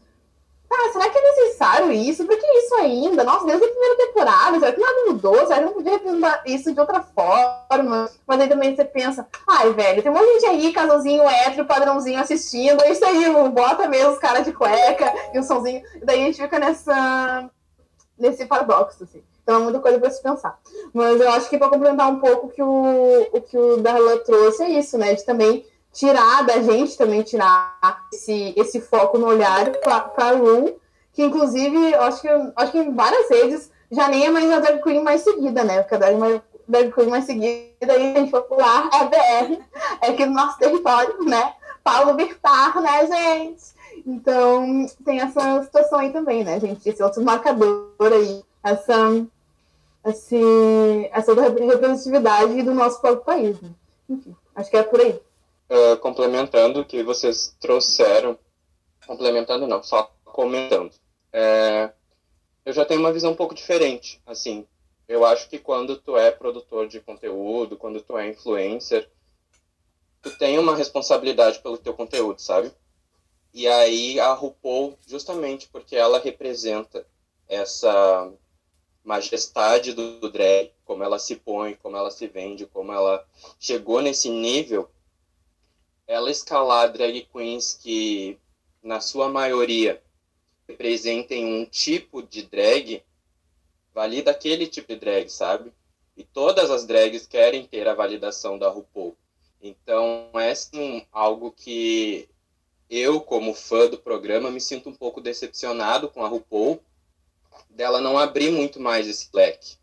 Tá, 0.68 0.76
será 0.92 1.08
que 1.08 1.16
é 1.16 1.22
necessário 1.22 1.92
isso? 1.92 2.24
Por 2.26 2.36
que 2.36 2.44
isso 2.44 2.74
ainda? 2.74 3.22
Nossa, 3.22 3.46
desde 3.46 3.64
a 3.64 3.68
primeira 3.68 3.96
temporada, 3.98 4.58
será 4.58 4.72
que 4.72 4.80
nada 4.80 5.04
mudou? 5.06 5.46
Será 5.46 5.58
que 5.58 5.64
não 5.64 5.72
podia 5.72 5.92
representar 5.92 6.42
isso 6.44 6.72
de 6.72 6.80
outra 6.80 7.00
forma? 7.00 8.10
Mas 8.26 8.40
aí 8.40 8.48
também 8.48 8.74
você 8.74 8.84
pensa, 8.84 9.28
ai, 9.46 9.72
velho, 9.72 10.02
tem 10.02 10.10
um 10.10 10.14
monte 10.14 10.26
de 10.26 10.40
gente 10.40 10.46
aí, 10.46 10.72
casalzinho 10.72 11.22
hétero, 11.22 11.66
padrãozinho 11.66 12.18
assistindo, 12.20 12.82
é 12.82 12.90
isso 12.90 13.04
aí, 13.04 13.30
bota 13.50 13.86
mesmo 13.86 14.12
os 14.12 14.18
caras 14.18 14.44
de 14.44 14.52
cueca 14.52 15.12
e 15.32 15.38
o 15.38 15.42
somzinho. 15.44 15.82
E 15.94 16.04
daí 16.04 16.22
a 16.22 16.26
gente 16.26 16.42
fica 16.42 16.58
nessa 16.58 17.48
nesse 18.18 18.46
paradoxo, 18.46 19.04
assim. 19.04 19.22
Então 19.42 19.60
é 19.60 19.62
muita 19.62 19.78
coisa 19.78 19.98
para 19.98 20.10
se 20.10 20.22
pensar. 20.22 20.58
Mas 20.92 21.20
eu 21.20 21.30
acho 21.30 21.48
que 21.48 21.56
para 21.56 21.68
complementar 21.68 22.08
um 22.10 22.18
pouco 22.18 22.48
que 22.48 22.62
o, 22.62 23.28
o 23.32 23.40
que 23.40 23.56
o 23.56 23.76
Darlan 23.76 24.18
trouxe 24.18 24.64
é 24.64 24.70
isso, 24.70 24.98
né? 24.98 25.14
De 25.14 25.24
também 25.24 25.64
tirar 25.92 26.44
da 26.44 26.60
gente, 26.60 26.98
também 26.98 27.22
tirar 27.22 28.06
esse, 28.12 28.52
esse 28.56 28.80
foco 28.80 29.16
no 29.16 29.26
olhar 29.28 29.70
para 29.80 30.32
Ru, 30.32 30.78
que 31.12 31.22
inclusive 31.22 31.94
acho 31.94 32.20
que, 32.20 32.28
acho 32.28 32.72
que 32.72 32.78
em 32.78 32.94
várias 32.94 33.30
redes 33.30 33.70
já 33.90 34.08
nem 34.08 34.26
é 34.26 34.30
mais 34.30 34.50
a 34.50 34.58
drag 34.58 34.82
queen 34.82 35.02
mais 35.02 35.22
seguida, 35.22 35.64
né? 35.64 35.80
Porque 35.82 35.94
a 35.94 35.98
drag, 35.98 36.42
drag 36.68 36.92
queen 36.92 37.08
mais 37.08 37.24
seguida, 37.24 37.92
aí 37.92 38.14
a 38.14 38.18
gente 38.18 38.30
popular 38.30 38.90
é 38.92 38.96
a 38.96 39.04
BR, 39.04 39.62
é 40.02 40.08
aqui 40.10 40.26
no 40.26 40.34
nosso 40.34 40.58
território, 40.58 41.24
né? 41.24 41.54
Paulo 41.82 42.14
Birtar, 42.14 42.80
né, 42.80 43.06
gente? 43.06 43.75
Então, 44.06 44.86
tem 45.04 45.20
essa 45.20 45.64
situação 45.64 45.98
aí 45.98 46.12
também, 46.12 46.44
né, 46.44 46.60
gente? 46.60 46.88
Esse 46.88 47.02
outro 47.02 47.24
marcador 47.24 47.90
aí, 48.00 48.40
essa, 48.62 49.26
esse, 50.04 51.10
essa 51.12 51.34
representatividade 51.34 52.62
do 52.62 52.72
nosso 52.72 53.00
próprio 53.00 53.24
país. 53.24 53.60
Né? 53.60 53.70
Enfim, 54.08 54.36
acho 54.54 54.70
que 54.70 54.76
é 54.76 54.84
por 54.84 55.00
aí. 55.00 55.20
Uh, 55.68 55.96
complementando 56.00 56.80
o 56.80 56.84
que 56.84 57.02
vocês 57.02 57.56
trouxeram, 57.60 58.38
complementando 59.04 59.66
não, 59.66 59.82
só 59.82 60.08
comentando. 60.24 60.92
É, 61.32 61.90
eu 62.64 62.72
já 62.72 62.84
tenho 62.84 63.00
uma 63.00 63.12
visão 63.12 63.32
um 63.32 63.36
pouco 63.36 63.56
diferente, 63.56 64.22
assim, 64.24 64.64
eu 65.08 65.24
acho 65.24 65.48
que 65.48 65.58
quando 65.58 65.96
tu 65.96 66.16
é 66.16 66.30
produtor 66.30 66.86
de 66.86 67.00
conteúdo, 67.00 67.76
quando 67.76 68.00
tu 68.00 68.16
é 68.16 68.28
influencer, 68.28 69.08
tu 70.22 70.36
tem 70.38 70.58
uma 70.58 70.76
responsabilidade 70.76 71.58
pelo 71.58 71.78
teu 71.78 71.94
conteúdo, 71.94 72.40
sabe? 72.40 72.72
E 73.56 73.66
aí 73.66 74.20
a 74.20 74.34
RuPaul, 74.34 74.98
justamente 75.06 75.66
porque 75.68 75.96
ela 75.96 76.18
representa 76.18 77.06
essa 77.48 78.30
majestade 79.02 79.94
do, 79.94 80.30
drag, 80.30 80.72
como 80.84 81.02
ela 81.02 81.18
se 81.18 81.36
põe, 81.36 81.72
como 81.76 81.96
ela 81.96 82.10
se 82.10 82.26
vende, 82.26 82.66
como 82.66 82.92
ela 82.92 83.26
chegou 83.58 84.02
nesse 84.02 84.28
nível, 84.28 84.90
ela 86.06 86.30
escalar 86.30 86.92
drag 86.92 87.26
queens 87.32 87.72
que, 87.72 88.38
na 88.82 89.00
sua 89.00 89.26
maioria, 89.30 90.02
representem 90.68 91.46
um 91.46 91.64
tipo 91.64 92.22
de 92.22 92.42
drag, 92.42 93.02
valida 93.94 94.32
aquele 94.32 94.66
tipo 94.66 94.88
de 94.88 95.00
drag, 95.00 95.30
sabe? 95.30 95.72
E 96.14 96.22
todas 96.24 96.70
as 96.70 96.84
drags 96.84 97.26
querem 97.26 97.66
ter 97.66 97.88
a 97.88 97.94
validação 97.94 98.58
da 98.58 98.68
RuPaul. 98.68 99.16
Então, 99.62 100.28
é 100.34 100.54
sim, 100.54 101.06
algo 101.10 101.50
que 101.50 102.28
eu, 102.88 103.20
como 103.20 103.54
fã 103.54 103.88
do 103.88 103.98
programa, 103.98 104.50
me 104.50 104.60
sinto 104.60 104.88
um 104.88 104.94
pouco 104.94 105.20
decepcionado 105.20 106.08
com 106.08 106.24
a 106.24 106.28
RuPaul 106.28 106.80
dela 107.70 108.00
não 108.00 108.18
abrir 108.18 108.50
muito 108.50 108.80
mais 108.80 109.06
esse 109.06 109.28
leque. 109.32 109.76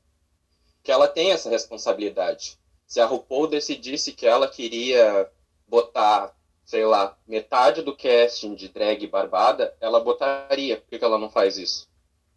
Que 0.81 0.91
ela 0.91 1.07
tem 1.07 1.31
essa 1.31 1.49
responsabilidade. 1.49 2.57
Se 2.87 2.99
a 2.99 3.05
RuPaul 3.05 3.47
decidisse 3.47 4.11
que 4.11 4.25
ela 4.25 4.47
queria 4.47 5.29
botar, 5.67 6.35
sei 6.65 6.85
lá, 6.85 7.17
metade 7.27 7.81
do 7.81 7.95
casting 7.95 8.55
de 8.55 8.67
drag 8.67 9.05
barbada, 9.07 9.75
ela 9.79 9.99
botaria. 9.99 10.77
Por 10.77 10.97
que 10.97 11.03
ela 11.03 11.17
não 11.17 11.29
faz 11.29 11.57
isso? 11.57 11.87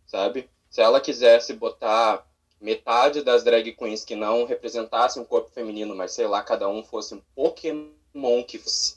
Sabe? 0.06 0.48
Se 0.70 0.80
ela 0.80 1.00
quisesse 1.00 1.52
botar 1.54 2.26
metade 2.60 3.22
das 3.22 3.42
drag 3.42 3.72
queens 3.72 4.04
que 4.04 4.14
não 4.14 4.44
representassem 4.44 5.22
um 5.22 5.26
corpo 5.26 5.50
feminino, 5.50 5.94
mas 5.94 6.12
sei 6.12 6.26
lá, 6.26 6.42
cada 6.42 6.68
um 6.68 6.82
fosse 6.82 7.14
um 7.14 7.22
Pokémon 7.34 8.42
que 8.46 8.58
fosse 8.58 8.96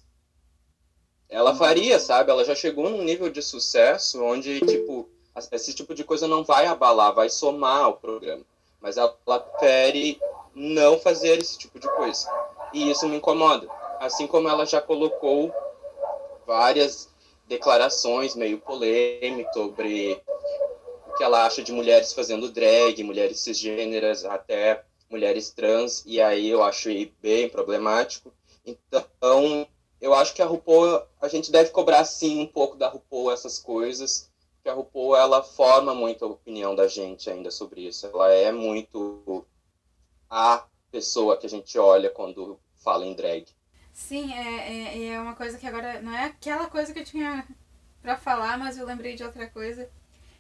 ela 1.30 1.56
faria, 1.56 2.00
sabe? 2.00 2.32
Ela 2.32 2.44
já 2.44 2.56
chegou 2.56 2.90
num 2.90 3.04
nível 3.04 3.30
de 3.30 3.42
sucesso 3.42 4.24
onde, 4.24 4.60
tipo, 4.62 5.08
esse 5.52 5.74
tipo 5.74 5.94
de 5.94 6.04
coisa 6.04 6.28
não 6.28 6.44
vai 6.44 6.66
abalar, 6.66 7.14
vai 7.14 7.30
somar 7.30 7.84
ao 7.84 7.94
programa. 7.94 8.44
Mas 8.82 8.98
ela, 8.98 9.16
ela 9.28 9.40
prefere 9.40 10.20
não 10.56 11.00
fazer 11.00 11.40
esse 11.40 11.58
tipo 11.58 11.80
de 11.80 11.88
coisa. 11.90 12.28
E 12.74 12.90
isso 12.90 13.08
me 13.08 13.18
incomoda. 13.18 13.68
Assim 14.00 14.26
como 14.26 14.50
ela 14.50 14.66
já 14.66 14.82
colocou 14.82 15.54
várias 16.48 17.10
declarações 17.48 18.36
meio 18.36 18.60
polêmicas 18.60 19.54
sobre 19.54 20.22
o 21.08 21.14
que 21.18 21.24
ela 21.24 21.46
acha 21.46 21.62
de 21.62 21.72
mulheres 21.72 22.14
fazendo 22.14 22.52
drag, 22.52 23.04
mulheres 23.04 23.40
cisgêneras, 23.40 24.26
até 24.26 24.84
mulheres 25.10 25.50
trans, 25.50 26.04
e 26.06 26.22
aí 26.22 26.50
eu 26.50 26.64
acho 26.64 26.90
bem 27.22 27.50
problemático. 27.50 28.32
Então, 28.66 29.68
eu 30.02 30.14
acho 30.14 30.34
que 30.34 30.42
a 30.42 30.46
RuPaul, 30.46 31.04
a 31.22 31.28
gente 31.28 31.52
deve 31.52 31.72
cobrar 31.72 32.06
sim 32.06 32.42
um 32.42 32.48
pouco 32.48 32.78
da 32.78 32.88
RuPaul 32.88 33.32
essas 33.32 33.60
coisas, 33.60 34.30
que 34.64 34.70
a 34.70 34.74
RuPaul 34.74 35.16
ela 35.16 35.44
forma 35.44 35.94
muito 35.94 36.24
a 36.24 36.28
opinião 36.28 36.76
da 36.76 36.88
gente 36.88 37.30
ainda 37.30 37.52
sobre 37.52 37.88
isso. 37.88 38.08
Ela 38.08 38.32
é 38.32 38.52
muito 38.52 39.46
a 40.30 40.66
pessoa 40.92 41.38
que 41.38 41.46
a 41.46 41.50
gente 41.50 41.78
olha 41.78 42.10
quando 42.10 42.60
fala 42.76 43.06
em 43.06 43.14
drag. 43.14 43.48
Sim, 43.94 44.34
é, 44.34 44.98
é, 44.98 45.08
é 45.08 45.20
uma 45.20 45.36
coisa 45.36 45.58
que 45.58 45.68
agora 45.68 46.02
não 46.02 46.14
é 46.14 46.26
aquela 46.26 46.68
coisa 46.68 46.94
que 46.94 47.00
eu 47.00 47.06
tinha 47.06 47.46
para 48.02 48.16
falar, 48.16 48.58
mas 48.58 48.78
eu 48.78 48.86
lembrei 48.86 49.16
de 49.16 49.24
outra 49.24 49.50
coisa, 49.50 49.90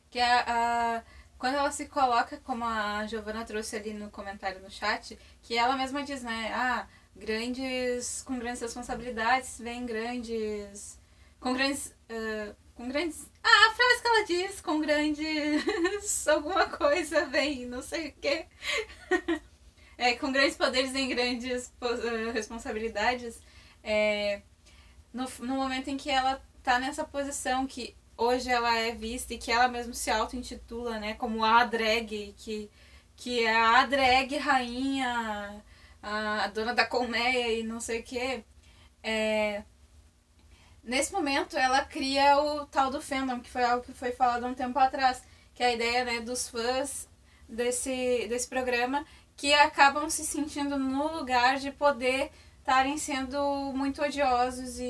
que 0.09 0.17
é 0.17 0.39
a, 0.47 1.03
quando 1.37 1.55
ela 1.55 1.71
se 1.71 1.87
coloca, 1.87 2.37
como 2.43 2.63
a 2.63 3.05
Giovana 3.05 3.45
trouxe 3.45 3.75
ali 3.75 3.93
no 3.93 4.09
comentário 4.09 4.61
no 4.61 4.71
chat, 4.71 5.17
que 5.41 5.57
ela 5.57 5.75
mesma 5.75 6.03
diz, 6.03 6.23
né, 6.23 6.51
ah, 6.53 6.87
grandes 7.15 8.23
com 8.23 8.39
grandes 8.39 8.61
responsabilidades 8.61 9.59
vem 9.59 9.85
grandes 9.85 10.97
com 11.39 11.53
grandes 11.53 11.87
uh, 12.09 12.55
com 12.79 12.87
grandes. 12.87 13.29
Ah, 13.43 13.67
a 13.67 13.73
frase 13.75 14.01
que 14.01 14.07
ela 14.07 14.25
diz, 14.25 14.61
com 14.61 14.79
grandes. 14.79 16.27
alguma 16.29 16.65
coisa 16.67 17.25
vem, 17.25 17.65
não 17.65 17.81
sei 17.81 18.07
o 18.07 18.13
quê. 18.13 18.45
é, 19.97 20.13
com 20.13 20.31
grandes 20.31 20.55
poderes 20.55 20.95
e 20.95 21.07
grandes 21.07 21.73
responsabilidades. 22.33 23.41
É, 23.83 24.41
no, 25.13 25.27
no 25.39 25.55
momento 25.55 25.89
em 25.89 25.97
que 25.97 26.09
ela 26.09 26.41
tá 26.63 26.79
nessa 26.79 27.03
posição 27.03 27.67
que 27.67 27.93
hoje 28.15 28.49
ela 28.49 28.73
é 28.77 28.93
vista 28.93 29.33
e 29.33 29.37
que 29.37 29.51
ela 29.51 29.67
mesmo 29.67 29.93
se 29.93 30.09
auto-intitula, 30.09 30.99
né, 30.99 31.15
como 31.15 31.43
a 31.43 31.65
drag, 31.65 32.33
que, 32.37 32.69
que 33.17 33.45
é 33.45 33.57
a 33.57 33.85
drag 33.85 34.37
rainha, 34.37 35.63
a, 36.01 36.47
dona 36.47 36.73
da 36.73 36.85
colmeia 36.85 37.59
e 37.59 37.63
não 37.63 37.79
sei 37.79 37.99
o 38.01 38.03
quê. 38.03 38.43
É, 39.03 39.63
nesse 40.83 41.11
momento 41.13 41.57
ela 41.57 41.83
cria 41.85 42.37
o 42.41 42.65
tal 42.65 42.89
do 42.89 43.01
fandom, 43.01 43.39
que 43.39 43.49
foi 43.49 43.63
algo 43.63 43.83
que 43.83 43.93
foi 43.93 44.11
falado 44.11 44.45
um 44.45 44.53
tempo 44.53 44.77
atrás, 44.79 45.23
que 45.53 45.63
é 45.63 45.67
a 45.67 45.73
ideia 45.73 46.05
né, 46.05 46.19
dos 46.19 46.49
fãs 46.49 47.07
desse, 47.47 48.27
desse 48.27 48.47
programa 48.47 49.05
que 49.35 49.53
acabam 49.53 50.09
se 50.09 50.25
sentindo 50.25 50.77
no 50.77 51.17
lugar 51.17 51.57
de 51.57 51.71
poder 51.71 52.29
estarem 52.59 52.97
sendo 52.97 53.71
muito 53.73 54.01
odiosos 54.01 54.79
e, 54.79 54.83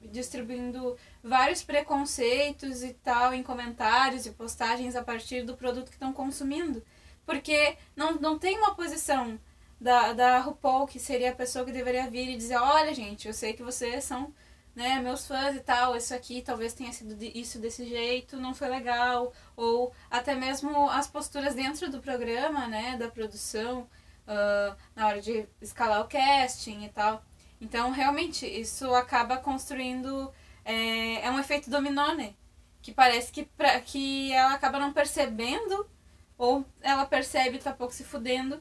e, 0.00 0.08
distribuindo 0.08 0.96
vários 1.22 1.62
preconceitos 1.62 2.82
e 2.82 2.94
tal 2.94 3.34
em 3.34 3.42
comentários 3.42 4.26
e 4.26 4.30
postagens 4.30 4.96
a 4.96 5.02
partir 5.02 5.42
do 5.42 5.56
produto 5.56 5.88
que 5.88 5.96
estão 5.96 6.12
consumindo. 6.12 6.82
Porque 7.26 7.76
não, 7.96 8.14
não 8.14 8.38
tem 8.38 8.56
uma 8.56 8.74
posição 8.74 9.38
da, 9.80 10.12
da 10.12 10.38
RuPaul, 10.40 10.86
que 10.86 10.98
seria 10.98 11.30
a 11.30 11.34
pessoa 11.34 11.64
que 11.64 11.72
deveria 11.72 12.10
vir 12.10 12.30
e 12.30 12.36
dizer, 12.36 12.56
olha 12.56 12.94
gente, 12.94 13.28
eu 13.28 13.34
sei 13.34 13.52
que 13.52 13.62
vocês 13.62 14.04
são 14.04 14.32
né, 14.74 14.98
meus 15.00 15.26
fãs 15.26 15.54
e 15.56 15.60
tal, 15.60 15.96
isso 15.96 16.14
aqui 16.14 16.42
talvez 16.42 16.72
tenha 16.72 16.92
sido 16.92 17.16
isso 17.22 17.58
desse 17.58 17.86
jeito, 17.86 18.36
não 18.36 18.54
foi 18.54 18.68
legal, 18.68 19.32
ou 19.56 19.92
até 20.10 20.34
mesmo 20.34 20.90
as 20.90 21.06
posturas 21.06 21.54
dentro 21.54 21.90
do 21.90 22.00
programa, 22.00 22.66
né, 22.66 22.96
da 22.96 23.08
produção, 23.08 23.88
uh, 24.26 24.76
na 24.94 25.06
hora 25.06 25.20
de 25.20 25.46
escalar 25.60 26.00
o 26.00 26.08
casting 26.08 26.84
e 26.84 26.88
tal. 26.88 27.24
Então, 27.60 27.90
realmente, 27.92 28.46
isso 28.46 28.92
acaba 28.94 29.36
construindo, 29.36 30.32
é, 30.64 31.24
é 31.24 31.30
um 31.30 31.38
efeito 31.38 31.70
dominó, 31.70 32.12
né, 32.14 32.34
que 32.82 32.92
parece 32.92 33.32
que, 33.32 33.44
pra, 33.44 33.80
que 33.80 34.32
ela 34.32 34.54
acaba 34.54 34.78
não 34.78 34.92
percebendo, 34.92 35.88
ou 36.36 36.64
ela 36.82 37.06
percebe 37.06 37.56
e 37.56 37.60
tá 37.60 37.72
pouco 37.72 37.94
se 37.94 38.02
fudendo, 38.02 38.60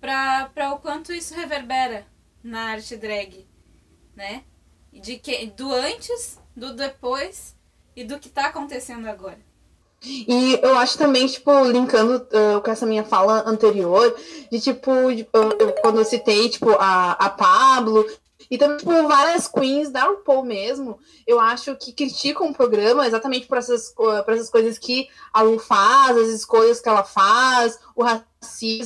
pra 0.00 0.72
o 0.72 0.78
quanto 0.78 1.12
isso 1.12 1.34
reverbera 1.34 2.06
na 2.42 2.70
arte 2.70 2.96
drag, 2.96 3.46
né? 4.14 4.44
de 5.00 5.18
que, 5.18 5.46
do 5.56 5.72
antes, 5.72 6.38
do 6.54 6.74
depois 6.74 7.54
e 7.94 8.04
do 8.04 8.18
que 8.18 8.28
está 8.28 8.46
acontecendo 8.46 9.06
agora. 9.06 9.38
E 10.02 10.58
eu 10.62 10.76
acho 10.76 10.98
também, 10.98 11.26
tipo, 11.26 11.50
linkando 11.64 12.16
uh, 12.16 12.60
com 12.60 12.70
essa 12.70 12.86
minha 12.86 13.04
fala 13.04 13.42
anterior, 13.46 14.14
de 14.50 14.60
tipo, 14.60 14.90
de, 15.14 15.22
uh, 15.22 15.80
quando 15.80 15.98
eu 15.98 16.04
citei, 16.04 16.48
tipo, 16.48 16.70
a, 16.78 17.12
a 17.12 17.30
Pablo, 17.30 18.06
e 18.50 18.58
também, 18.58 18.76
tipo, 18.76 19.08
várias 19.08 19.48
queens 19.48 19.90
da 19.90 20.04
RuPaul 20.04 20.44
mesmo, 20.44 20.98
eu 21.26 21.40
acho 21.40 21.74
que 21.76 21.92
criticam 21.92 22.50
o 22.50 22.54
programa 22.54 23.06
exatamente 23.06 23.46
por 23.46 23.58
essas, 23.58 23.88
por 23.90 24.28
essas 24.28 24.50
coisas 24.50 24.78
que 24.78 25.08
a 25.32 25.42
Lu 25.42 25.58
faz, 25.58 26.16
as 26.16 26.28
escolhas 26.28 26.80
que 26.80 26.88
ela 26.88 27.02
faz, 27.02 27.78
o 27.96 28.04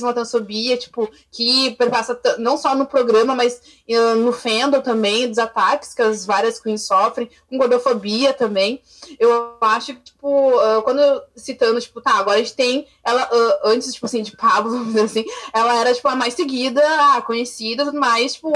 a 0.03 0.13
transfobia, 0.13 0.77
tipo, 0.77 1.09
que 1.31 1.71
perpassa 1.71 2.19
não 2.37 2.57
só 2.57 2.75
no 2.75 2.85
programa, 2.85 3.35
mas 3.35 3.61
uh, 3.89 4.15
no 4.15 4.31
fandom 4.31 4.81
também, 4.81 5.27
dos 5.27 5.37
ataques 5.37 5.93
que 5.93 6.01
as 6.01 6.25
várias 6.25 6.59
queens 6.59 6.83
sofrem, 6.83 7.29
com 7.49 7.57
gordofobia 7.57 8.33
também. 8.33 8.81
Eu 9.19 9.57
acho 9.61 9.93
que, 9.93 10.01
tipo, 10.01 10.27
uh, 10.27 10.81
quando 10.83 10.99
eu, 10.99 11.21
citando, 11.35 11.79
tipo, 11.79 12.01
tá, 12.01 12.13
agora 12.15 12.37
a 12.37 12.39
gente 12.39 12.55
tem 12.55 12.87
ela, 13.03 13.23
uh, 13.23 13.67
antes, 13.69 13.93
tipo 13.93 14.05
assim, 14.05 14.21
de 14.21 14.35
Pablo, 14.35 14.73
assim, 15.03 15.25
ela 15.53 15.75
era, 15.75 15.93
tipo, 15.93 16.07
a 16.07 16.15
mais 16.15 16.33
seguida, 16.33 16.81
a 17.15 17.21
conhecida, 17.21 17.91
mais, 17.91 18.33
tipo, 18.35 18.51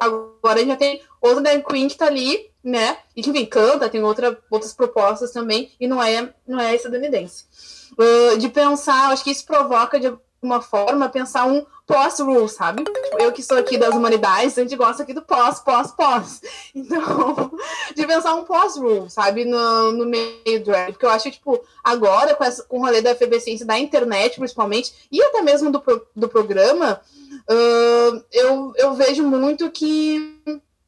agora 0.00 0.56
a 0.56 0.58
gente 0.58 0.68
já 0.68 0.76
tem 0.76 1.02
outra 1.20 1.42
drag 1.42 1.64
queen 1.64 1.88
que 1.88 1.96
tá 1.96 2.06
ali, 2.06 2.50
né, 2.62 2.98
e 3.14 3.22
que, 3.22 3.30
enfim, 3.30 3.44
canta, 3.44 3.88
tem 3.88 4.02
outra, 4.02 4.38
outras 4.50 4.72
propostas 4.72 5.30
também, 5.32 5.70
e 5.78 5.86
não 5.86 6.02
é, 6.02 6.32
não 6.46 6.60
é 6.60 6.74
estadunidense. 6.74 7.44
Uh, 7.92 8.38
de 8.38 8.48
pensar, 8.48 9.10
acho 9.10 9.22
que 9.22 9.30
isso 9.30 9.46
provoca 9.46 10.00
de 10.00 10.12
alguma 10.44 10.60
forma 10.60 11.08
pensar 11.08 11.46
um 11.46 11.64
pós-rule, 11.86 12.48
sabe? 12.48 12.84
Tipo, 12.84 13.18
eu 13.18 13.32
que 13.32 13.42
sou 13.42 13.56
aqui 13.56 13.78
das 13.78 13.94
humanidades, 13.94 14.56
a 14.58 14.62
gente 14.62 14.76
gosta 14.76 15.02
aqui 15.02 15.14
do 15.14 15.22
pós, 15.22 15.60
pós, 15.60 15.90
pós. 15.90 16.40
Então, 16.74 17.50
de 17.96 18.06
pensar 18.06 18.34
um 18.34 18.44
pós-rule, 18.44 19.08
sabe? 19.08 19.44
No, 19.44 19.92
no 19.92 20.04
meio 20.04 20.62
drag. 20.62 20.92
Porque 20.92 21.06
eu 21.06 21.10
acho 21.10 21.30
tipo, 21.30 21.60
agora, 21.82 22.34
com, 22.34 22.44
essa, 22.44 22.62
com 22.64 22.78
o 22.78 22.80
rolê 22.80 23.00
da 23.00 23.12
efervescência 23.12 23.64
da 23.64 23.78
internet, 23.78 24.36
principalmente, 24.36 25.08
e 25.10 25.22
até 25.22 25.40
mesmo 25.40 25.70
do, 25.70 25.82
do 26.14 26.28
programa, 26.28 27.00
uh, 27.50 28.24
eu, 28.30 28.72
eu 28.76 28.94
vejo 28.94 29.22
muito 29.22 29.70
que 29.70 30.38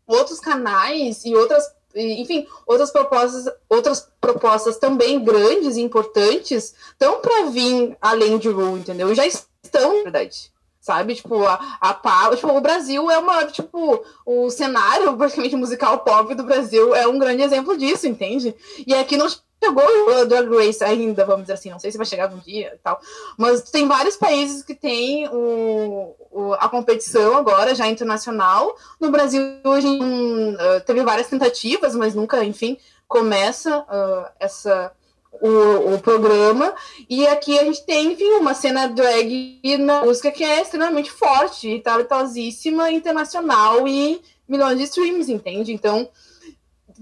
outros 0.06 0.38
canais 0.38 1.24
e 1.24 1.34
outras 1.34 1.64
enfim, 1.96 2.46
outras 2.66 2.90
propostas, 2.90 3.52
outras 3.68 4.08
propostas 4.20 4.76
também 4.76 5.22
grandes 5.22 5.76
e 5.76 5.82
importantes 5.82 6.74
estão 6.92 7.20
para 7.20 7.46
vir 7.46 7.96
além 8.00 8.38
de 8.38 8.48
Rule, 8.48 8.80
entendeu? 8.80 9.14
Já 9.14 9.26
estão, 9.26 9.98
na 9.98 10.02
verdade. 10.02 10.52
Sabe, 10.80 11.16
tipo, 11.16 11.44
a, 11.44 11.78
a 11.80 12.36
tipo, 12.36 12.48
o 12.48 12.60
Brasil 12.60 13.10
é 13.10 13.18
uma, 13.18 13.44
tipo, 13.46 14.04
o 14.24 14.48
cenário 14.50 15.16
praticamente 15.18 15.56
musical 15.56 15.98
pop 16.00 16.32
do 16.32 16.44
Brasil 16.44 16.94
é 16.94 17.08
um 17.08 17.18
grande 17.18 17.42
exemplo 17.42 17.76
disso, 17.76 18.06
entende? 18.06 18.54
E 18.86 18.94
aqui 18.94 19.16
não 19.16 19.26
chegou 19.62 19.84
o 19.84 20.24
Drag 20.26 20.48
Race 20.48 20.82
ainda, 20.84 21.24
vamos 21.24 21.42
dizer 21.42 21.54
assim, 21.54 21.70
não 21.70 21.78
sei 21.78 21.90
se 21.90 21.96
vai 21.96 22.06
chegar 22.06 22.32
um 22.32 22.38
dia 22.38 22.72
e 22.74 22.78
tal, 22.78 23.00
mas 23.36 23.62
tem 23.62 23.86
vários 23.86 24.16
países 24.16 24.62
que 24.62 24.74
tem 24.74 25.28
o, 25.28 26.14
o, 26.30 26.52
a 26.54 26.68
competição 26.68 27.36
agora, 27.36 27.74
já 27.74 27.86
internacional. 27.88 28.76
No 29.00 29.10
Brasil, 29.10 29.42
hoje 29.64 29.88
uh, 29.88 30.80
teve 30.84 31.02
várias 31.02 31.28
tentativas, 31.28 31.94
mas 31.94 32.14
nunca, 32.14 32.44
enfim, 32.44 32.78
começa 33.08 33.78
uh, 33.80 34.30
essa 34.38 34.92
o, 35.40 35.94
o 35.94 35.98
programa. 36.00 36.74
E 37.08 37.26
aqui 37.26 37.58
a 37.58 37.64
gente 37.64 37.84
tem, 37.84 38.12
enfim, 38.12 38.30
uma 38.34 38.54
cena 38.54 38.88
drag 38.88 39.60
na 39.78 40.04
música 40.04 40.30
que 40.30 40.44
é 40.44 40.62
extremamente 40.62 41.10
forte, 41.10 41.80
talentosíssima, 41.80 42.90
internacional 42.90 43.86
e 43.86 44.20
milhões 44.48 44.78
de 44.78 44.84
streams, 44.84 45.30
entende? 45.30 45.72
Então, 45.72 46.08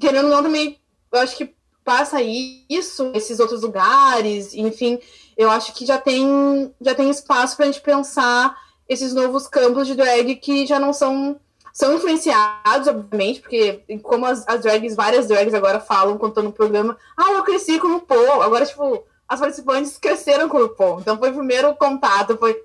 querendo 0.00 0.26
ou 0.26 0.30
não, 0.30 0.42
também, 0.42 0.78
eu 1.12 1.20
acho 1.20 1.36
que 1.36 1.54
passa 1.84 2.22
isso, 2.22 3.12
esses 3.14 3.38
outros 3.38 3.62
lugares, 3.62 4.54
enfim, 4.54 4.98
eu 5.36 5.50
acho 5.50 5.74
que 5.74 5.84
já 5.84 5.98
tem, 5.98 6.74
já 6.80 6.94
tem 6.94 7.10
espaço 7.10 7.56
para 7.56 7.66
a 7.66 7.70
gente 7.70 7.82
pensar 7.82 8.56
esses 8.88 9.12
novos 9.14 9.46
campos 9.46 9.86
de 9.86 9.94
drag 9.94 10.36
que 10.36 10.66
já 10.66 10.78
não 10.78 10.92
são 10.92 11.38
são 11.72 11.92
influenciados, 11.92 12.86
obviamente, 12.86 13.40
porque 13.40 13.82
como 14.00 14.24
as, 14.26 14.46
as 14.46 14.60
drags, 14.60 14.94
várias 14.94 15.26
drags 15.26 15.52
agora 15.52 15.80
falam 15.80 16.14
estão 16.14 16.44
no 16.44 16.52
programa, 16.52 16.96
ah, 17.16 17.32
eu 17.32 17.42
cresci 17.42 17.80
com 17.80 17.96
o 17.96 18.00
Paul, 18.00 18.42
agora, 18.42 18.64
tipo, 18.64 19.04
as 19.26 19.40
participantes 19.40 19.98
cresceram 19.98 20.48
com 20.48 20.58
o 20.58 20.68
Paul, 20.68 21.00
então 21.00 21.18
foi 21.18 21.30
o 21.30 21.34
primeiro 21.34 21.74
contato, 21.74 22.38
foi, 22.38 22.56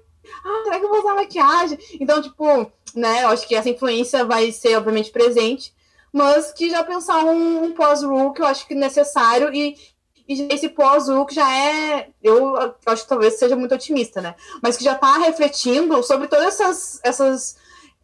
ah, 0.45 0.61
será 0.63 0.80
que 0.80 0.86
eu 0.86 0.89
vou 0.89 0.99
usar 0.99 1.15
maquiagem? 1.15 1.80
Então, 1.99 2.22
tipo, 2.22 2.72
né, 2.93 3.24
eu 3.24 3.30
acho 3.30 3.47
que 3.47 3.55
essa 3.55 3.70
influência 3.70 4.24
vai 4.26 4.51
ser, 4.51 4.78
obviamente, 4.78 5.09
presente, 5.09 5.74
mas 6.12 6.51
que 6.51 6.70
já 6.70 6.84
pensar 6.84 7.24
um, 7.24 7.64
um 7.64 7.74
pós-rule 7.74 8.34
que 8.34 8.41
eu 8.41 8.45
acho 8.45 8.68
que 8.68 8.74
é 8.74 8.78
necessário 8.78 9.53
e, 9.53 9.76
e 10.28 10.47
esse 10.53 10.70
que 10.70 11.36
já 11.36 11.51
é, 11.51 12.10
eu 12.22 12.55
acho 12.86 13.03
que 13.03 13.10
talvez 13.10 13.39
seja 13.39 13.55
muito 13.55 13.76
otimista, 13.76 14.22
né? 14.22 14.36
Mas 14.62 14.78
que 14.78 14.84
já 14.84 14.93
está 14.93 15.18
refletindo 15.18 16.01
sobre 16.03 16.28
todas 16.28 16.60
essas, 16.60 16.99
essas 17.03 17.57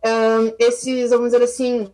um, 0.05 0.55
esses, 0.59 1.09
vamos 1.09 1.31
dizer 1.31 1.43
assim, 1.43 1.91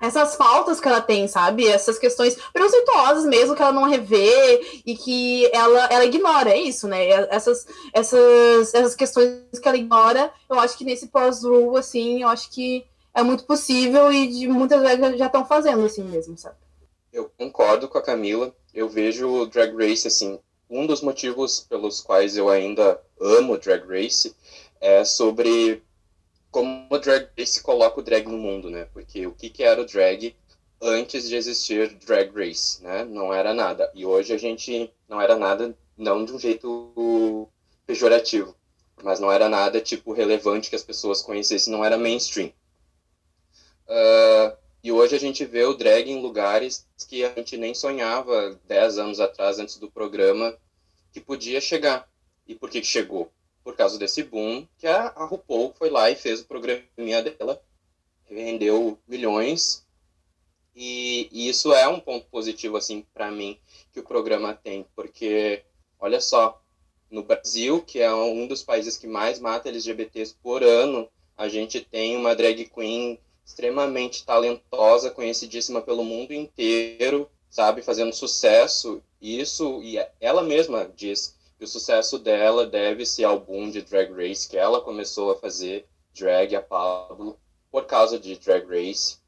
essas 0.00 0.34
faltas 0.34 0.80
que 0.80 0.88
ela 0.88 1.00
tem, 1.00 1.28
sabe? 1.28 1.66
Essas 1.66 1.96
questões 1.96 2.36
preconceituosas 2.52 3.24
mesmo 3.24 3.54
que 3.54 3.62
ela 3.62 3.72
não 3.72 3.88
revê 3.88 4.82
e 4.84 4.96
que 4.96 5.48
ela, 5.52 5.86
ela 5.86 6.04
ignora, 6.04 6.50
é 6.50 6.58
isso, 6.58 6.88
né? 6.88 7.08
Essas, 7.30 7.66
essas, 7.92 8.74
essas 8.74 8.94
questões 8.96 9.58
que 9.60 9.68
ela 9.68 9.76
ignora, 9.76 10.32
eu 10.50 10.58
acho 10.58 10.76
que 10.76 10.84
nesse 10.84 11.06
pós-rule, 11.06 11.78
assim, 11.78 12.22
eu 12.22 12.28
acho 12.28 12.50
que 12.50 12.84
é 13.14 13.22
muito 13.22 13.44
possível 13.44 14.12
e 14.12 14.26
de 14.26 14.48
muitas 14.48 14.80
vezes 14.80 15.18
já 15.18 15.26
estão 15.26 15.44
fazendo 15.44 15.84
assim 15.84 16.04
mesmo, 16.04 16.36
sabe? 16.36 16.56
Eu 17.12 17.30
concordo 17.36 17.88
com 17.88 17.98
a 17.98 18.02
Camila. 18.02 18.54
Eu 18.72 18.88
vejo 18.88 19.28
o 19.28 19.46
Drag 19.46 19.74
Race 19.76 20.08
assim. 20.08 20.38
Um 20.68 20.86
dos 20.86 21.02
motivos 21.02 21.60
pelos 21.60 22.00
quais 22.00 22.36
eu 22.36 22.48
ainda 22.48 22.98
amo 23.20 23.58
Drag 23.58 23.86
Race 23.86 24.34
é 24.80 25.04
sobre 25.04 25.82
como 26.50 26.86
o 26.90 26.98
Drag 26.98 27.28
Race 27.38 27.62
coloca 27.62 28.00
o 28.00 28.02
drag 28.02 28.26
no 28.26 28.38
mundo, 28.38 28.70
né? 28.70 28.86
Porque 28.92 29.26
o 29.26 29.32
que, 29.32 29.50
que 29.50 29.62
era 29.62 29.80
o 29.80 29.86
drag 29.86 30.34
antes 30.80 31.28
de 31.28 31.36
existir 31.36 31.94
Drag 31.94 32.30
Race, 32.34 32.82
né? 32.82 33.04
Não 33.04 33.32
era 33.32 33.54
nada. 33.54 33.90
E 33.94 34.04
hoje 34.04 34.32
a 34.32 34.38
gente 34.38 34.92
não 35.08 35.20
era 35.20 35.36
nada, 35.36 35.76
não 35.96 36.24
de 36.24 36.32
um 36.32 36.38
jeito 36.38 37.48
pejorativo, 37.86 38.54
mas 39.02 39.20
não 39.20 39.30
era 39.30 39.48
nada 39.48 39.80
tipo 39.80 40.12
relevante 40.12 40.70
que 40.70 40.76
as 40.76 40.82
pessoas 40.82 41.22
conhecessem, 41.22 41.72
não 41.72 41.84
era 41.84 41.96
mainstream. 41.98 42.52
Uh, 43.92 44.56
E 44.82 44.90
hoje 44.90 45.14
a 45.14 45.18
gente 45.18 45.44
vê 45.44 45.64
o 45.64 45.74
drag 45.74 46.10
em 46.10 46.20
lugares 46.20 46.88
que 47.08 47.24
a 47.24 47.32
gente 47.34 47.56
nem 47.56 47.72
sonhava 47.74 48.58
10 48.64 48.98
anos 48.98 49.20
atrás, 49.20 49.58
antes 49.60 49.76
do 49.78 49.90
programa, 49.90 50.58
que 51.12 51.20
podia 51.20 51.60
chegar. 51.60 52.08
E 52.48 52.54
por 52.54 52.68
que, 52.68 52.82
chegou? 52.82 53.30
Por 53.62 53.76
causa 53.76 53.96
desse 53.98 54.24
boom 54.24 54.66
que 54.78 54.86
a, 54.88 55.08
a 55.08 55.24
RuPaul 55.24 55.72
foi 55.78 55.88
lá 55.88 56.10
e 56.10 56.16
fez 56.16 56.40
o 56.40 56.46
programinha 56.46 57.22
dela, 57.22 57.62
rendeu 58.26 58.98
milhões. 59.06 59.86
E, 60.74 61.28
e 61.30 61.48
isso 61.48 61.72
é 61.72 61.86
um 61.86 62.00
ponto 62.00 62.26
positivo, 62.26 62.76
assim, 62.76 63.06
para 63.14 63.30
mim, 63.30 63.58
que 63.92 64.00
o 64.00 64.04
programa 64.04 64.54
tem, 64.54 64.84
porque, 64.96 65.62
olha 66.00 66.20
só, 66.20 66.60
no 67.10 67.22
Brasil, 67.22 67.82
que 67.82 68.00
é 68.00 68.12
um 68.12 68.48
dos 68.48 68.62
países 68.64 68.96
que 68.96 69.06
mais 69.06 69.38
mata 69.38 69.68
LGBTs 69.68 70.34
por 70.42 70.64
ano, 70.64 71.08
a 71.36 71.48
gente 71.48 71.80
tem 71.80 72.16
uma 72.16 72.34
drag 72.34 72.64
queen 72.64 73.20
extremamente 73.44 74.24
talentosa, 74.24 75.10
conhecidíssima 75.10 75.82
pelo 75.82 76.04
mundo 76.04 76.32
inteiro, 76.32 77.30
sabe, 77.50 77.82
fazendo 77.82 78.12
sucesso. 78.12 79.02
Isso, 79.20 79.82
e 79.82 79.96
ela 80.20 80.42
mesma 80.42 80.90
diz 80.96 81.36
que 81.58 81.64
o 81.64 81.68
sucesso 81.68 82.18
dela 82.18 82.66
deve-se 82.66 83.24
ao 83.24 83.38
boom 83.38 83.70
de 83.70 83.82
Drag 83.82 84.12
Race, 84.12 84.48
que 84.48 84.56
ela 84.56 84.80
começou 84.80 85.30
a 85.30 85.36
fazer 85.36 85.86
drag, 86.14 86.56
a 86.56 86.62
Pablo, 86.62 87.38
por 87.70 87.86
causa 87.86 88.18
de 88.18 88.36
Drag 88.36 88.66
Race. 88.66 89.18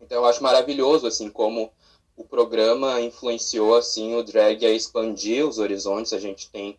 Então 0.00 0.18
eu 0.18 0.26
acho 0.26 0.42
maravilhoso, 0.42 1.06
assim, 1.06 1.30
como 1.30 1.72
o 2.16 2.24
programa 2.24 3.00
influenciou, 3.00 3.76
assim, 3.76 4.14
o 4.14 4.22
drag 4.22 4.64
a 4.66 4.70
expandir 4.70 5.46
os 5.46 5.58
horizontes. 5.58 6.12
A 6.12 6.18
gente 6.18 6.50
tem 6.50 6.78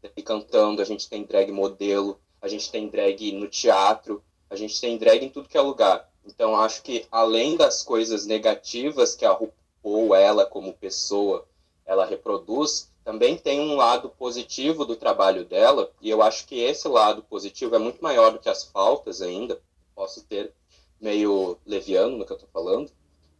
drag 0.00 0.22
cantando, 0.22 0.80
a 0.80 0.84
gente 0.84 1.08
tem 1.08 1.24
drag 1.24 1.52
modelo, 1.52 2.18
a 2.40 2.48
gente 2.48 2.70
tem 2.70 2.88
drag 2.88 3.32
no 3.32 3.48
teatro, 3.48 4.24
a 4.52 4.56
gente 4.56 4.78
tem 4.78 4.98
drag 4.98 5.24
em 5.24 5.30
tudo 5.30 5.48
que 5.48 5.56
é 5.56 5.60
lugar. 5.62 6.12
Então, 6.26 6.54
acho 6.54 6.82
que 6.82 7.06
além 7.10 7.56
das 7.56 7.82
coisas 7.82 8.26
negativas 8.26 9.16
que 9.16 9.24
a 9.24 9.32
RuPaul, 9.32 10.14
ela 10.14 10.44
como 10.44 10.74
pessoa, 10.74 11.46
ela 11.86 12.04
reproduz, 12.04 12.90
também 13.02 13.34
tem 13.34 13.60
um 13.60 13.76
lado 13.76 14.10
positivo 14.10 14.84
do 14.84 14.94
trabalho 14.94 15.46
dela, 15.46 15.90
e 16.02 16.10
eu 16.10 16.20
acho 16.22 16.46
que 16.46 16.60
esse 16.60 16.86
lado 16.86 17.22
positivo 17.22 17.74
é 17.74 17.78
muito 17.78 18.02
maior 18.02 18.30
do 18.30 18.38
que 18.38 18.48
as 18.50 18.62
faltas 18.62 19.22
ainda. 19.22 19.58
Posso 19.94 20.22
ter 20.24 20.52
meio 21.00 21.56
leviano 21.66 22.18
no 22.18 22.26
que 22.26 22.32
eu 22.32 22.36
estou 22.36 22.50
falando, 22.52 22.92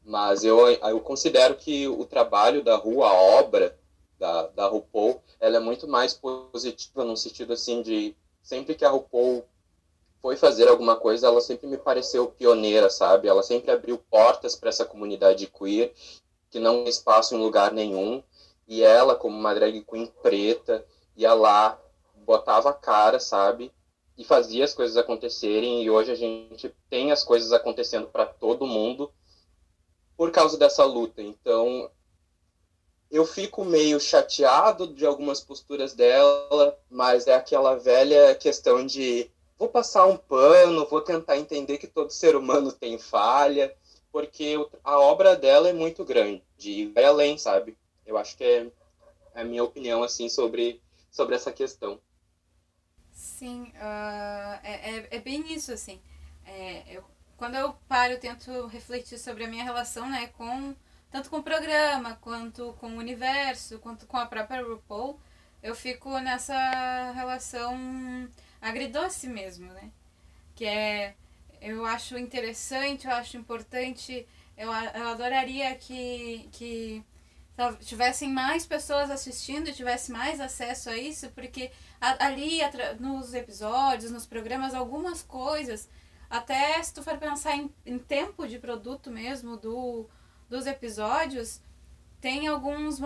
mas 0.03 0.45
eu, 0.45 0.67
eu 0.67 1.01
considero 1.01 1.57
que 1.57 1.87
o 1.87 2.07
trabalho 2.07 2.65
da 2.65 2.75
Ru, 2.75 3.05
a 3.05 3.13
obra 3.13 3.79
da, 4.19 4.47
da 4.47 4.67
RuPaul, 4.67 5.23
ela 5.39 5.59
é 5.59 5.61
muito 5.61 5.87
mais 5.87 6.15
positiva 6.15 7.05
no 7.05 7.19
sentido 7.19 7.53
assim 7.53 7.83
de 7.83 8.17
sempre 8.43 8.75
que 8.75 8.85
a 8.85 8.91
RuPaul 8.91 9.45
foi 10.23 10.37
fazer 10.37 10.69
alguma 10.69 10.95
coisa, 10.95 11.27
ela 11.27 11.41
sempre 11.41 11.67
me 11.67 11.77
pareceu 11.77 12.29
pioneira, 12.29 12.89
sabe? 12.89 13.27
Ela 13.27 13.43
sempre 13.43 13.73
abriu 13.73 13.99
portas 13.99 14.55
para 14.55 14.69
essa 14.69 14.85
comunidade 14.85 15.49
queer, 15.49 15.93
que 16.49 16.61
não 16.61 16.85
tem 16.85 16.89
espaço 16.89 17.35
em 17.35 17.39
lugar 17.39 17.73
nenhum. 17.73 18.23
E 18.69 18.85
ela, 18.85 19.17
como 19.17 19.37
uma 19.37 19.53
drag 19.53 19.83
queen 19.83 20.07
preta, 20.23 20.87
ia 21.17 21.35
lá, 21.35 21.77
botava 22.25 22.71
a 22.71 22.73
cara, 22.73 23.19
sabe? 23.19 23.73
E 24.17 24.23
fazia 24.23 24.65
as 24.65 24.73
coisas 24.73 24.97
acontecerem. 24.97 25.83
E 25.83 25.91
hoje 25.91 26.13
a 26.13 26.15
gente 26.15 26.73
tem 26.89 27.11
as 27.11 27.25
coisas 27.25 27.53
acontecendo 27.53 28.07
para 28.07 28.25
todo 28.25 28.65
mundo 28.65 29.13
por 30.17 30.31
causa 30.31 30.57
dessa 30.57 30.85
luta. 30.85 31.21
Então, 31.21 31.91
eu 33.11 33.27
fico 33.27 33.65
meio 33.65 33.99
chateado 33.99 34.87
de 34.87 35.05
algumas 35.05 35.41
posturas 35.41 35.95
dela, 35.95 36.79
mas 36.89 37.27
é 37.27 37.35
aquela 37.35 37.75
velha 37.75 38.37
questão 38.37 38.87
de 38.87 39.29
vou 39.63 39.69
passar 39.69 40.07
um 40.07 40.17
pano, 40.17 40.89
vou 40.89 41.01
tentar 41.01 41.39
entender 41.39 41.79
que 41.79 41.87
todo 41.87 42.11
ser 42.11 42.35
humano 42.35 42.73
tem 42.73 42.99
falha, 42.99 43.73
porque 44.11 44.57
a 44.83 44.99
obra 44.99 45.37
dela 45.37 45.69
é 45.69 45.73
muito 45.73 46.05
grande 46.05 46.43
e 46.59 46.87
vai 46.87 47.05
além, 47.05 47.39
sabe? 47.39 47.79
Eu 48.05 48.19
acho 48.19 48.37
que 48.37 48.43
é, 48.43 48.67
é 49.37 49.41
a 49.41 49.45
minha 49.45 49.63
opinião 49.63 50.03
assim 50.03 50.29
sobre 50.29 50.83
sobre 51.13 51.37
essa 51.37 51.53
questão. 51.53 52.01
Sim, 53.13 53.73
uh, 53.77 54.59
é, 54.65 54.97
é, 54.97 55.09
é, 55.13 55.21
bem 55.21 55.53
isso 55.53 55.71
assim. 55.71 56.01
É, 56.45 56.97
eu, 56.97 57.05
quando 57.37 57.55
eu 57.55 57.73
paro, 57.87 58.15
eu 58.15 58.19
tento 58.19 58.67
refletir 58.67 59.17
sobre 59.17 59.45
a 59.45 59.49
minha 59.49 59.63
relação, 59.63 60.11
né, 60.11 60.27
com 60.37 60.75
tanto 61.09 61.31
com 61.31 61.37
o 61.37 61.43
programa 61.43 62.19
quanto 62.21 62.73
com 62.81 62.89
o 62.89 62.99
universo, 62.99 63.79
quanto 63.79 64.09
com 64.09 64.17
a 64.17 64.27
própria 64.27 64.61
RuPaul. 64.61 65.21
Eu 65.63 65.77
fico 65.77 66.19
nessa 66.19 67.13
relação 67.13 68.29
agridoce 68.63 69.29
mesmo, 69.29 69.67
né? 69.73 69.91
Que 70.55 70.65
é, 70.65 71.15
eu 71.61 71.85
acho 71.85 72.17
interessante, 72.17 73.07
eu 73.07 73.13
acho 73.13 73.37
importante, 73.37 74.27
eu, 74.57 74.69
eu 74.73 75.09
adoraria 75.09 75.75
que, 75.75 76.49
que 76.53 77.05
tivessem 77.81 78.31
mais 78.31 78.65
pessoas 78.65 79.11
assistindo 79.11 79.73
tivesse 79.73 80.11
mais 80.11 80.41
acesso 80.41 80.89
a 80.89 80.97
isso, 80.97 81.29
porque 81.31 81.71
ali 82.01 82.61
nos 82.99 83.35
episódios, 83.35 84.11
nos 84.11 84.27
programas, 84.27 84.75
algumas 84.75 85.23
coisas, 85.23 85.89
até 86.31 86.83
se 86.83 86.95
tu 86.95 87.03
for 87.03 87.19
pensar 87.19 87.57
em, 87.57 87.71
em 87.85 87.99
tempo 87.99 88.47
de 88.47 88.59
produto 88.59 89.11
mesmo 89.11 89.57
do, 89.57 90.09
dos 90.49 90.67
episódios, 90.67 91.61
tem 92.21 92.47
alguns 92.47 92.99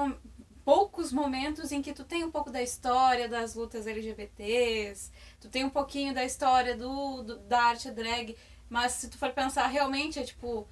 poucos 0.66 1.12
momentos 1.12 1.70
em 1.70 1.80
que 1.80 1.92
tu 1.92 2.02
tem 2.02 2.24
um 2.24 2.30
pouco 2.30 2.50
da 2.50 2.60
história 2.60 3.28
das 3.28 3.54
lutas 3.54 3.86
LGBTs, 3.86 5.12
tu 5.40 5.48
tem 5.48 5.62
um 5.62 5.70
pouquinho 5.70 6.12
da 6.12 6.24
história 6.24 6.76
do, 6.76 7.22
do 7.22 7.38
da 7.38 7.66
arte 7.66 7.88
drag, 7.92 8.36
mas 8.68 8.90
se 8.90 9.08
tu 9.08 9.16
for 9.16 9.30
pensar 9.30 9.68
realmente 9.68 10.18
é 10.18 10.24
tipo 10.24 10.66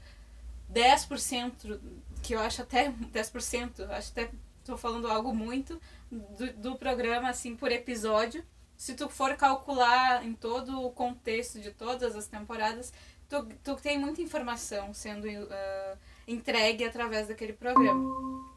10%, 0.73 1.79
que 2.25 2.35
eu 2.35 2.41
acho 2.41 2.61
até 2.61 2.91
10%, 3.15 3.89
acho 3.91 4.11
até 4.11 4.31
tô 4.65 4.77
falando 4.77 5.09
algo 5.09 5.33
muito 5.33 5.81
do, 6.11 6.53
do 6.55 6.75
programa 6.75 7.29
assim 7.29 7.55
por 7.55 7.71
episódio. 7.71 8.45
Se 8.77 8.95
tu 8.95 9.09
for 9.09 9.37
calcular 9.37 10.27
em 10.27 10.35
todo 10.35 10.83
o 10.83 10.91
contexto 10.91 11.61
de 11.61 11.71
todas 11.71 12.17
as 12.17 12.27
temporadas, 12.27 12.93
tu, 13.29 13.47
tu 13.63 13.77
tem 13.77 13.97
muita 13.97 14.21
informação 14.21 14.93
sendo 14.93 15.29
uh, 15.29 15.99
entregue 16.27 16.85
através 16.85 17.29
daquele 17.29 17.53
programa. 17.53 18.54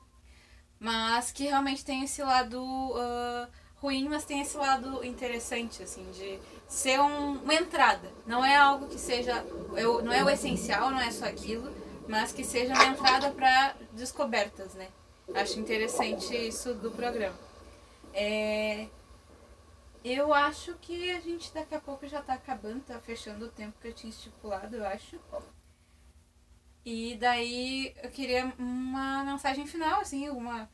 Mas 0.80 1.32
que 1.32 1.45
realmente 1.45 1.84
tem 1.84 2.03
esse 2.03 2.21
lado 2.21 2.61
uh, 2.61 3.47
ruim, 3.78 4.07
mas 4.07 4.25
tem 4.25 4.41
esse 4.41 4.57
lado 4.57 5.03
interessante, 5.03 5.84
assim, 5.84 6.09
de 6.11 6.39
ser 6.67 6.99
um, 6.99 7.34
uma 7.41 7.53
entrada. 7.53 8.11
Não 8.25 8.43
é 8.43 8.55
algo 8.55 8.88
que 8.88 8.99
seja. 8.99 9.45
Eu, 9.75 10.03
não 10.03 10.13
é 10.13 10.23
o 10.23 10.30
essencial, 10.30 10.91
não 10.91 10.99
é 10.99 11.11
só 11.11 11.25
aquilo, 11.25 11.71
mas 12.07 12.32
que 12.32 12.43
seja 12.43 12.73
uma 12.73 12.86
entrada 12.86 13.32
para 13.32 13.75
descobertas, 13.93 14.73
né? 14.73 14.88
Acho 15.34 15.59
interessante 15.59 16.36
isso 16.36 16.73
do 16.75 16.91
programa. 16.91 17.36
É, 18.13 18.88
eu 20.03 20.34
acho 20.34 20.73
que 20.75 21.11
a 21.11 21.19
gente 21.19 21.53
daqui 21.53 21.75
a 21.75 21.80
pouco 21.80 22.07
já 22.07 22.21
tá 22.21 22.34
acabando, 22.34 22.82
tá 22.82 22.99
fechando 22.99 23.45
o 23.45 23.49
tempo 23.49 23.78
que 23.82 23.89
eu 23.89 23.93
tinha 23.93 24.09
estipulado, 24.09 24.75
eu 24.75 24.86
acho. 24.86 25.19
E 26.90 27.18
daí 27.18 27.94
eu 28.02 28.10
queria 28.10 28.46
uma 28.58 29.22
mensagem 29.26 29.68
final, 29.68 30.00
assim, 30.00 30.30
uma, 30.30 30.70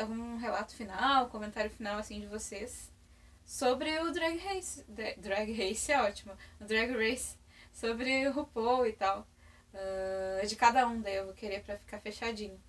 algum 0.00 0.36
relato 0.38 0.74
final, 0.74 1.28
comentário 1.28 1.70
final, 1.70 2.00
assim, 2.00 2.18
de 2.18 2.26
vocês 2.26 2.90
sobre 3.44 3.96
o 4.00 4.10
Drag 4.10 4.36
Race. 4.38 4.84
Drag 5.18 5.52
Race 5.52 5.92
é 5.92 6.02
ótimo. 6.02 6.32
O 6.60 6.64
Drag 6.64 6.90
Race. 6.96 7.36
Sobre 7.72 8.26
o 8.26 8.32
RuPaul 8.32 8.88
e 8.88 8.92
tal. 8.92 9.24
Uh, 9.72 10.44
de 10.48 10.56
cada 10.56 10.84
um, 10.88 11.00
daí 11.00 11.14
eu 11.14 11.26
vou 11.26 11.34
querer 11.34 11.62
pra 11.62 11.78
ficar 11.78 12.00
fechadinho. 12.00 12.60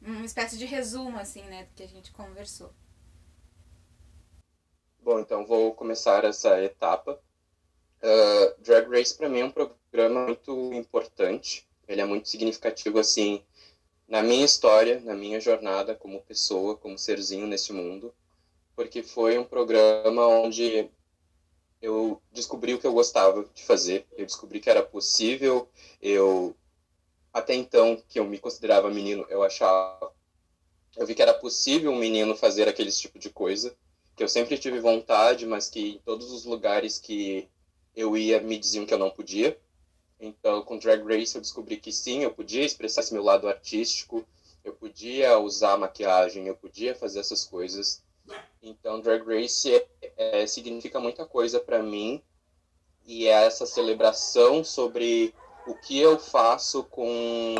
Uma 0.00 0.24
espécie 0.24 0.56
de 0.56 0.64
resumo, 0.64 1.18
assim, 1.18 1.42
né, 1.42 1.64
do 1.64 1.74
que 1.74 1.82
a 1.82 1.88
gente 1.88 2.12
conversou. 2.12 2.72
Bom, 5.06 5.20
então 5.20 5.46
vou 5.46 5.72
começar 5.72 6.24
essa 6.24 6.60
etapa. 6.60 7.16
Uh, 8.02 8.60
Drag 8.60 8.90
Race 8.90 9.16
para 9.16 9.28
mim 9.28 9.38
é 9.38 9.44
um 9.44 9.52
programa 9.52 10.26
muito 10.26 10.72
importante. 10.72 11.64
Ele 11.86 12.00
é 12.00 12.04
muito 12.04 12.28
significativo 12.28 12.98
assim 12.98 13.40
na 14.08 14.20
minha 14.20 14.44
história, 14.44 14.98
na 14.98 15.14
minha 15.14 15.38
jornada 15.38 15.94
como 15.94 16.20
pessoa, 16.22 16.76
como 16.76 16.98
serzinho 16.98 17.46
nesse 17.46 17.72
mundo, 17.72 18.12
porque 18.74 19.00
foi 19.00 19.38
um 19.38 19.44
programa 19.44 20.26
onde 20.26 20.90
eu 21.80 22.20
descobri 22.32 22.74
o 22.74 22.80
que 22.80 22.86
eu 22.88 22.92
gostava 22.92 23.48
de 23.54 23.62
fazer. 23.62 24.04
Eu 24.10 24.26
descobri 24.26 24.58
que 24.58 24.68
era 24.68 24.82
possível. 24.82 25.68
Eu 26.02 26.52
até 27.32 27.54
então 27.54 28.02
que 28.08 28.18
eu 28.18 28.24
me 28.24 28.40
considerava 28.40 28.90
menino, 28.90 29.24
eu 29.28 29.44
achava 29.44 30.12
eu 30.96 31.06
vi 31.06 31.14
que 31.14 31.22
era 31.22 31.34
possível 31.34 31.92
um 31.92 31.96
menino 31.96 32.34
fazer 32.34 32.66
aquele 32.68 32.90
tipo 32.90 33.20
de 33.20 33.30
coisa 33.30 33.72
que 34.16 34.24
eu 34.24 34.28
sempre 34.28 34.56
tive 34.56 34.80
vontade, 34.80 35.44
mas 35.44 35.68
que 35.68 35.90
em 35.90 35.98
todos 35.98 36.32
os 36.32 36.46
lugares 36.46 36.98
que 36.98 37.48
eu 37.94 38.16
ia 38.16 38.40
me 38.40 38.58
diziam 38.58 38.86
que 38.86 38.94
eu 38.94 38.98
não 38.98 39.10
podia. 39.10 39.60
Então, 40.18 40.62
com 40.62 40.78
Drag 40.78 41.04
Race 41.04 41.36
eu 41.36 41.42
descobri 41.42 41.76
que 41.76 41.92
sim, 41.92 42.22
eu 42.22 42.32
podia 42.32 42.64
expressar 42.64 43.02
esse 43.02 43.12
meu 43.12 43.22
lado 43.22 43.46
artístico, 43.46 44.26
eu 44.64 44.72
podia 44.72 45.38
usar 45.38 45.76
maquiagem, 45.76 46.46
eu 46.46 46.56
podia 46.56 46.94
fazer 46.94 47.20
essas 47.20 47.44
coisas. 47.44 48.02
Então, 48.62 49.00
Drag 49.00 49.22
Race 49.22 49.70
é, 49.70 49.86
é, 50.16 50.46
significa 50.46 50.98
muita 50.98 51.26
coisa 51.26 51.60
para 51.60 51.82
mim 51.82 52.22
e 53.04 53.26
é 53.26 53.44
essa 53.44 53.66
celebração 53.66 54.64
sobre 54.64 55.34
o 55.66 55.74
que 55.74 55.98
eu 55.98 56.18
faço 56.18 56.84
com, 56.84 57.54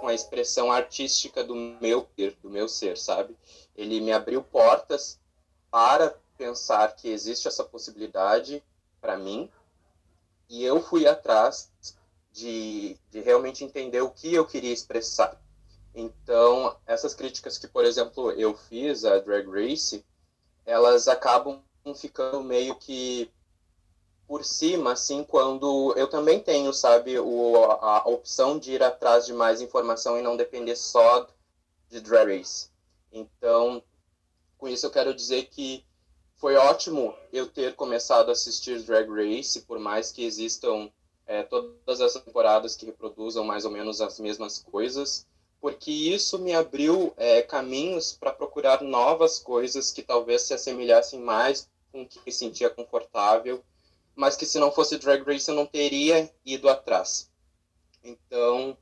com 0.00 0.08
a 0.08 0.14
expressão 0.14 0.72
artística 0.72 1.44
do 1.44 1.54
meu 1.54 2.08
do 2.42 2.48
meu 2.48 2.66
ser, 2.66 2.96
sabe? 2.96 3.36
Ele 3.76 4.00
me 4.00 4.12
abriu 4.12 4.42
portas 4.42 5.20
para 5.72 6.14
pensar 6.36 6.94
que 6.94 7.08
existe 7.08 7.48
essa 7.48 7.64
possibilidade 7.64 8.62
para 9.00 9.16
mim 9.16 9.50
e 10.50 10.62
eu 10.62 10.82
fui 10.82 11.06
atrás 11.06 11.72
de, 12.30 12.94
de 13.10 13.20
realmente 13.20 13.64
entender 13.64 14.02
o 14.02 14.10
que 14.10 14.34
eu 14.34 14.46
queria 14.46 14.72
expressar. 14.72 15.40
Então, 15.94 16.76
essas 16.86 17.14
críticas 17.14 17.56
que, 17.56 17.66
por 17.66 17.86
exemplo, 17.86 18.32
eu 18.32 18.54
fiz 18.54 19.06
a 19.06 19.18
Drag 19.18 19.48
Race, 19.48 20.04
elas 20.66 21.08
acabam 21.08 21.62
ficando 21.96 22.42
meio 22.42 22.74
que 22.76 23.30
por 24.26 24.44
cima, 24.44 24.92
assim, 24.92 25.24
quando 25.24 25.94
eu 25.96 26.06
também 26.06 26.38
tenho, 26.38 26.72
sabe, 26.72 27.18
o, 27.18 27.64
a, 27.64 28.00
a 28.00 28.08
opção 28.08 28.58
de 28.58 28.72
ir 28.72 28.82
atrás 28.82 29.24
de 29.24 29.32
mais 29.32 29.62
informação 29.62 30.18
e 30.18 30.22
não 30.22 30.36
depender 30.36 30.76
só 30.76 31.26
de 31.88 32.00
Drag 32.00 32.36
Race. 32.36 32.68
Então, 33.10 33.82
com 34.62 34.68
isso 34.68 34.86
eu 34.86 34.90
quero 34.92 35.12
dizer 35.12 35.48
que 35.50 35.84
foi 36.36 36.54
ótimo 36.54 37.12
eu 37.32 37.48
ter 37.48 37.74
começado 37.74 38.28
a 38.28 38.32
assistir 38.32 38.80
Drag 38.84 39.10
Race, 39.10 39.60
por 39.62 39.80
mais 39.80 40.12
que 40.12 40.24
existam 40.24 40.88
é, 41.26 41.42
todas 41.42 42.00
as 42.00 42.12
temporadas 42.12 42.76
que 42.76 42.86
reproduzam 42.86 43.42
mais 43.42 43.64
ou 43.64 43.72
menos 43.72 44.00
as 44.00 44.20
mesmas 44.20 44.58
coisas, 44.58 45.26
porque 45.60 45.90
isso 45.90 46.38
me 46.38 46.54
abriu 46.54 47.12
é, 47.16 47.42
caminhos 47.42 48.12
para 48.12 48.30
procurar 48.30 48.82
novas 48.82 49.36
coisas 49.36 49.90
que 49.90 50.00
talvez 50.00 50.42
se 50.42 50.54
assemelhassem 50.54 51.18
mais 51.18 51.68
com 51.90 52.02
o 52.02 52.06
que 52.06 52.20
me 52.24 52.30
sentia 52.30 52.70
confortável, 52.70 53.64
mas 54.14 54.36
que 54.36 54.46
se 54.46 54.60
não 54.60 54.70
fosse 54.70 54.96
Drag 54.96 55.24
Race 55.24 55.48
eu 55.48 55.56
não 55.56 55.66
teria 55.66 56.32
ido 56.44 56.68
atrás. 56.68 57.28
Então, 58.04 58.78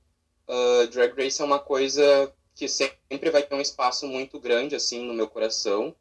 uh, 0.47 0.87
Drag 0.89 1.16
Race 1.16 1.41
é 1.41 1.45
uma 1.45 1.59
coisa 1.59 2.31
que 2.55 2.68
sempre 2.68 3.30
vai 3.30 3.42
ter 3.42 3.55
um 3.55 3.61
espaço 3.61 4.07
muito 4.07 4.38
grande 4.38 4.74
assim 4.74 5.05
no 5.05 5.14
meu 5.14 5.28
coração, 5.28 5.94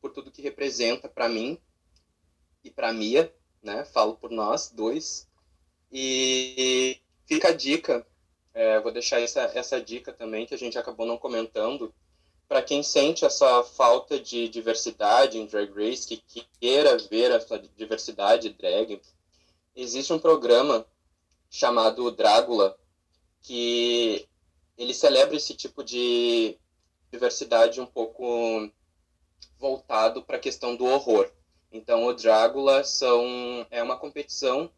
por 0.00 0.12
tudo 0.12 0.30
que 0.30 0.42
representa 0.42 1.08
para 1.08 1.28
mim 1.28 1.58
e 2.62 2.70
para 2.70 2.92
Mia, 2.92 3.32
né? 3.62 3.84
Falo 3.84 4.16
por 4.16 4.30
nós 4.30 4.70
dois. 4.70 5.28
E 5.90 7.00
fica 7.26 7.48
a 7.48 7.52
dica, 7.52 8.06
é, 8.54 8.80
vou 8.80 8.92
deixar 8.92 9.20
essa, 9.20 9.42
essa 9.54 9.80
dica 9.80 10.12
também 10.12 10.46
que 10.46 10.54
a 10.54 10.58
gente 10.58 10.78
acabou 10.78 11.06
não 11.06 11.18
comentando, 11.18 11.92
para 12.48 12.62
quem 12.62 12.82
sente 12.82 13.24
essa 13.24 13.64
falta 13.64 14.20
de 14.20 14.48
diversidade 14.48 15.38
em 15.38 15.46
Drag 15.46 15.72
Race, 15.72 16.06
que, 16.06 16.16
que 16.18 16.46
queira 16.60 16.96
ver 16.96 17.32
essa 17.32 17.58
diversidade 17.58 18.50
drag, 18.50 19.00
existe 19.74 20.12
um 20.12 20.18
programa 20.18 20.86
chamado 21.50 22.10
Drácula, 22.10 22.78
que 23.42 24.28
ele 24.76 24.94
celebra 24.94 25.36
esse 25.36 25.54
tipo 25.54 25.82
de 25.82 26.58
diversidade 27.10 27.80
um 27.80 27.86
pouco 27.86 28.70
voltado 29.58 30.22
para 30.22 30.36
a 30.36 30.40
questão 30.40 30.76
do 30.76 30.84
horror. 30.84 31.30
Então, 31.72 32.06
o 32.06 32.14
Drácula 32.14 32.84
são, 32.84 33.66
é 33.70 33.82
uma 33.82 33.98
competição 33.98 34.70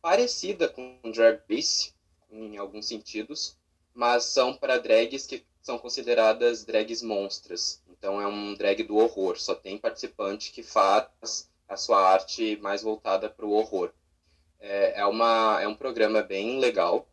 parecida 0.00 0.68
com 0.68 0.98
Drag 1.12 1.40
Race, 1.50 1.92
em 2.30 2.56
alguns 2.56 2.86
sentidos, 2.86 3.56
mas 3.94 4.24
são 4.24 4.54
para 4.54 4.78
drags 4.78 5.26
que 5.26 5.44
são 5.62 5.78
consideradas 5.78 6.64
drags 6.64 7.02
monstras. 7.02 7.82
Então, 7.88 8.20
é 8.20 8.26
um 8.26 8.54
drag 8.54 8.82
do 8.84 8.96
horror, 8.96 9.38
só 9.38 9.54
tem 9.54 9.78
participante 9.78 10.52
que 10.52 10.62
faz 10.62 11.50
a 11.68 11.76
sua 11.76 12.00
arte 12.00 12.56
mais 12.62 12.82
voltada 12.82 13.28
para 13.28 13.46
o 13.46 13.52
horror. 13.52 13.92
É, 14.60 15.00
é, 15.00 15.06
uma, 15.06 15.58
é 15.60 15.66
um 15.66 15.74
programa 15.74 16.22
bem 16.22 16.58
legal, 16.58 17.08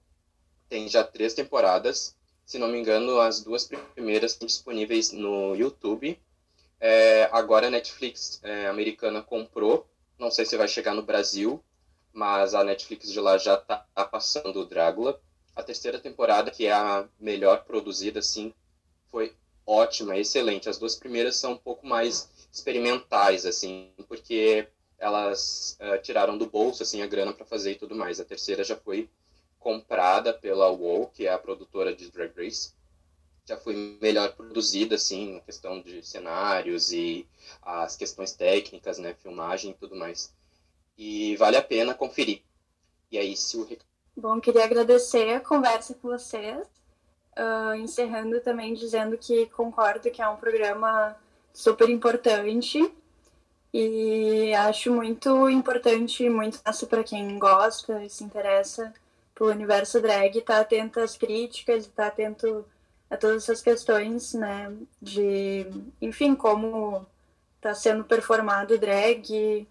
tem 0.73 0.87
já 0.89 1.03
três 1.03 1.33
temporadas, 1.33 2.15
se 2.45 2.57
não 2.57 2.67
me 2.67 2.79
engano, 2.79 3.19
as 3.19 3.41
duas 3.41 3.69
primeiras 3.93 4.31
estão 4.31 4.47
disponíveis 4.47 5.11
no 5.11 5.55
YouTube 5.55 6.17
é, 6.85 7.29
agora 7.31 7.67
a 7.67 7.69
Netflix 7.69 8.41
é, 8.43 8.67
americana 8.67 9.21
comprou, 9.21 9.87
não 10.19 10.29
sei 10.29 10.45
se 10.45 10.57
vai 10.57 10.67
chegar 10.67 10.93
no 10.93 11.01
Brasil, 11.01 11.63
mas 12.11 12.53
a 12.53 12.61
Netflix 12.61 13.09
de 13.09 13.21
lá 13.21 13.37
já 13.37 13.53
está 13.53 13.77
passando 14.11 14.59
o 14.59 14.65
Drácula. 14.65 15.17
A 15.55 15.63
terceira 15.63 15.97
temporada, 15.97 16.51
que 16.51 16.65
é 16.65 16.73
a 16.73 17.07
melhor 17.17 17.63
produzida, 17.63 18.19
assim, 18.19 18.53
foi 19.09 19.33
ótima, 19.65 20.17
excelente. 20.17 20.67
As 20.67 20.77
duas 20.77 20.93
primeiras 20.93 21.37
são 21.37 21.53
um 21.53 21.57
pouco 21.57 21.87
mais 21.87 22.29
experimentais, 22.51 23.45
assim, 23.45 23.89
porque 24.09 24.67
elas 24.97 25.77
uh, 25.79 26.01
tiraram 26.01 26.37
do 26.37 26.47
bolso, 26.47 26.83
assim, 26.83 27.01
a 27.01 27.07
grana 27.07 27.31
para 27.31 27.45
fazer 27.45 27.71
e 27.71 27.75
tudo 27.75 27.95
mais. 27.95 28.19
A 28.19 28.25
terceira 28.25 28.61
já 28.61 28.75
foi 28.75 29.09
comprada 29.63 30.33
pela 30.33 30.69
WoW, 30.69 31.07
que 31.07 31.25
é 31.25 31.31
a 31.31 31.39
produtora 31.39 31.95
de 31.95 32.11
Drag 32.11 32.31
Race 32.35 32.73
já 33.45 33.57
foi 33.57 33.97
melhor 34.01 34.33
produzida, 34.33 34.95
assim, 34.95 35.33
na 35.33 35.39
questão 35.41 35.81
de 35.81 36.05
cenários 36.05 36.91
e 36.91 37.27
as 37.61 37.95
questões 37.95 38.33
técnicas, 38.33 38.97
né, 38.97 39.13
filmagem 39.21 39.71
e 39.71 39.73
tudo 39.73 39.95
mais. 39.95 40.33
E 40.97 41.35
vale 41.35 41.57
a 41.57 41.61
pena 41.61 41.93
conferir. 41.93 42.41
E 43.11 43.17
aí, 43.17 43.35
se 43.35 43.57
o 43.57 43.67
Bom, 44.15 44.39
queria 44.39 44.63
agradecer 44.63 45.33
a 45.35 45.39
conversa 45.39 45.93
com 45.95 46.07
vocês, 46.07 46.67
uh, 47.37 47.73
encerrando 47.75 48.39
também 48.41 48.73
dizendo 48.73 49.17
que 49.17 49.47
concordo 49.47 50.09
que 50.09 50.21
é 50.21 50.27
um 50.27 50.37
programa 50.37 51.15
super 51.51 51.89
importante 51.89 52.79
e 53.73 54.53
acho 54.53 54.91
muito 54.91 55.49
importante, 55.49 56.29
muito 56.29 56.59
massa 56.63 56.85
para 56.85 57.03
quem 57.03 57.39
gosta 57.39 58.03
e 58.03 58.09
se 58.09 58.23
interessa 58.23 58.93
pelo 59.35 59.51
universo 59.51 60.01
drag, 60.01 60.41
tá 60.41 60.59
atento 60.59 60.99
às 60.99 61.17
críticas, 61.17 61.87
tá 61.87 62.07
atento 62.07 62.65
a 63.09 63.17
todas 63.17 63.43
essas 63.43 63.61
questões, 63.61 64.33
né, 64.33 64.73
de, 65.01 65.67
enfim, 66.01 66.35
como 66.35 67.05
está 67.57 67.73
sendo 67.73 68.03
performado 68.03 68.73
o 68.73 68.77
drag, 68.79 69.67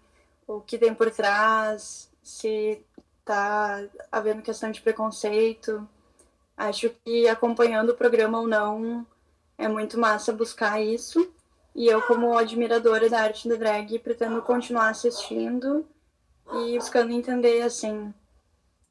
o 0.47 0.61
que 0.61 0.77
tem 0.77 0.93
por 0.93 1.11
trás, 1.11 2.09
se 2.21 2.81
está 3.19 3.83
havendo 4.11 4.41
questão 4.41 4.71
de 4.71 4.81
preconceito. 4.81 5.87
Acho 6.55 6.89
que 7.03 7.27
acompanhando 7.27 7.91
o 7.91 7.95
programa 7.95 8.39
ou 8.39 8.47
não, 8.47 9.05
é 9.57 9.67
muito 9.67 9.99
massa 9.99 10.31
buscar 10.31 10.81
isso. 10.81 11.31
E 11.75 11.87
eu, 11.87 12.01
como 12.03 12.37
admiradora 12.37 13.09
da 13.09 13.21
arte 13.21 13.47
do 13.47 13.57
drag, 13.57 13.97
pretendo 13.99 14.41
continuar 14.41 14.89
assistindo 14.89 15.85
e 16.65 16.77
buscando 16.77 17.11
entender, 17.11 17.61
assim, 17.61 18.13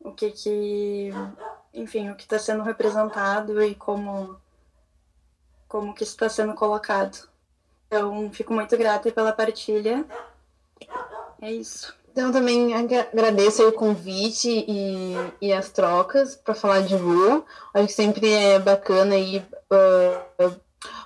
o 0.04 0.12
que 0.12 0.30
que 0.30 1.10
enfim, 1.74 2.10
o 2.10 2.14
que 2.14 2.24
está 2.24 2.38
sendo 2.38 2.62
representado 2.62 3.62
e 3.62 3.74
como, 3.74 4.36
como 5.66 5.94
que 5.94 6.04
está 6.04 6.28
sendo 6.28 6.54
colocado. 6.54 7.28
Então, 7.86 8.30
fico 8.32 8.52
muito 8.52 8.76
grata 8.76 9.10
pela 9.10 9.32
partilha. 9.32 10.04
É 11.40 11.50
isso. 11.50 11.94
Então, 12.10 12.30
também 12.30 12.74
agradeço 12.74 13.66
o 13.66 13.72
convite 13.72 14.66
e, 14.68 15.14
e 15.40 15.52
as 15.52 15.70
trocas 15.70 16.36
para 16.36 16.54
falar 16.54 16.82
de 16.82 16.94
Ru. 16.94 17.44
Acho 17.72 17.86
que 17.86 17.92
sempre 17.92 18.30
é 18.30 18.58
bacana 18.58 19.14
aí 19.14 19.38
uh, 19.38 20.60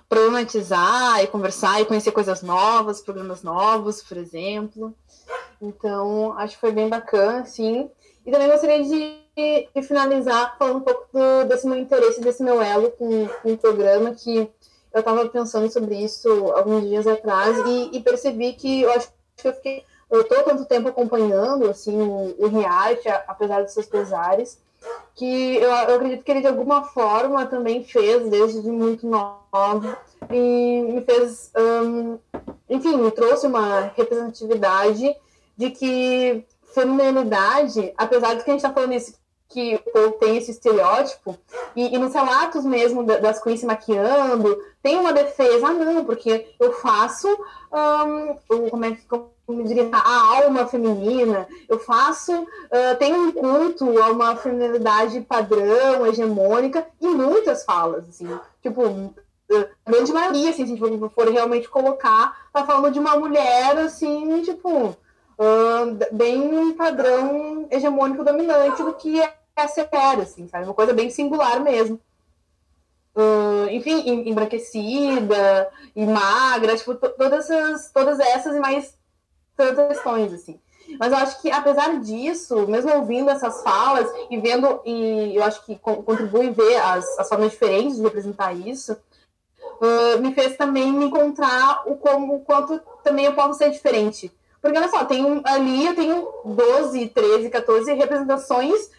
problematizar 0.08 1.22
e 1.22 1.28
conversar 1.28 1.80
e 1.80 1.84
conhecer 1.84 2.10
coisas 2.10 2.42
novas, 2.42 3.00
programas 3.00 3.44
novos, 3.44 4.02
por 4.02 4.16
exemplo. 4.16 4.92
Então, 5.62 6.36
acho 6.36 6.54
que 6.54 6.60
foi 6.60 6.72
bem 6.72 6.88
bacana, 6.88 7.46
sim. 7.46 7.88
E 8.26 8.30
também 8.30 8.50
gostaria 8.50 8.82
de 8.82 9.26
e, 9.36 9.82
finalizar 9.82 10.56
falando 10.58 10.78
um 10.78 10.80
pouco 10.80 11.06
do, 11.12 11.46
desse 11.46 11.66
meu 11.66 11.78
interesse, 11.78 12.20
desse 12.20 12.42
meu 12.42 12.60
elo 12.60 12.90
com, 12.92 13.28
com 13.28 13.52
o 13.52 13.58
programa, 13.58 14.12
que 14.12 14.50
eu 14.92 15.00
estava 15.00 15.28
pensando 15.28 15.70
sobre 15.70 15.94
isso 15.96 16.28
alguns 16.52 16.82
dias 16.88 17.06
atrás 17.06 17.56
e, 17.66 17.96
e, 17.96 18.00
percebi 18.00 18.54
que 18.54 18.82
eu 18.82 18.90
acho 18.92 19.12
que 19.36 19.46
eu 19.46 19.52
fiquei. 19.52 19.84
Eu 20.10 20.22
estou 20.22 20.42
tanto 20.42 20.64
tempo 20.64 20.88
acompanhando 20.88 21.68
assim, 21.68 22.00
o, 22.00 22.34
o 22.38 22.48
reality, 22.48 23.08
apesar 23.26 23.62
dos 23.62 23.72
seus 23.72 23.86
pesares, 23.86 24.58
que 25.14 25.56
eu, 25.56 25.68
eu, 25.68 25.96
acredito 25.96 26.24
que 26.24 26.30
ele 26.30 26.40
de 26.40 26.46
alguma 26.46 26.84
forma 26.84 27.44
também 27.46 27.84
fez, 27.84 28.28
desde 28.30 28.60
muito 28.70 29.06
novo, 29.06 29.96
e 30.30 30.82
me 30.92 31.02
fez, 31.02 31.50
um, 31.56 32.18
enfim, 32.70 32.96
me 32.96 33.10
trouxe 33.10 33.46
uma 33.46 33.92
representatividade 33.96 35.14
de 35.56 35.70
que 35.70 36.46
feminilidade, 36.76 37.94
apesar 37.96 38.34
de 38.34 38.44
que 38.44 38.50
a 38.50 38.52
gente 38.52 38.62
está 38.62 38.72
falando 38.72 38.92
isso 38.92 39.14
que 39.48 39.76
o 39.76 39.92
povo 39.92 40.12
tem 40.12 40.36
esse 40.36 40.50
estereótipo, 40.50 41.38
e, 41.74 41.94
e, 41.94 41.98
nos 41.98 42.12
relatos 42.12 42.64
mesmo 42.64 43.04
das 43.04 43.40
queens 43.42 43.60
se 43.60 43.66
maquiando, 43.66 44.60
tem 44.82 44.98
uma 44.98 45.12
defesa, 45.12 45.68
ah, 45.68 45.72
não, 45.72 46.04
porque 46.04 46.54
eu 46.60 46.72
faço, 46.74 47.28
um, 47.72 48.68
como 48.68 48.84
é 48.84 48.90
que 48.90 49.06
como 49.06 49.62
diria, 49.64 49.88
a 49.92 50.42
alma 50.42 50.66
feminina, 50.66 51.46
eu 51.68 51.78
faço, 51.78 52.32
uh, 52.32 52.96
tem 52.98 53.14
um 53.14 53.30
culto 53.30 53.96
a 54.02 54.10
uma 54.10 54.36
feminilidade 54.36 55.20
padrão, 55.20 56.04
hegemônica, 56.04 56.84
e 57.00 57.06
muitas 57.06 57.64
falas, 57.64 58.08
assim, 58.08 58.28
tipo, 58.60 58.82
a 59.86 59.90
grande 59.90 60.12
maioria, 60.12 60.50
assim, 60.50 60.66
se 60.66 60.72
a 60.74 60.88
gente 60.88 61.14
for 61.14 61.28
realmente 61.30 61.68
colocar, 61.68 62.36
tá 62.52 62.66
falando 62.66 62.92
de 62.92 62.98
uma 62.98 63.16
mulher, 63.16 63.78
assim, 63.78 64.42
tipo, 64.42 64.96
uh, 65.38 66.14
bem 66.14 66.40
um 66.40 66.74
padrão 66.74 67.66
hegemônico 67.70 68.24
dominante 68.24 68.82
do 68.82 68.94
que 68.94 69.20
é 69.20 69.34
a 69.56 69.68
CPR, 69.68 70.22
assim, 70.22 70.48
sabe? 70.48 70.64
Uma 70.64 70.74
coisa 70.74 70.92
bem 70.92 71.10
singular 71.10 71.60
mesmo. 71.60 72.00
Uh, 73.14 73.70
enfim, 73.70 74.28
embranquecida 74.28 75.70
e 75.94 76.04
magra, 76.04 76.76
tipo, 76.76 76.94
todas 76.94 77.48
essas, 77.50 77.90
todas 77.90 78.20
essas 78.20 78.54
e 78.54 78.60
mais 78.60 78.94
tantas 79.56 79.88
questões, 79.88 80.32
assim. 80.34 80.60
Mas 81.00 81.12
eu 81.12 81.18
acho 81.18 81.42
que, 81.42 81.50
apesar 81.50 81.98
disso, 82.00 82.66
mesmo 82.68 82.92
ouvindo 82.94 83.30
essas 83.30 83.62
falas 83.62 84.08
e 84.30 84.38
vendo, 84.38 84.80
e 84.84 85.34
eu 85.34 85.42
acho 85.42 85.64
que 85.64 85.76
contribui 85.76 86.50
ver 86.50 86.76
as, 86.76 87.18
as 87.18 87.28
formas 87.28 87.50
diferentes 87.50 87.96
de 87.96 88.02
representar 88.02 88.52
isso, 88.52 88.92
uh, 88.92 90.20
me 90.20 90.32
fez 90.32 90.56
também 90.56 90.92
me 90.92 91.06
encontrar 91.06 91.82
o, 91.86 91.96
como, 91.96 92.40
quanto 92.40 92.78
também 93.02 93.24
eu 93.24 93.34
posso 93.34 93.58
ser 93.58 93.70
diferente. 93.70 94.30
Porque, 94.66 94.78
olha 94.78 94.88
só, 94.88 95.04
tem 95.04 95.42
ali 95.44 95.86
eu 95.86 95.94
tenho 95.94 96.28
12, 96.44 97.08
13, 97.08 97.50
14 97.50 97.92
representações 97.94 98.90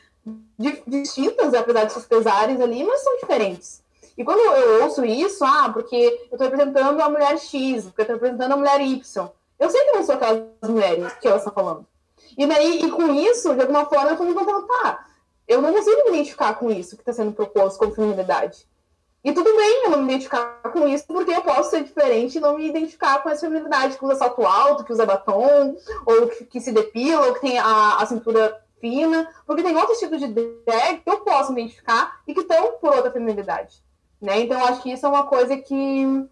distintas, 0.88 1.53
apesar 1.53 1.84
de 1.84 1.93
seus 1.93 2.05
pesares 2.05 2.59
ali, 2.59 2.84
mas 2.84 3.03
são 3.03 3.18
diferentes. 3.18 3.84
E 4.18 4.24
quando 4.24 4.39
eu 4.39 4.84
ouço 4.84 5.05
isso, 5.05 5.43
ah, 5.43 5.70
porque 5.72 5.95
eu 5.95 6.36
estou 6.36 6.49
representando 6.49 6.99
a 7.01 7.09
mulher 7.09 7.38
X, 7.38 7.84
porque 7.84 8.01
eu 8.01 8.03
estou 8.03 8.15
representando 8.15 8.51
a 8.53 8.57
mulher 8.57 8.82
Y, 8.82 9.30
eu 9.59 9.70
sei 9.70 9.86
que 9.86 9.91
não 9.91 10.03
sou 10.03 10.15
aquelas 10.15 10.43
mulheres 10.70 11.13
que 11.20 11.28
ela 11.28 11.38
está 11.38 11.51
falando. 11.51 11.86
E 12.38 12.45
daí, 12.45 12.82
e 12.84 12.89
com 12.89 13.13
isso, 13.13 13.53
de 13.53 13.61
alguma 13.61 13.86
forma, 13.86 14.07
eu 14.07 14.11
estou 14.11 14.26
me 14.26 14.34
contando, 14.34 14.65
tá, 14.68 15.05
eu 15.47 15.61
não 15.61 15.74
consigo 15.74 16.03
me 16.05 16.09
identificar 16.09 16.53
com 16.55 16.72
isso 16.72 16.95
que 16.95 17.01
está 17.01 17.13
sendo 17.13 17.34
proposto 17.34 17.78
como 17.78 17.93
feminilidade. 17.93 18.65
E 19.28 19.34
tudo 19.34 19.58
bem 19.58 19.84
eu 19.84 19.90
não 19.90 20.04
me 20.04 20.06
identificar 20.06 20.62
com 20.72 20.88
isso, 20.88 21.06
porque 21.06 21.32
eu 21.32 21.42
posso 21.42 21.72
ser 21.72 21.84
diferente 21.84 22.38
e 22.38 22.40
não 22.40 22.56
me 22.56 22.70
identificar 22.70 23.22
com 23.22 23.30
essa 23.30 23.42
feminilidade 23.42 23.98
que 23.98 24.06
usa 24.06 24.16
salto 24.16 24.46
alto, 24.46 24.86
que 24.86 24.94
usa 24.94 25.06
batom, 25.06 25.76
ou 26.06 26.30
que, 26.30 26.46
que 26.46 26.62
se 26.62 26.72
depila, 26.72 27.28
ou 27.28 27.34
que 27.34 27.42
tem 27.42 27.60
a, 27.60 27.98
a 27.98 28.06
cintura 28.06 28.58
fina, 28.80 29.30
porque 29.46 29.64
tem 29.64 29.76
outros 29.76 30.00
tipos 30.00 30.22
de 30.22 30.28
drag 30.28 31.02
que 31.04 31.10
eu 31.10 31.20
posso 31.26 31.52
me 31.52 31.62
identificar 31.62 32.22
e 32.26 32.34
que 32.34 32.40
estão 32.40 32.78
por 32.80 32.96
outra 32.96 33.12
feminilidade. 33.12 33.84
Né? 34.22 34.44
Então, 34.44 34.64
acho 34.64 34.82
que 34.82 34.94
isso 34.94 35.06
é 35.06 35.10
uma 35.10 35.26
coisa 35.26 35.58
que, 35.58 36.26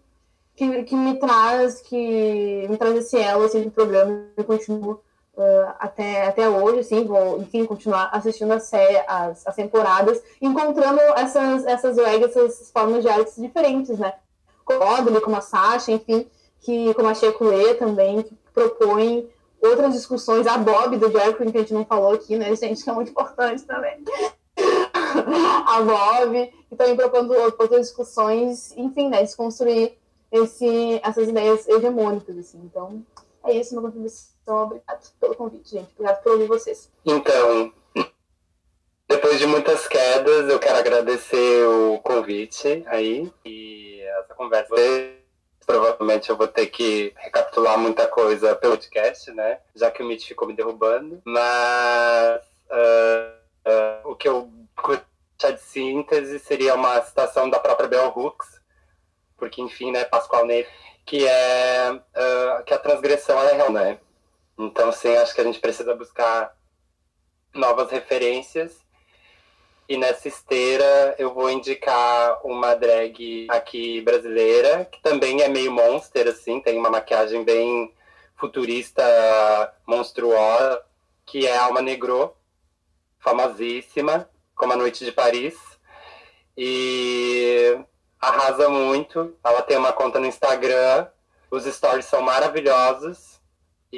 que, 0.54 0.84
que 0.84 0.96
me 0.96 1.18
traz 1.18 1.82
que 1.82 2.66
me 2.66 2.78
traz 2.78 2.96
esse 2.96 3.18
elo 3.18 3.44
assim, 3.44 3.60
de 3.60 3.70
programa 3.70 4.24
e 4.38 4.42
continuo 4.42 5.02
uh, 5.36 5.74
até, 5.78 6.26
até 6.26 6.48
hoje, 6.48 6.80
assim, 6.80 7.04
vou, 7.04 7.38
enfim, 7.38 7.64
continuar 7.64 8.08
assistindo 8.12 8.52
a 8.52 8.60
série, 8.60 9.02
as, 9.06 9.46
as 9.46 9.54
temporadas, 9.54 10.22
encontrando 10.40 11.00
essas, 11.16 11.64
essas 11.66 11.96
drags, 11.96 12.34
essas 12.34 12.70
formas 12.70 13.02
de 13.02 13.08
artes 13.08 13.36
diferentes, 13.36 13.98
né? 13.98 14.14
Como 14.64 14.82
a 14.82 14.98
Audrey, 14.98 15.20
como 15.20 15.36
a 15.36 15.40
Sasha, 15.40 15.92
enfim, 15.92 16.26
que, 16.60 16.92
como 16.94 17.08
a 17.08 17.14
Checulê 17.14 17.74
também, 17.74 18.22
que 18.22 18.34
propõem 18.52 19.28
outras 19.60 19.92
discussões, 19.94 20.46
a 20.46 20.58
Bob 20.58 20.96
do 20.96 21.08
Drag 21.08 21.34
que 21.34 21.42
a 21.42 21.60
gente 21.60 21.74
não 21.74 21.84
falou 21.84 22.12
aqui, 22.12 22.36
né, 22.36 22.54
gente, 22.56 22.82
que 22.82 22.90
é 22.90 22.92
muito 22.92 23.10
importante 23.10 23.62
também. 23.64 24.02
a 25.66 25.80
Bob, 25.82 26.52
que 26.68 26.76
também 26.76 26.96
propondo 26.96 27.32
outras 27.32 27.86
discussões, 27.86 28.72
enfim, 28.76 29.08
né, 29.08 29.22
desconstruir 29.22 29.96
esse, 30.30 31.00
essas 31.02 31.28
ideias 31.28 31.68
hegemônicas, 31.68 32.36
assim. 32.36 32.60
Então, 32.64 33.02
é 33.44 33.52
isso, 33.52 33.74
minha 33.74 33.82
contribuição. 33.82 34.35
Obrigado 34.46 35.10
pelo 35.20 35.34
convite, 35.34 35.70
gente. 35.70 35.90
Obrigado 35.94 36.22
por 36.22 36.32
ouvir 36.32 36.46
vocês. 36.46 36.90
Então, 37.04 37.72
depois 39.08 39.38
de 39.38 39.46
muitas 39.46 39.86
quedas, 39.88 40.48
eu 40.48 40.58
quero 40.58 40.78
agradecer 40.78 41.66
o 41.66 41.98
convite 41.98 42.84
aí 42.86 43.32
e 43.44 44.00
essa 44.20 44.34
conversa. 44.34 44.74
Provavelmente 45.64 46.30
eu 46.30 46.36
vou 46.36 46.46
ter 46.46 46.66
que 46.66 47.12
recapitular 47.16 47.76
muita 47.76 48.06
coisa 48.06 48.54
pelo 48.54 48.76
podcast, 48.76 49.32
né? 49.32 49.58
Já 49.74 49.90
que 49.90 50.02
o 50.02 50.06
Mitch 50.06 50.28
ficou 50.28 50.46
me 50.46 50.54
derrubando. 50.54 51.20
Mas 51.24 52.40
uh, 52.70 54.06
uh, 54.06 54.10
o 54.10 54.14
que 54.14 54.28
eu 54.28 54.50
curtia 54.76 55.52
de 55.52 55.60
síntese 55.60 56.38
seria 56.38 56.74
uma 56.74 57.00
citação 57.02 57.50
da 57.50 57.58
própria 57.58 57.88
Bell 57.88 58.12
Hooks, 58.16 58.60
porque, 59.36 59.60
enfim, 59.60 59.90
né, 59.90 60.04
Pascoal 60.04 60.46
Ney, 60.46 60.66
que 61.04 61.26
é 61.26 61.92
uh, 61.92 62.64
que 62.64 62.72
a 62.72 62.78
transgressão 62.78 63.40
é 63.42 63.52
real, 63.52 63.72
né? 63.72 63.98
Então, 64.58 64.90
sim, 64.92 65.14
acho 65.16 65.34
que 65.34 65.40
a 65.40 65.44
gente 65.44 65.60
precisa 65.60 65.94
buscar 65.94 66.56
novas 67.54 67.90
referências 67.90 68.86
e 69.88 69.96
nessa 69.96 70.26
esteira 70.26 71.14
eu 71.16 71.32
vou 71.32 71.48
indicar 71.48 72.44
uma 72.44 72.74
drag 72.74 73.46
aqui 73.48 74.00
brasileira, 74.00 74.84
que 74.84 75.00
também 75.00 75.42
é 75.42 75.48
meio 75.48 75.70
monster, 75.70 76.26
assim, 76.26 76.60
tem 76.60 76.76
uma 76.76 76.90
maquiagem 76.90 77.44
bem 77.44 77.94
futurista, 78.34 79.02
monstruosa, 79.86 80.82
que 81.24 81.46
é 81.46 81.56
Alma 81.56 81.80
Negro, 81.80 82.34
famosíssima, 83.20 84.28
como 84.56 84.72
a 84.72 84.76
Noite 84.76 85.04
de 85.04 85.12
Paris. 85.12 85.54
E 86.56 87.78
arrasa 88.20 88.68
muito. 88.68 89.36
Ela 89.44 89.62
tem 89.62 89.76
uma 89.76 89.92
conta 89.92 90.18
no 90.18 90.26
Instagram, 90.26 91.06
os 91.48 91.64
stories 91.64 92.06
são 92.06 92.22
maravilhosos. 92.22 93.35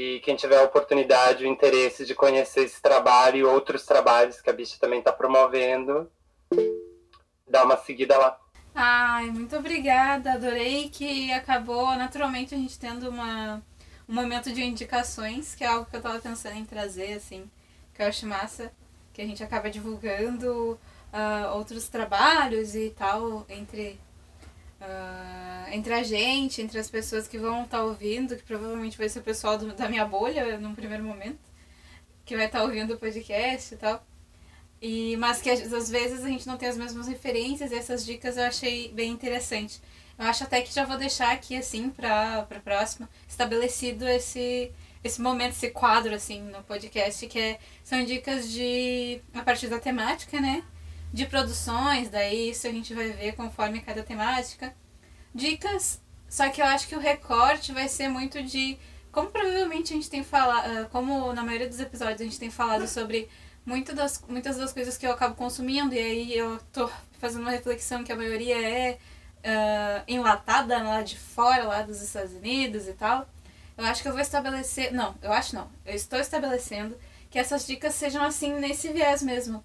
E 0.01 0.21
quem 0.21 0.37
tiver 0.37 0.57
a 0.57 0.63
oportunidade, 0.63 1.43
o 1.43 1.49
interesse 1.49 2.07
de 2.07 2.15
conhecer 2.15 2.63
esse 2.63 2.81
trabalho 2.81 3.37
e 3.37 3.43
outros 3.43 3.85
trabalhos 3.85 4.41
que 4.41 4.49
a 4.49 4.53
bicha 4.53 4.79
também 4.79 5.01
está 5.01 5.11
promovendo, 5.11 6.09
dá 7.45 7.65
uma 7.65 7.77
seguida 7.77 8.17
lá. 8.17 8.39
Ai, 8.73 9.27
muito 9.33 9.57
obrigada. 9.57 10.35
Adorei 10.35 10.89
que 10.89 11.33
acabou 11.33 11.97
naturalmente 11.97 12.55
a 12.55 12.59
gente 12.59 12.79
tendo 12.79 13.09
uma, 13.09 13.61
um 14.09 14.15
momento 14.15 14.53
de 14.53 14.63
indicações, 14.63 15.57
que 15.57 15.65
é 15.65 15.67
algo 15.67 15.91
que 15.91 15.97
eu 15.97 15.99
estava 15.99 16.21
pensando 16.21 16.55
em 16.55 16.65
trazer, 16.65 17.15
assim, 17.15 17.51
que 17.93 18.01
eu 18.01 18.07
acho 18.07 18.25
massa, 18.25 18.73
que 19.13 19.21
a 19.21 19.27
gente 19.27 19.43
acaba 19.43 19.69
divulgando 19.69 20.79
uh, 21.13 21.57
outros 21.57 21.89
trabalhos 21.89 22.77
e 22.77 22.91
tal 22.91 23.45
entre 23.49 23.99
uh, 24.81 25.72
entre 25.72 25.93
a 25.93 26.03
gente, 26.03 26.62
entre 26.62 26.79
as 26.79 26.91
pessoas 26.91 27.29
que 27.29 27.39
vão 27.39 27.64
estar 27.64 27.79
tá 27.79 27.85
ouvindo, 27.85 28.37
que 28.37 28.43
provavelmente 28.43 28.99
vai 28.99 29.09
ser 29.09 29.20
o 29.20 29.22
pessoal 29.22 29.59
do, 29.59 29.72
da 29.74 29.89
minha 29.89 30.05
bolha 30.05 30.59
num 30.59 30.74
primeiro 30.74 31.05
momento, 31.05 31.39
que 32.24 32.37
vai 32.37 32.47
estar 32.47 32.61
tá 32.61 32.64
ouvindo 32.64 32.95
o 32.95 32.99
podcast 32.99 33.74
e 33.74 33.76
tal. 33.76 34.05
E, 34.81 35.16
mas 35.16 35.41
que 35.43 35.51
às 35.51 35.91
vezes 35.91 36.24
a 36.24 36.29
gente 36.29 36.47
não 36.47 36.57
tem 36.57 36.68
as 36.68 36.76
mesmas 36.76 37.09
referências 37.09 37.72
e 37.72 37.74
essas 37.74 38.05
dicas 38.07 38.37
eu 38.37 38.45
achei 38.45 38.93
bem 38.93 39.11
interessante. 39.11 39.81
Eu 40.18 40.26
acho 40.26 40.45
até 40.45 40.61
que 40.62 40.72
já 40.74 40.85
vou 40.85 40.97
deixar 40.97 41.33
aqui, 41.33 41.57
assim, 41.57 41.91
para 41.91 42.41
a 42.41 42.61
próxima, 42.61 43.09
estabelecido 43.29 44.07
esse, 44.07 44.72
esse 45.03 45.20
momento, 45.20 45.53
esse 45.53 45.70
quadro, 45.70 46.14
assim, 46.14 46.43
no 46.43 46.62
podcast, 46.64 47.26
que 47.29 47.39
é, 47.39 47.59
são 47.85 48.05
dicas 48.05 48.51
de, 48.51 49.20
a 49.33 49.43
partir 49.43 49.68
da 49.68 49.79
temática, 49.79 50.41
né? 50.41 50.64
De 51.13 51.27
produções, 51.27 52.09
daí 52.09 52.51
isso 52.51 52.67
a 52.67 52.71
gente 52.71 52.93
vai 52.95 53.11
ver 53.11 53.33
conforme 53.35 53.81
cada 53.81 54.03
temática. 54.03 54.75
Dicas, 55.35 56.01
só 56.29 56.49
que 56.51 56.61
eu 56.61 56.67
acho 56.67 56.87
que 56.89 56.95
o 56.95 57.01
recorte 57.01 57.73
vai 57.73 57.89
ser 57.89 58.09
muito 58.09 58.43
de. 58.43 58.79
Como 59.11 59.31
provavelmente 59.31 59.93
a 59.93 59.97
gente 59.97 60.11
tem 60.11 60.23
falado, 60.23 60.71
ah, 60.71 60.89
como 60.93 61.33
na 61.33 61.43
maioria 61.43 61.69
dos 61.69 61.81
episódios 61.81 62.21
a 62.21 62.25
gente 62.25 62.39
tem 62.39 62.51
falado 62.51 62.87
sobre 62.87 63.29
muito 63.65 63.95
das, 63.95 64.23
muitas 64.29 64.57
das 64.57 64.73
coisas 64.73 64.97
que 64.97 65.07
eu 65.07 65.13
acabo 65.13 65.35
consumindo, 65.35 65.95
e 65.95 65.99
aí 65.99 66.37
eu 66.37 66.59
tô 66.73 66.91
fazendo 67.19 67.43
uma 67.43 67.51
reflexão 67.51 68.05
que 68.05 68.13
a 68.13 68.17
maioria 68.17 68.57
é 68.61 68.99
uh, 69.39 70.05
enlatada 70.07 70.83
lá 70.83 71.03
de 71.03 71.19
fora, 71.19 71.65
lá 71.65 71.83
dos 71.83 72.01
Estados 72.03 72.33
Unidos 72.33 72.87
e 72.87 72.93
tal. 72.93 73.29
Eu 73.77 73.85
acho 73.85 74.03
que 74.03 74.09
eu 74.09 74.13
vou 74.13 74.21
estabelecer. 74.21 74.93
Não, 74.93 75.15
eu 75.23 75.33
acho 75.33 75.55
não. 75.55 75.71
Eu 75.87 75.95
estou 75.95 76.19
estabelecendo 76.19 76.97
que 77.31 77.39
essas 77.39 77.67
dicas 77.67 77.95
sejam 77.95 78.23
assim 78.23 78.53
nesse 78.55 78.93
viés 78.93 79.23
mesmo 79.23 79.65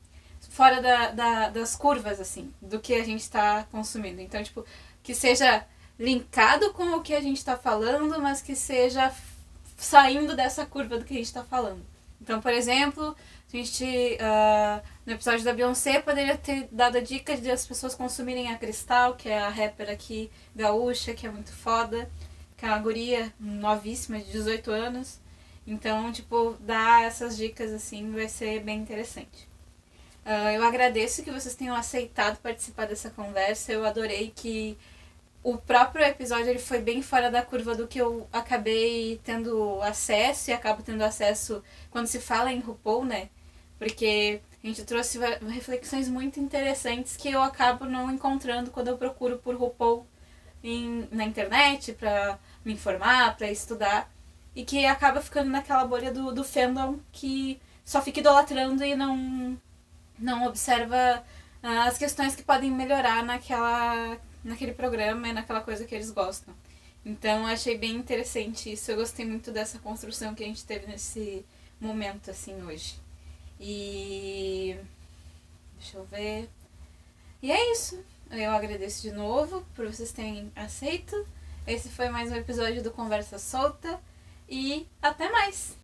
fora 0.54 0.80
da, 0.80 1.10
da, 1.10 1.50
das 1.50 1.76
curvas, 1.76 2.22
assim, 2.22 2.54
do 2.62 2.80
que 2.80 2.94
a 2.94 3.04
gente 3.04 3.22
está 3.22 3.64
consumindo. 3.72 4.22
Então, 4.22 4.42
tipo, 4.44 4.64
que 5.02 5.16
seja 5.16 5.66
linkado 5.98 6.72
com 6.74 6.94
o 6.94 7.02
que 7.02 7.16
a 7.16 7.22
gente 7.22 7.38
está 7.38 7.58
falando, 7.58 8.22
mas 8.22 8.40
que 8.40 8.56
seja 8.56 9.12
saindo 9.76 10.36
dessa 10.36 10.64
curva 10.64 11.00
do 11.00 11.06
que 11.06 11.14
a 11.16 11.18
gente 11.18 11.26
está 11.26 11.44
falando. 11.44 11.84
Então, 12.22 12.40
por 12.40 12.54
exemplo, 12.54 13.16
a 13.52 13.58
gente, 13.58 13.84
uh, 13.84 14.88
no 15.08 15.14
episódio 15.14 15.44
da 15.44 15.54
Beyoncé, 15.54 16.00
poderia 16.00 16.38
ter 16.38 16.68
dado 16.72 17.00
a 17.00 17.02
dica 17.02 17.36
de 17.36 17.50
as 17.50 17.66
pessoas 17.66 17.96
consumirem 17.96 18.54
a 18.54 18.58
Cristal, 18.58 19.16
que 19.16 19.30
é 19.30 19.40
a 19.40 19.50
rapper 19.50 19.90
aqui 19.90 20.30
gaúcha, 20.56 21.16
que 21.16 21.26
é 21.26 21.32
muito 21.32 21.52
foda, 21.52 22.08
que 22.56 22.64
é 22.64 22.68
uma 22.68 22.78
guria 22.78 23.34
novíssima, 23.40 24.20
de 24.20 24.32
18 24.32 24.70
anos. 24.70 25.20
Então, 25.66 26.12
tipo, 26.12 26.56
dar 26.60 27.06
essas 27.06 27.36
dicas 27.36 27.72
assim 27.72 28.12
vai 28.12 28.30
ser 28.30 28.60
bem 28.60 28.78
interessante. 28.80 29.53
Uh, 30.26 30.52
eu 30.56 30.64
agradeço 30.64 31.24
que 31.24 31.32
vocês 31.32 31.54
tenham 31.56 31.76
aceitado 31.76 32.38
participar 32.38 32.88
dessa 32.88 33.10
conversa. 33.10 33.72
Eu 33.74 33.86
adorei 33.86 34.32
que 34.36 34.78
o 35.44 35.58
próprio 35.58 36.06
episódio 36.06 36.50
ele 36.50 36.60
foi 36.60 36.80
bem 36.80 37.02
fora 37.02 37.30
da 37.30 37.42
curva 37.42 37.76
do 37.76 37.88
que 37.88 38.00
eu 38.00 38.28
acabei 38.32 39.20
tendo 39.24 39.82
acesso 39.82 40.50
e 40.50 40.54
acabo 40.54 40.82
tendo 40.82 41.04
acesso 41.04 41.62
quando 41.92 42.08
se 42.08 42.20
fala 42.20 42.52
em 42.54 42.60
RuPaul, 42.62 43.04
né? 43.06 43.30
Porque 43.78 44.42
a 44.64 44.68
gente 44.68 44.86
trouxe 44.86 45.20
reflexões 45.50 46.08
muito 46.08 46.40
interessantes 46.40 47.18
que 47.18 47.30
eu 47.30 47.42
acabo 47.42 47.86
não 47.86 48.10
encontrando 48.10 48.72
quando 48.72 48.88
eu 48.88 48.98
procuro 48.98 49.38
por 49.38 49.56
RuPaul 49.56 50.08
em, 50.64 51.08
na 51.12 51.26
internet 51.26 51.92
para 51.94 52.40
me 52.64 52.74
informar, 52.74 53.36
para 53.36 53.52
estudar, 53.52 54.10
e 54.56 54.64
que 54.64 54.86
acaba 54.86 55.22
ficando 55.22 55.50
naquela 55.50 55.86
bolha 55.86 56.12
do, 56.12 56.32
do 56.32 56.44
fandom 56.44 57.00
que 57.12 57.60
só 57.84 58.02
fica 58.02 58.22
idolatrando 58.22 58.84
e 58.86 58.96
não, 58.96 59.60
não 60.18 60.46
observa 60.46 61.24
ah, 61.62 61.86
as 61.86 61.98
questões 61.98 62.36
que 62.36 62.44
podem 62.44 62.72
melhorar 62.72 63.24
naquela, 63.24 64.18
naquele 64.44 64.74
programa 64.74 65.28
e 65.28 65.34
naquela 65.34 65.62
coisa 65.62 65.86
que 65.86 65.96
eles 65.96 66.12
gostam. 66.12 66.54
Então 67.06 67.46
achei 67.46 67.78
bem 67.78 67.96
interessante 67.96 68.72
isso. 68.72 68.92
Eu 68.92 68.98
gostei 68.98 69.26
muito 69.26 69.52
dessa 69.52 69.80
construção 69.80 70.34
que 70.34 70.44
a 70.44 70.48
gente 70.48 70.66
teve 70.66 70.88
nesse 70.88 71.46
momento 71.80 72.32
assim 72.32 72.62
hoje. 72.64 72.96
E 73.60 74.76
deixa 75.78 75.98
eu 75.98 76.06
ver. 76.06 76.50
E 77.42 77.52
é 77.52 77.72
isso. 77.72 78.04
Eu 78.32 78.52
agradeço 78.52 79.02
de 79.02 79.12
novo 79.12 79.66
por 79.76 79.86
vocês 79.86 80.12
terem 80.12 80.52
aceito. 80.56 81.28
Esse 81.68 81.90
foi 81.90 82.10
mais 82.10 82.32
um 82.32 82.36
episódio 82.36 82.82
do 82.82 82.92
Conversa 82.92 83.38
Solta 83.38 84.00
e 84.50 84.88
até 85.02 85.30
mais. 85.30 85.78